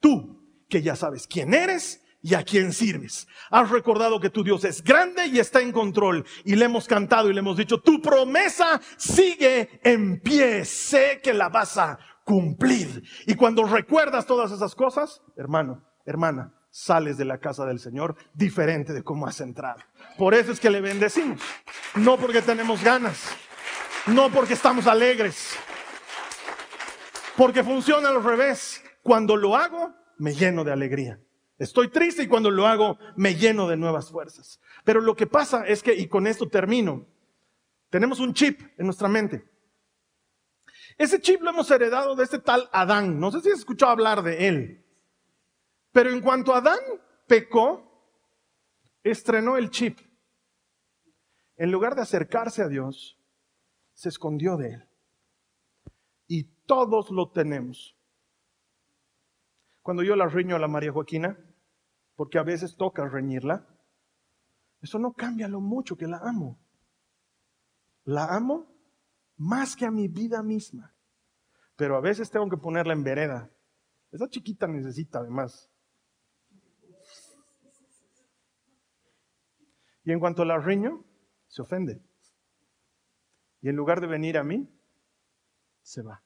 Tú, 0.00 0.64
que 0.68 0.82
ya 0.82 0.96
sabes 0.96 1.28
quién 1.28 1.54
eres 1.54 2.02
y 2.22 2.34
a 2.34 2.42
quién 2.42 2.72
sirves. 2.72 3.28
Has 3.50 3.70
recordado 3.70 4.18
que 4.18 4.30
tu 4.30 4.42
Dios 4.42 4.64
es 4.64 4.82
grande 4.82 5.28
y 5.28 5.38
está 5.38 5.60
en 5.60 5.70
control. 5.70 6.26
Y 6.44 6.56
le 6.56 6.64
hemos 6.64 6.88
cantado 6.88 7.30
y 7.30 7.34
le 7.34 7.38
hemos 7.38 7.56
dicho, 7.56 7.80
tu 7.80 8.02
promesa 8.02 8.80
sigue 8.96 9.78
en 9.84 10.20
pie. 10.20 10.64
Sé 10.64 11.20
que 11.22 11.34
la 11.34 11.48
vas 11.50 11.78
a 11.78 12.00
cumplir. 12.24 13.04
Y 13.28 13.36
cuando 13.36 13.62
recuerdas 13.62 14.26
todas 14.26 14.50
esas 14.50 14.74
cosas, 14.74 15.22
hermano, 15.36 15.84
hermana, 16.04 16.57
sales 16.78 17.18
de 17.18 17.24
la 17.24 17.38
casa 17.38 17.66
del 17.66 17.80
Señor 17.80 18.14
diferente 18.34 18.92
de 18.92 19.02
cómo 19.02 19.26
has 19.26 19.40
entrado. 19.40 19.80
Por 20.16 20.32
eso 20.32 20.52
es 20.52 20.60
que 20.60 20.70
le 20.70 20.80
bendecimos. 20.80 21.40
No 21.96 22.16
porque 22.16 22.40
tenemos 22.40 22.82
ganas, 22.84 23.30
no 24.06 24.30
porque 24.30 24.54
estamos 24.54 24.86
alegres, 24.86 25.56
porque 27.36 27.64
funciona 27.64 28.10
al 28.10 28.22
revés. 28.22 28.82
Cuando 29.02 29.36
lo 29.36 29.56
hago, 29.56 29.92
me 30.18 30.34
lleno 30.34 30.62
de 30.62 30.72
alegría. 30.72 31.20
Estoy 31.58 31.88
triste 31.88 32.22
y 32.22 32.28
cuando 32.28 32.50
lo 32.50 32.66
hago, 32.68 32.96
me 33.16 33.34
lleno 33.34 33.68
de 33.68 33.76
nuevas 33.76 34.10
fuerzas. 34.10 34.60
Pero 34.84 35.00
lo 35.00 35.16
que 35.16 35.26
pasa 35.26 35.66
es 35.66 35.82
que, 35.82 35.94
y 35.94 36.06
con 36.06 36.28
esto 36.28 36.48
termino, 36.48 37.06
tenemos 37.90 38.20
un 38.20 38.34
chip 38.34 38.60
en 38.78 38.86
nuestra 38.86 39.08
mente. 39.08 39.44
Ese 40.96 41.20
chip 41.20 41.42
lo 41.42 41.50
hemos 41.50 41.68
heredado 41.72 42.14
de 42.14 42.22
este 42.22 42.38
tal 42.38 42.68
Adán. 42.72 43.18
No 43.18 43.32
sé 43.32 43.40
si 43.40 43.50
has 43.50 43.58
escuchado 43.58 43.90
hablar 43.90 44.22
de 44.22 44.46
él. 44.46 44.84
Pero 45.92 46.10
en 46.10 46.20
cuanto 46.20 46.54
Adán 46.54 46.78
pecó, 47.26 47.88
estrenó 49.02 49.56
el 49.56 49.70
chip. 49.70 49.98
En 51.56 51.72
lugar 51.72 51.94
de 51.94 52.02
acercarse 52.02 52.62
a 52.62 52.68
Dios, 52.68 53.18
se 53.92 54.08
escondió 54.08 54.56
de 54.56 54.74
él. 54.74 54.88
Y 56.26 56.44
todos 56.66 57.10
lo 57.10 57.30
tenemos. 57.30 57.96
Cuando 59.82 60.02
yo 60.02 60.14
la 60.14 60.26
riño 60.26 60.56
a 60.56 60.58
la 60.58 60.68
María 60.68 60.92
Joaquina, 60.92 61.38
porque 62.14 62.38
a 62.38 62.42
veces 62.42 62.76
toca 62.76 63.08
reñirla, 63.08 63.66
eso 64.80 64.98
no 64.98 65.12
cambia 65.12 65.48
lo 65.48 65.60
mucho 65.60 65.96
que 65.96 66.06
la 66.06 66.18
amo. 66.18 66.58
La 68.04 68.26
amo 68.26 68.66
más 69.36 69.74
que 69.74 69.86
a 69.86 69.90
mi 69.90 70.08
vida 70.08 70.42
misma. 70.42 70.94
Pero 71.76 71.96
a 71.96 72.00
veces 72.00 72.30
tengo 72.30 72.48
que 72.48 72.56
ponerla 72.56 72.92
en 72.92 73.04
vereda. 73.04 73.50
Esa 74.10 74.28
chiquita 74.28 74.66
necesita 74.66 75.18
además 75.20 75.70
Y 80.08 80.12
en 80.12 80.20
cuanto 80.20 80.42
la 80.46 80.56
riño, 80.56 81.04
se 81.48 81.60
ofende. 81.60 82.00
Y 83.60 83.68
en 83.68 83.76
lugar 83.76 84.00
de 84.00 84.06
venir 84.06 84.38
a 84.38 84.42
mí, 84.42 84.66
se 85.82 86.00
va. 86.00 86.24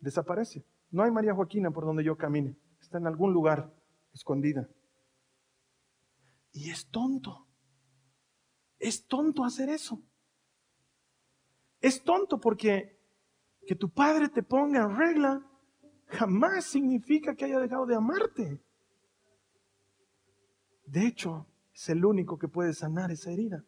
Desaparece. 0.00 0.64
No 0.92 1.02
hay 1.02 1.10
María 1.10 1.34
Joaquina 1.34 1.72
por 1.72 1.84
donde 1.84 2.04
yo 2.04 2.16
camine. 2.16 2.56
Está 2.80 2.98
en 2.98 3.08
algún 3.08 3.32
lugar 3.32 3.74
escondida. 4.12 4.68
Y 6.52 6.70
es 6.70 6.88
tonto. 6.92 7.48
Es 8.78 9.08
tonto 9.08 9.44
hacer 9.44 9.68
eso. 9.68 10.00
Es 11.80 12.04
tonto 12.04 12.38
porque 12.38 13.00
que 13.66 13.74
tu 13.74 13.90
padre 13.90 14.28
te 14.28 14.44
ponga 14.44 14.84
en 14.84 14.96
regla 14.96 15.44
jamás 16.06 16.66
significa 16.66 17.34
que 17.34 17.46
haya 17.46 17.58
dejado 17.58 17.84
de 17.84 17.96
amarte. 17.96 18.62
De 20.86 21.04
hecho, 21.04 21.49
es 21.80 21.88
el 21.88 22.04
único 22.04 22.38
que 22.38 22.46
puede 22.46 22.74
sanar 22.74 23.10
esa 23.10 23.30
herida. 23.30 23.64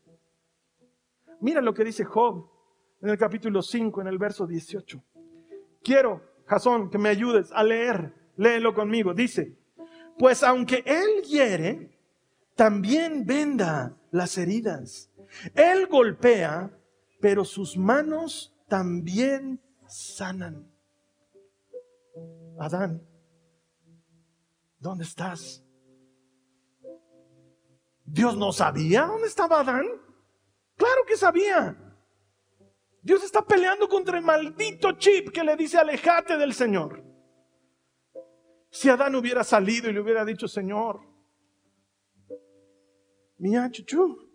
Mira 1.41 1.63
lo 1.63 1.73
que 1.73 1.83
dice 1.83 2.05
Job 2.05 2.47
en 3.01 3.09
el 3.09 3.17
capítulo 3.17 3.63
5, 3.63 4.03
en 4.03 4.07
el 4.07 4.19
verso 4.19 4.47
18. 4.47 5.03
Quiero, 5.83 6.23
Jasón, 6.45 6.91
que 6.91 6.99
me 6.99 7.09
ayudes 7.09 7.51
a 7.53 7.65
leer. 7.65 8.15
Léelo 8.37 8.75
conmigo. 8.75 9.15
Dice, 9.15 9.57
pues 10.19 10.43
aunque 10.43 10.83
Él 10.85 11.23
hiere, 11.27 11.99
también 12.55 13.25
venda 13.25 13.97
las 14.11 14.37
heridas. 14.37 15.11
Él 15.55 15.87
golpea, 15.87 16.71
pero 17.19 17.47
sus 17.47 17.79
manos 17.79 18.55
también 18.69 19.59
sanan. 19.89 20.71
Adán, 22.59 23.03
¿dónde 24.79 25.05
estás? 25.05 25.62
¿Dios 28.13 28.37
no 28.37 28.53
sabía 28.53 29.07
dónde 29.07 29.27
estaba 29.27 29.61
Adán? 29.61 29.87
Claro 30.77 31.03
que 31.09 31.17
sabía. 31.17 31.75
Dios 33.01 33.25
está 33.25 33.41
peleando 33.41 33.89
contra 33.89 34.19
el 34.19 34.25
maldito 34.25 34.93
chip 34.99 35.31
que 35.31 35.43
le 35.43 35.57
dice 35.57 35.79
alejate 35.79 36.37
del 36.37 36.53
Señor. 36.53 37.03
Si 38.71 38.91
Adán 38.91 39.15
hubiera 39.15 39.43
salido 39.43 39.89
y 39.89 39.95
le 39.95 40.01
hubiera 40.01 40.27
dicho, 40.27 40.47
Señor, 40.47 41.01
mía 43.39 43.71
chuchu, 43.71 44.31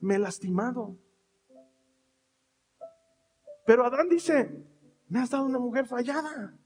me 0.00 0.16
he 0.16 0.18
lastimado. 0.18 0.98
Pero 3.64 3.86
Adán 3.86 4.10
dice, 4.10 4.50
me 5.08 5.20
has 5.20 5.30
dado 5.30 5.46
una 5.46 5.58
mujer 5.58 5.86
fallada. 5.86 6.58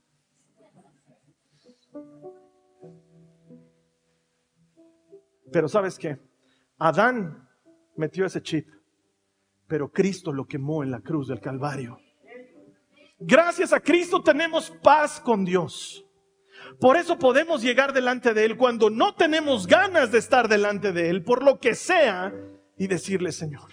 Pero 5.53 5.69
sabes 5.69 5.99
qué? 5.99 6.19
Adán 6.79 7.49
metió 7.97 8.27
ese 8.27 8.43
chip, 8.43 8.69
pero 9.67 9.91
Cristo 9.91 10.33
lo 10.33 10.47
quemó 10.47 10.83
en 10.83 10.91
la 10.91 11.01
cruz 11.01 11.29
del 11.29 11.41
Calvario. 11.41 11.99
Gracias 13.19 13.73
a 13.73 13.81
Cristo 13.81 14.23
tenemos 14.23 14.71
paz 14.83 15.21
con 15.21 15.45
Dios. 15.45 16.05
Por 16.81 16.97
eso 16.97 17.19
podemos 17.19 17.63
llegar 17.63 17.93
delante 17.93 18.35
de 18.35 18.45
Él 18.45 18.57
cuando 18.57 18.91
no 18.91 19.15
tenemos 19.15 19.67
ganas 19.67 20.13
de 20.13 20.19
estar 20.19 20.49
delante 20.49 20.93
de 20.93 21.09
Él, 21.09 21.23
por 21.23 21.43
lo 21.43 21.59
que 21.59 21.75
sea, 21.75 22.35
y 22.77 22.87
decirle, 22.87 23.33
Señor, 23.33 23.71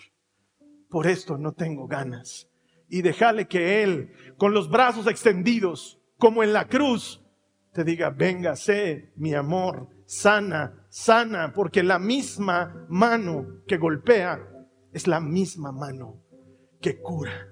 por 0.89 1.07
esto 1.07 1.37
no 1.37 1.53
tengo 1.53 1.87
ganas. 1.87 2.47
Y 2.87 3.01
dejarle 3.01 3.47
que 3.47 3.83
Él, 3.83 4.13
con 4.37 4.53
los 4.53 4.69
brazos 4.69 5.07
extendidos, 5.07 5.99
como 6.17 6.43
en 6.43 6.53
la 6.53 6.67
cruz, 6.67 7.21
te 7.73 7.83
diga, 7.83 8.11
venga, 8.11 8.55
sé 8.55 9.11
mi 9.15 9.33
amor, 9.33 9.89
sana, 10.13 10.85
sana, 10.89 11.51
porque 11.53 11.81
la 11.81 11.99
misma 11.99 12.85
mano 12.89 13.63
que 13.67 13.77
golpea 13.77 14.39
es 14.91 15.07
la 15.07 15.19
misma 15.19 15.71
mano 15.71 16.23
que 16.79 17.01
cura. 17.01 17.47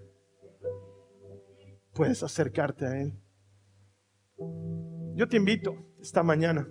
Puedes 1.93 2.21
acercarte 2.23 2.85
a 2.85 3.01
Él. 3.01 3.19
Yo 5.15 5.27
te 5.27 5.37
invito 5.37 5.75
esta 5.99 6.23
mañana 6.23 6.67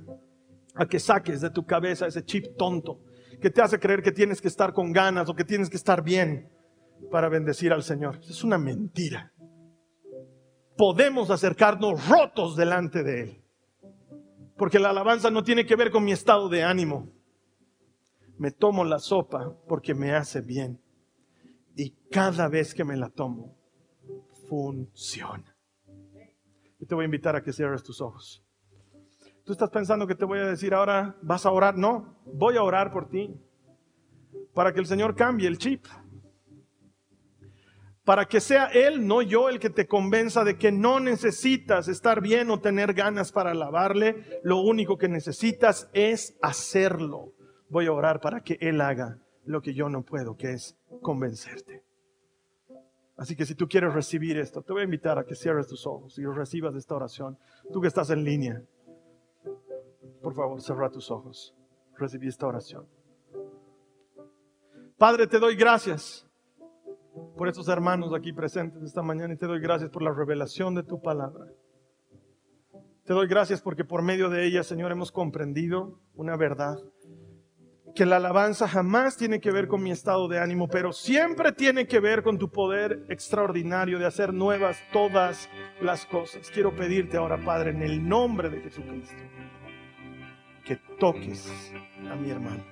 a 0.75 0.87
que 0.87 0.99
saques 0.99 1.41
de 1.41 1.51
tu 1.51 1.67
cabeza 1.67 2.07
ese 2.07 2.25
chip 2.25 2.57
tonto 2.57 3.03
que 3.41 3.51
te 3.51 3.63
hace 3.63 3.79
creer 3.79 4.03
que 4.03 4.13
tienes 4.13 4.41
que 4.41 4.49
estar 4.49 4.73
con 4.73 4.93
ganas 4.93 5.29
o 5.29 5.35
que 5.35 5.45
tienes 5.45 5.69
que 5.69 5.77
estar 5.77 6.03
bien 6.03 6.51
para 7.11 7.29
bendecir 7.29 7.73
al 7.73 7.83
Señor. 7.83 8.21
Es 8.29 8.45
una 8.45 8.59
mentira. 8.59 9.33
Podemos 10.77 11.31
acercarnos 11.31 12.09
rotos 12.09 12.57
delante 12.57 13.03
de 13.03 13.23
Él. 13.23 13.40
Porque 14.61 14.79
la 14.79 14.91
alabanza 14.91 15.31
no 15.31 15.43
tiene 15.43 15.65
que 15.65 15.75
ver 15.75 15.91
con 15.91 16.05
mi 16.05 16.13
estado 16.13 16.51
de 16.51 16.63
ánimo. 16.63 17.11
Me 18.37 18.51
tomo 18.51 18.85
la 18.85 18.99
sopa 18.99 19.57
porque 19.67 19.95
me 19.95 20.13
hace 20.13 20.43
bien. 20.43 20.79
Y 21.75 21.93
cada 22.11 22.47
vez 22.47 22.75
que 22.75 22.85
me 22.85 22.95
la 22.95 23.09
tomo, 23.09 23.57
funciona. 24.51 25.57
Yo 26.79 26.87
te 26.87 26.95
voy 26.95 27.05
a 27.05 27.07
invitar 27.07 27.35
a 27.37 27.43
que 27.43 27.55
cierres 27.55 27.83
tus 27.83 28.03
ojos. 28.03 28.45
Tú 29.45 29.53
estás 29.53 29.71
pensando 29.71 30.07
que 30.07 30.15
te 30.15 30.27
voy 30.27 30.41
a 30.41 30.45
decir 30.45 30.75
ahora, 30.75 31.17
vas 31.23 31.47
a 31.47 31.51
orar. 31.53 31.79
No, 31.79 32.21
voy 32.27 32.59
a 32.59 32.63
orar 32.63 32.93
por 32.93 33.09
ti. 33.09 33.35
Para 34.53 34.75
que 34.75 34.81
el 34.81 34.87
Señor 34.87 35.15
cambie 35.15 35.49
el 35.49 35.57
chip. 35.57 35.87
Para 38.05 38.27
que 38.27 38.41
sea 38.41 38.67
Él, 38.67 39.07
no 39.07 39.21
yo, 39.23 39.49
el 39.49 39.59
que 39.59 39.71
te 39.71 39.87
convenza 39.87 40.43
de 40.43 40.57
que 40.57 40.73
no 40.73 41.01
necesitas 41.01 41.87
estar 41.89 42.21
bien 42.21 42.51
o 42.51 42.61
tener 42.61 42.95
ganas 42.95 43.31
para 43.31 43.51
alabarle. 43.51 44.41
Lo 44.43 44.61
único 44.61 44.97
que 44.97 45.09
necesitas 45.09 45.91
es 45.93 46.37
hacerlo. 46.41 47.33
Voy 47.69 47.87
a 47.87 47.93
orar 47.93 48.21
para 48.21 48.41
que 48.41 48.57
Él 48.61 48.81
haga 48.81 49.19
lo 49.45 49.61
que 49.61 49.75
yo 49.75 49.89
no 49.89 50.03
puedo, 50.03 50.37
que 50.37 50.53
es 50.53 50.77
convencerte. 51.03 51.85
Así 53.17 53.37
que 53.37 53.45
si 53.45 53.55
tú 53.55 53.69
quieres 53.69 53.93
recibir 53.93 54.39
esto, 54.39 54.63
te 54.63 54.73
voy 54.73 54.81
a 54.81 54.87
invitar 54.87 55.19
a 55.19 55.25
que 55.25 55.35
cierres 55.35 55.67
tus 55.67 55.87
ojos 55.87 56.19
y 56.19 56.25
recibas 56.25 56.75
esta 56.75 56.95
oración. 56.95 57.37
Tú 57.71 57.83
que 57.83 57.89
estás 57.89 58.09
en 58.09 58.25
línea, 58.25 58.63
por 60.23 60.35
favor, 60.35 60.63
cierra 60.63 60.89
tus 60.91 61.11
ojos. 61.11 61.55
Recibí 61.99 62.29
esta 62.29 62.47
oración. 62.47 62.87
Padre, 64.97 65.27
te 65.27 65.39
doy 65.39 65.55
gracias 65.55 66.30
por 67.41 67.49
estos 67.49 67.69
hermanos 67.69 68.13
aquí 68.13 68.35
presentes 68.35 68.83
esta 68.83 69.01
mañana 69.01 69.33
y 69.33 69.37
te 69.39 69.47
doy 69.47 69.61
gracias 69.61 69.89
por 69.89 70.03
la 70.03 70.13
revelación 70.13 70.75
de 70.75 70.83
tu 70.83 71.01
palabra. 71.01 71.47
Te 73.07 73.15
doy 73.15 73.27
gracias 73.29 73.63
porque 73.63 73.83
por 73.83 74.03
medio 74.03 74.29
de 74.29 74.45
ella, 74.45 74.63
Señor, 74.63 74.93
hemos 74.93 75.11
comprendido 75.11 76.03
una 76.13 76.37
verdad 76.37 76.77
que 77.95 78.05
la 78.05 78.17
alabanza 78.17 78.69
jamás 78.69 79.17
tiene 79.17 79.41
que 79.41 79.53
ver 79.53 79.69
con 79.69 79.83
mi 79.83 79.91
estado 79.91 80.29
de 80.29 80.39
ánimo, 80.39 80.69
pero 80.69 80.93
siempre 80.93 81.53
tiene 81.53 81.87
que 81.87 81.99
ver 81.99 82.23
con 82.23 82.37
tu 82.37 82.51
poder 82.51 83.07
extraordinario 83.09 83.99
de 83.99 84.05
hacer 84.05 84.35
nuevas 84.35 84.77
todas 84.93 85.49
las 85.81 86.05
cosas. 86.05 86.51
Quiero 86.51 86.77
pedirte 86.77 87.17
ahora, 87.17 87.43
Padre, 87.43 87.71
en 87.71 87.81
el 87.81 88.07
nombre 88.07 88.51
de 88.51 88.61
Jesucristo, 88.61 89.17
que 90.67 90.77
toques 90.99 91.73
a 92.07 92.17
mi 92.17 92.29
hermano, 92.29 92.67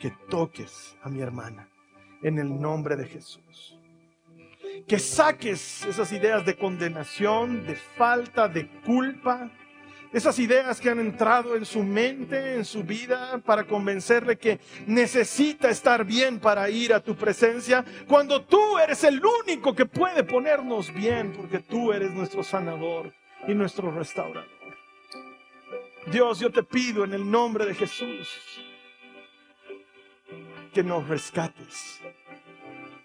que 0.00 0.12
toques 0.28 0.98
a 1.00 1.08
mi 1.08 1.20
hermana, 1.20 1.68
en 2.24 2.40
el 2.40 2.60
nombre 2.60 2.96
de 2.96 3.06
Jesús. 3.06 3.78
Que 4.86 4.98
saques 4.98 5.84
esas 5.84 6.12
ideas 6.12 6.44
de 6.44 6.56
condenación, 6.56 7.66
de 7.66 7.76
falta, 7.76 8.48
de 8.48 8.68
culpa, 8.84 9.50
esas 10.14 10.38
ideas 10.38 10.80
que 10.80 10.90
han 10.90 11.00
entrado 11.00 11.56
en 11.56 11.64
su 11.64 11.82
mente, 11.82 12.54
en 12.54 12.64
su 12.64 12.84
vida, 12.84 13.38
para 13.44 13.64
convencerle 13.64 14.38
que 14.38 14.60
necesita 14.86 15.68
estar 15.70 16.04
bien 16.04 16.38
para 16.38 16.70
ir 16.70 16.94
a 16.94 17.00
tu 17.00 17.16
presencia, 17.16 17.84
cuando 18.06 18.42
tú 18.42 18.78
eres 18.78 19.02
el 19.02 19.20
único 19.42 19.74
que 19.74 19.86
puede 19.86 20.22
ponernos 20.22 20.94
bien, 20.94 21.32
porque 21.32 21.58
tú 21.58 21.92
eres 21.92 22.12
nuestro 22.12 22.44
sanador 22.44 23.12
y 23.48 23.54
nuestro 23.54 23.90
restaurador. 23.90 24.48
Dios, 26.06 26.38
yo 26.38 26.52
te 26.52 26.62
pido 26.62 27.02
en 27.02 27.12
el 27.12 27.28
nombre 27.28 27.66
de 27.66 27.74
Jesús 27.74 28.38
que 30.72 30.84
nos 30.84 31.08
rescates 31.08 32.00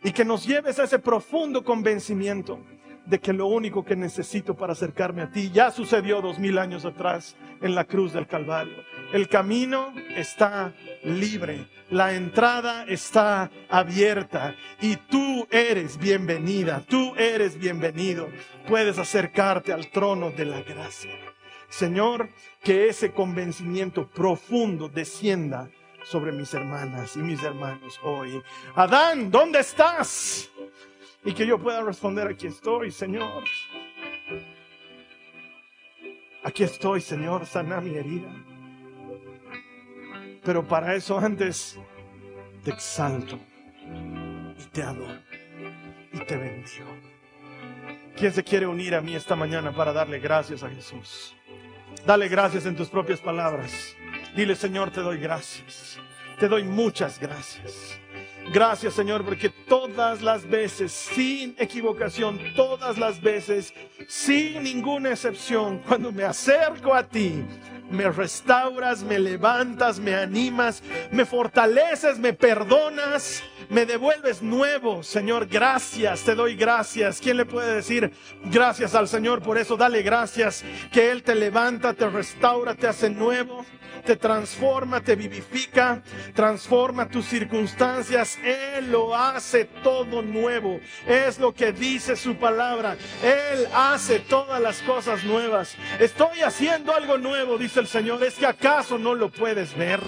y 0.04 0.12
que 0.12 0.26
nos 0.26 0.46
lleves 0.46 0.80
a 0.80 0.84
ese 0.84 1.00
profundo 1.00 1.64
convencimiento 1.64 2.60
de 3.06 3.20
que 3.20 3.34
lo 3.34 3.48
único 3.48 3.84
que 3.84 3.96
necesito 3.96 4.56
para 4.56 4.74
acercarme 4.74 5.24
a 5.24 5.32
ti 5.32 5.50
ya 5.52 5.72
sucedió 5.72 6.22
dos 6.22 6.38
mil 6.38 6.58
años 6.58 6.86
atrás 6.86 7.36
en 7.62 7.74
la 7.74 7.86
cruz 7.86 8.14
del 8.14 8.28
Calvario. 8.28 8.76
El 9.12 9.28
camino 9.28 9.94
está 10.16 10.74
libre, 11.04 11.68
la 11.90 12.14
entrada 12.14 12.86
está 12.88 13.50
abierta 13.68 14.56
y 14.80 14.96
tú 14.96 15.48
eres 15.50 15.98
bienvenida, 15.98 16.84
tú 16.88 17.16
eres 17.16 17.58
bienvenido. 17.58 18.30
Puedes 18.68 19.00
acercarte 19.00 19.74
al 19.74 19.88
trono 19.90 20.30
de 20.30 20.46
la 20.46 20.62
gracia. 20.62 21.12
Señor, 21.70 22.30
que 22.64 22.90
ese 22.90 23.12
convencimiento 23.12 24.08
profundo 24.08 24.90
descienda 24.90 25.70
sobre 26.04 26.32
mis 26.32 26.54
hermanas 26.54 27.16
y 27.16 27.20
mis 27.20 27.42
hermanos 27.44 28.00
hoy. 28.04 28.42
Adán, 28.76 29.30
¿dónde 29.30 29.60
estás? 29.60 30.50
y 31.24 31.34
que 31.34 31.46
yo 31.46 31.60
pueda 31.60 31.82
responder, 31.82 32.28
aquí 32.28 32.48
estoy, 32.48 32.92
Señor. 32.92 33.44
Aquí 36.44 36.64
estoy, 36.64 37.02
Señor, 37.02 37.46
sana 37.46 37.82
mi 37.82 37.96
herida. 37.96 38.30
Pero 40.44 40.66
para 40.66 40.96
eso 40.96 41.20
antes 41.20 41.78
te 42.64 42.72
exalto 42.72 43.38
y 44.58 44.64
te 44.72 44.82
adoro 44.82 45.20
y 46.14 46.20
te 46.20 46.38
bendigo. 46.38 46.88
¿Quién 48.16 48.34
se 48.34 48.44
quiere 48.44 48.66
unir 48.66 48.96
a 48.96 49.02
mí 49.02 49.16
esta 49.16 49.36
mañana 49.36 49.72
para 49.74 49.94
darle 49.94 50.20
gracias 50.20 50.64
a 50.64 50.70
Jesús? 50.70 51.36
Dale 52.06 52.28
gracias 52.30 52.66
en 52.66 52.76
tus 52.76 52.88
propias 52.90 53.20
palabras. 53.20 53.96
Dile, 54.36 54.56
Señor, 54.56 54.92
te 54.92 55.02
doy 55.02 55.18
gracias. 55.18 56.00
Te 56.40 56.48
doy 56.48 56.64
muchas 56.64 57.20
gracias. 57.20 58.00
Gracias 58.52 58.96
Señor, 58.96 59.24
porque 59.24 59.50
todas 59.50 60.24
las 60.24 60.50
veces, 60.50 60.92
sin 60.92 61.56
equivocación, 61.60 62.40
todas 62.56 62.98
las 62.98 63.22
veces, 63.22 63.74
sin 64.08 64.64
ninguna 64.64 65.12
excepción, 65.12 65.80
cuando 65.88 66.12
me 66.12 66.24
acerco 66.24 66.96
a 66.96 67.04
ti, 67.04 67.46
me 67.92 68.10
restauras, 68.10 69.04
me 69.04 69.20
levantas, 69.20 70.00
me 70.00 70.16
animas, 70.16 70.82
me 71.12 71.26
fortaleces, 71.26 72.18
me 72.18 72.34
perdonas, 72.34 73.44
me 73.70 73.86
devuelves 73.86 74.42
nuevo. 74.42 75.04
Señor, 75.04 75.48
gracias, 75.48 76.24
te 76.24 76.36
doy 76.36 76.56
gracias. 76.56 77.22
¿Quién 77.22 77.38
le 77.38 77.46
puede 77.46 77.76
decir 77.76 78.12
gracias 78.46 78.96
al 78.96 79.08
Señor 79.08 79.42
por 79.42 79.58
eso? 79.58 79.78
Dale 79.78 80.02
gracias, 80.02 80.64
que 80.92 81.12
Él 81.12 81.24
te 81.24 81.36
levanta, 81.36 81.94
te 81.94 82.10
restaura, 82.10 82.76
te 82.76 82.88
hace 82.88 83.10
nuevo 83.10 83.66
te 84.06 84.16
transforma, 84.16 85.02
te 85.02 85.16
vivifica, 85.16 86.02
transforma 86.34 87.08
tus 87.08 87.26
circunstancias. 87.26 88.40
Él 88.44 88.92
lo 88.92 89.16
hace 89.16 89.66
todo 89.66 90.22
nuevo. 90.22 90.80
Es 91.06 91.40
lo 91.40 91.54
que 91.54 91.72
dice 91.72 92.16
su 92.16 92.36
palabra. 92.36 92.98
Él 93.22 93.68
hace 93.74 94.20
todas 94.20 94.62
las 94.62 94.82
cosas 94.82 95.24
nuevas. 95.24 95.76
Estoy 96.00 96.42
haciendo 96.42 96.94
algo 96.94 97.18
nuevo, 97.18 97.58
dice 97.58 97.80
el 97.80 97.88
Señor. 97.88 98.24
¿Es 98.24 98.36
que 98.36 98.46
acaso 98.46 98.98
no 98.98 99.14
lo 99.14 99.30
puedes 99.30 99.76
ver? 99.76 100.00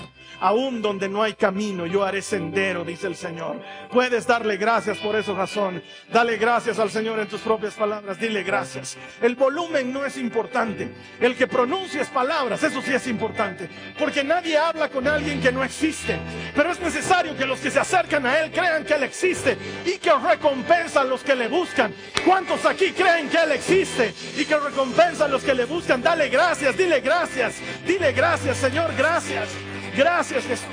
Aún 0.42 0.82
donde 0.82 1.08
no 1.08 1.22
hay 1.22 1.36
camino, 1.36 1.86
yo 1.86 2.04
haré 2.04 2.24
sendero, 2.24 2.84
dice 2.84 3.06
el 3.06 3.16
Señor. 3.16 3.62
Puedes 3.92 4.26
darle 4.26 4.58
gracias 4.58 4.98
por 4.98 5.16
eso, 5.16 5.36
razón. 5.36 5.84
Dale 6.12 6.38
gracias 6.38 6.80
al 6.80 6.90
Señor 6.90 7.20
en 7.20 7.28
tus 7.28 7.42
propias 7.42 7.76
palabras. 7.76 8.20
Dile 8.20 8.42
gracias. 8.42 8.98
El 9.22 9.36
volumen 9.36 9.94
no 9.94 10.04
es 10.04 10.18
importante. 10.18 10.90
El 11.20 11.36
que 11.36 11.46
pronuncies 11.46 12.08
palabras, 12.10 12.64
eso 12.64 12.82
sí 12.82 12.92
es 12.92 13.06
importante. 13.06 13.70
Porque 14.00 14.24
nadie 14.24 14.58
habla 14.58 14.90
con 14.90 15.08
alguien 15.08 15.40
que 15.40 15.52
no 15.52 15.64
existe. 15.64 16.18
Pero 16.56 16.72
es 16.72 16.80
necesario 16.80 17.38
que 17.38 17.46
los 17.46 17.60
que 17.60 17.70
se 17.70 17.80
acercan 17.80 18.26
a 18.26 18.40
Él 18.40 18.52
crean 18.52 18.84
que 18.84 18.96
Él 18.96 19.04
existe 19.04 19.56
y 19.86 20.00
que 20.00 20.12
recompensa 20.12 21.02
a 21.02 21.04
los 21.04 21.22
que 21.22 21.36
le 21.36 21.50
buscan. 21.50 21.94
¿Cuántos 22.26 22.66
aquí 22.66 22.94
creen 22.94 23.30
que 23.30 23.38
Él 23.38 23.52
existe 23.52 24.12
y 24.36 24.44
que 24.46 24.58
recompensa 24.58 25.26
a 25.26 25.28
los 25.28 25.44
que 25.44 25.54
le 25.54 25.66
buscan? 25.66 26.02
Dale 26.02 26.30
gracias, 26.30 26.76
dile 26.76 27.00
gracias, 27.00 27.58
dile 27.86 28.12
gracias, 28.12 28.58
Señor, 28.58 28.92
gracias. 28.98 29.71
Gracias 29.96 30.46
Jesús. 30.46 30.66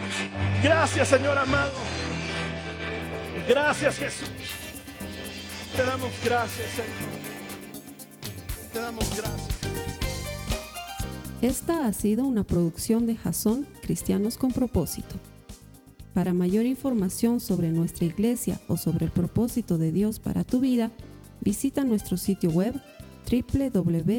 Gracias 0.62 1.08
Señor 1.08 1.36
amado. 1.38 1.72
Gracias 3.48 3.96
Jesús. 3.98 4.28
Te 5.76 5.82
damos 5.84 6.10
gracias 6.24 6.70
Señor. 6.70 6.88
Te 8.72 8.80
damos 8.80 9.10
gracias. 9.16 9.58
Esta 11.40 11.86
ha 11.86 11.92
sido 11.92 12.24
una 12.24 12.42
producción 12.44 13.06
de 13.06 13.16
Jason 13.16 13.66
Cristianos 13.82 14.36
con 14.38 14.52
Propósito. 14.52 15.16
Para 16.12 16.34
mayor 16.34 16.66
información 16.66 17.38
sobre 17.38 17.70
nuestra 17.70 18.06
iglesia 18.06 18.60
o 18.66 18.76
sobre 18.76 19.04
el 19.04 19.12
propósito 19.12 19.78
de 19.78 19.92
Dios 19.92 20.18
para 20.18 20.42
tu 20.42 20.58
vida, 20.58 20.90
visita 21.40 21.84
nuestro 21.84 22.16
sitio 22.16 22.50
web 22.50 22.74
www.jason.info. 23.30 24.18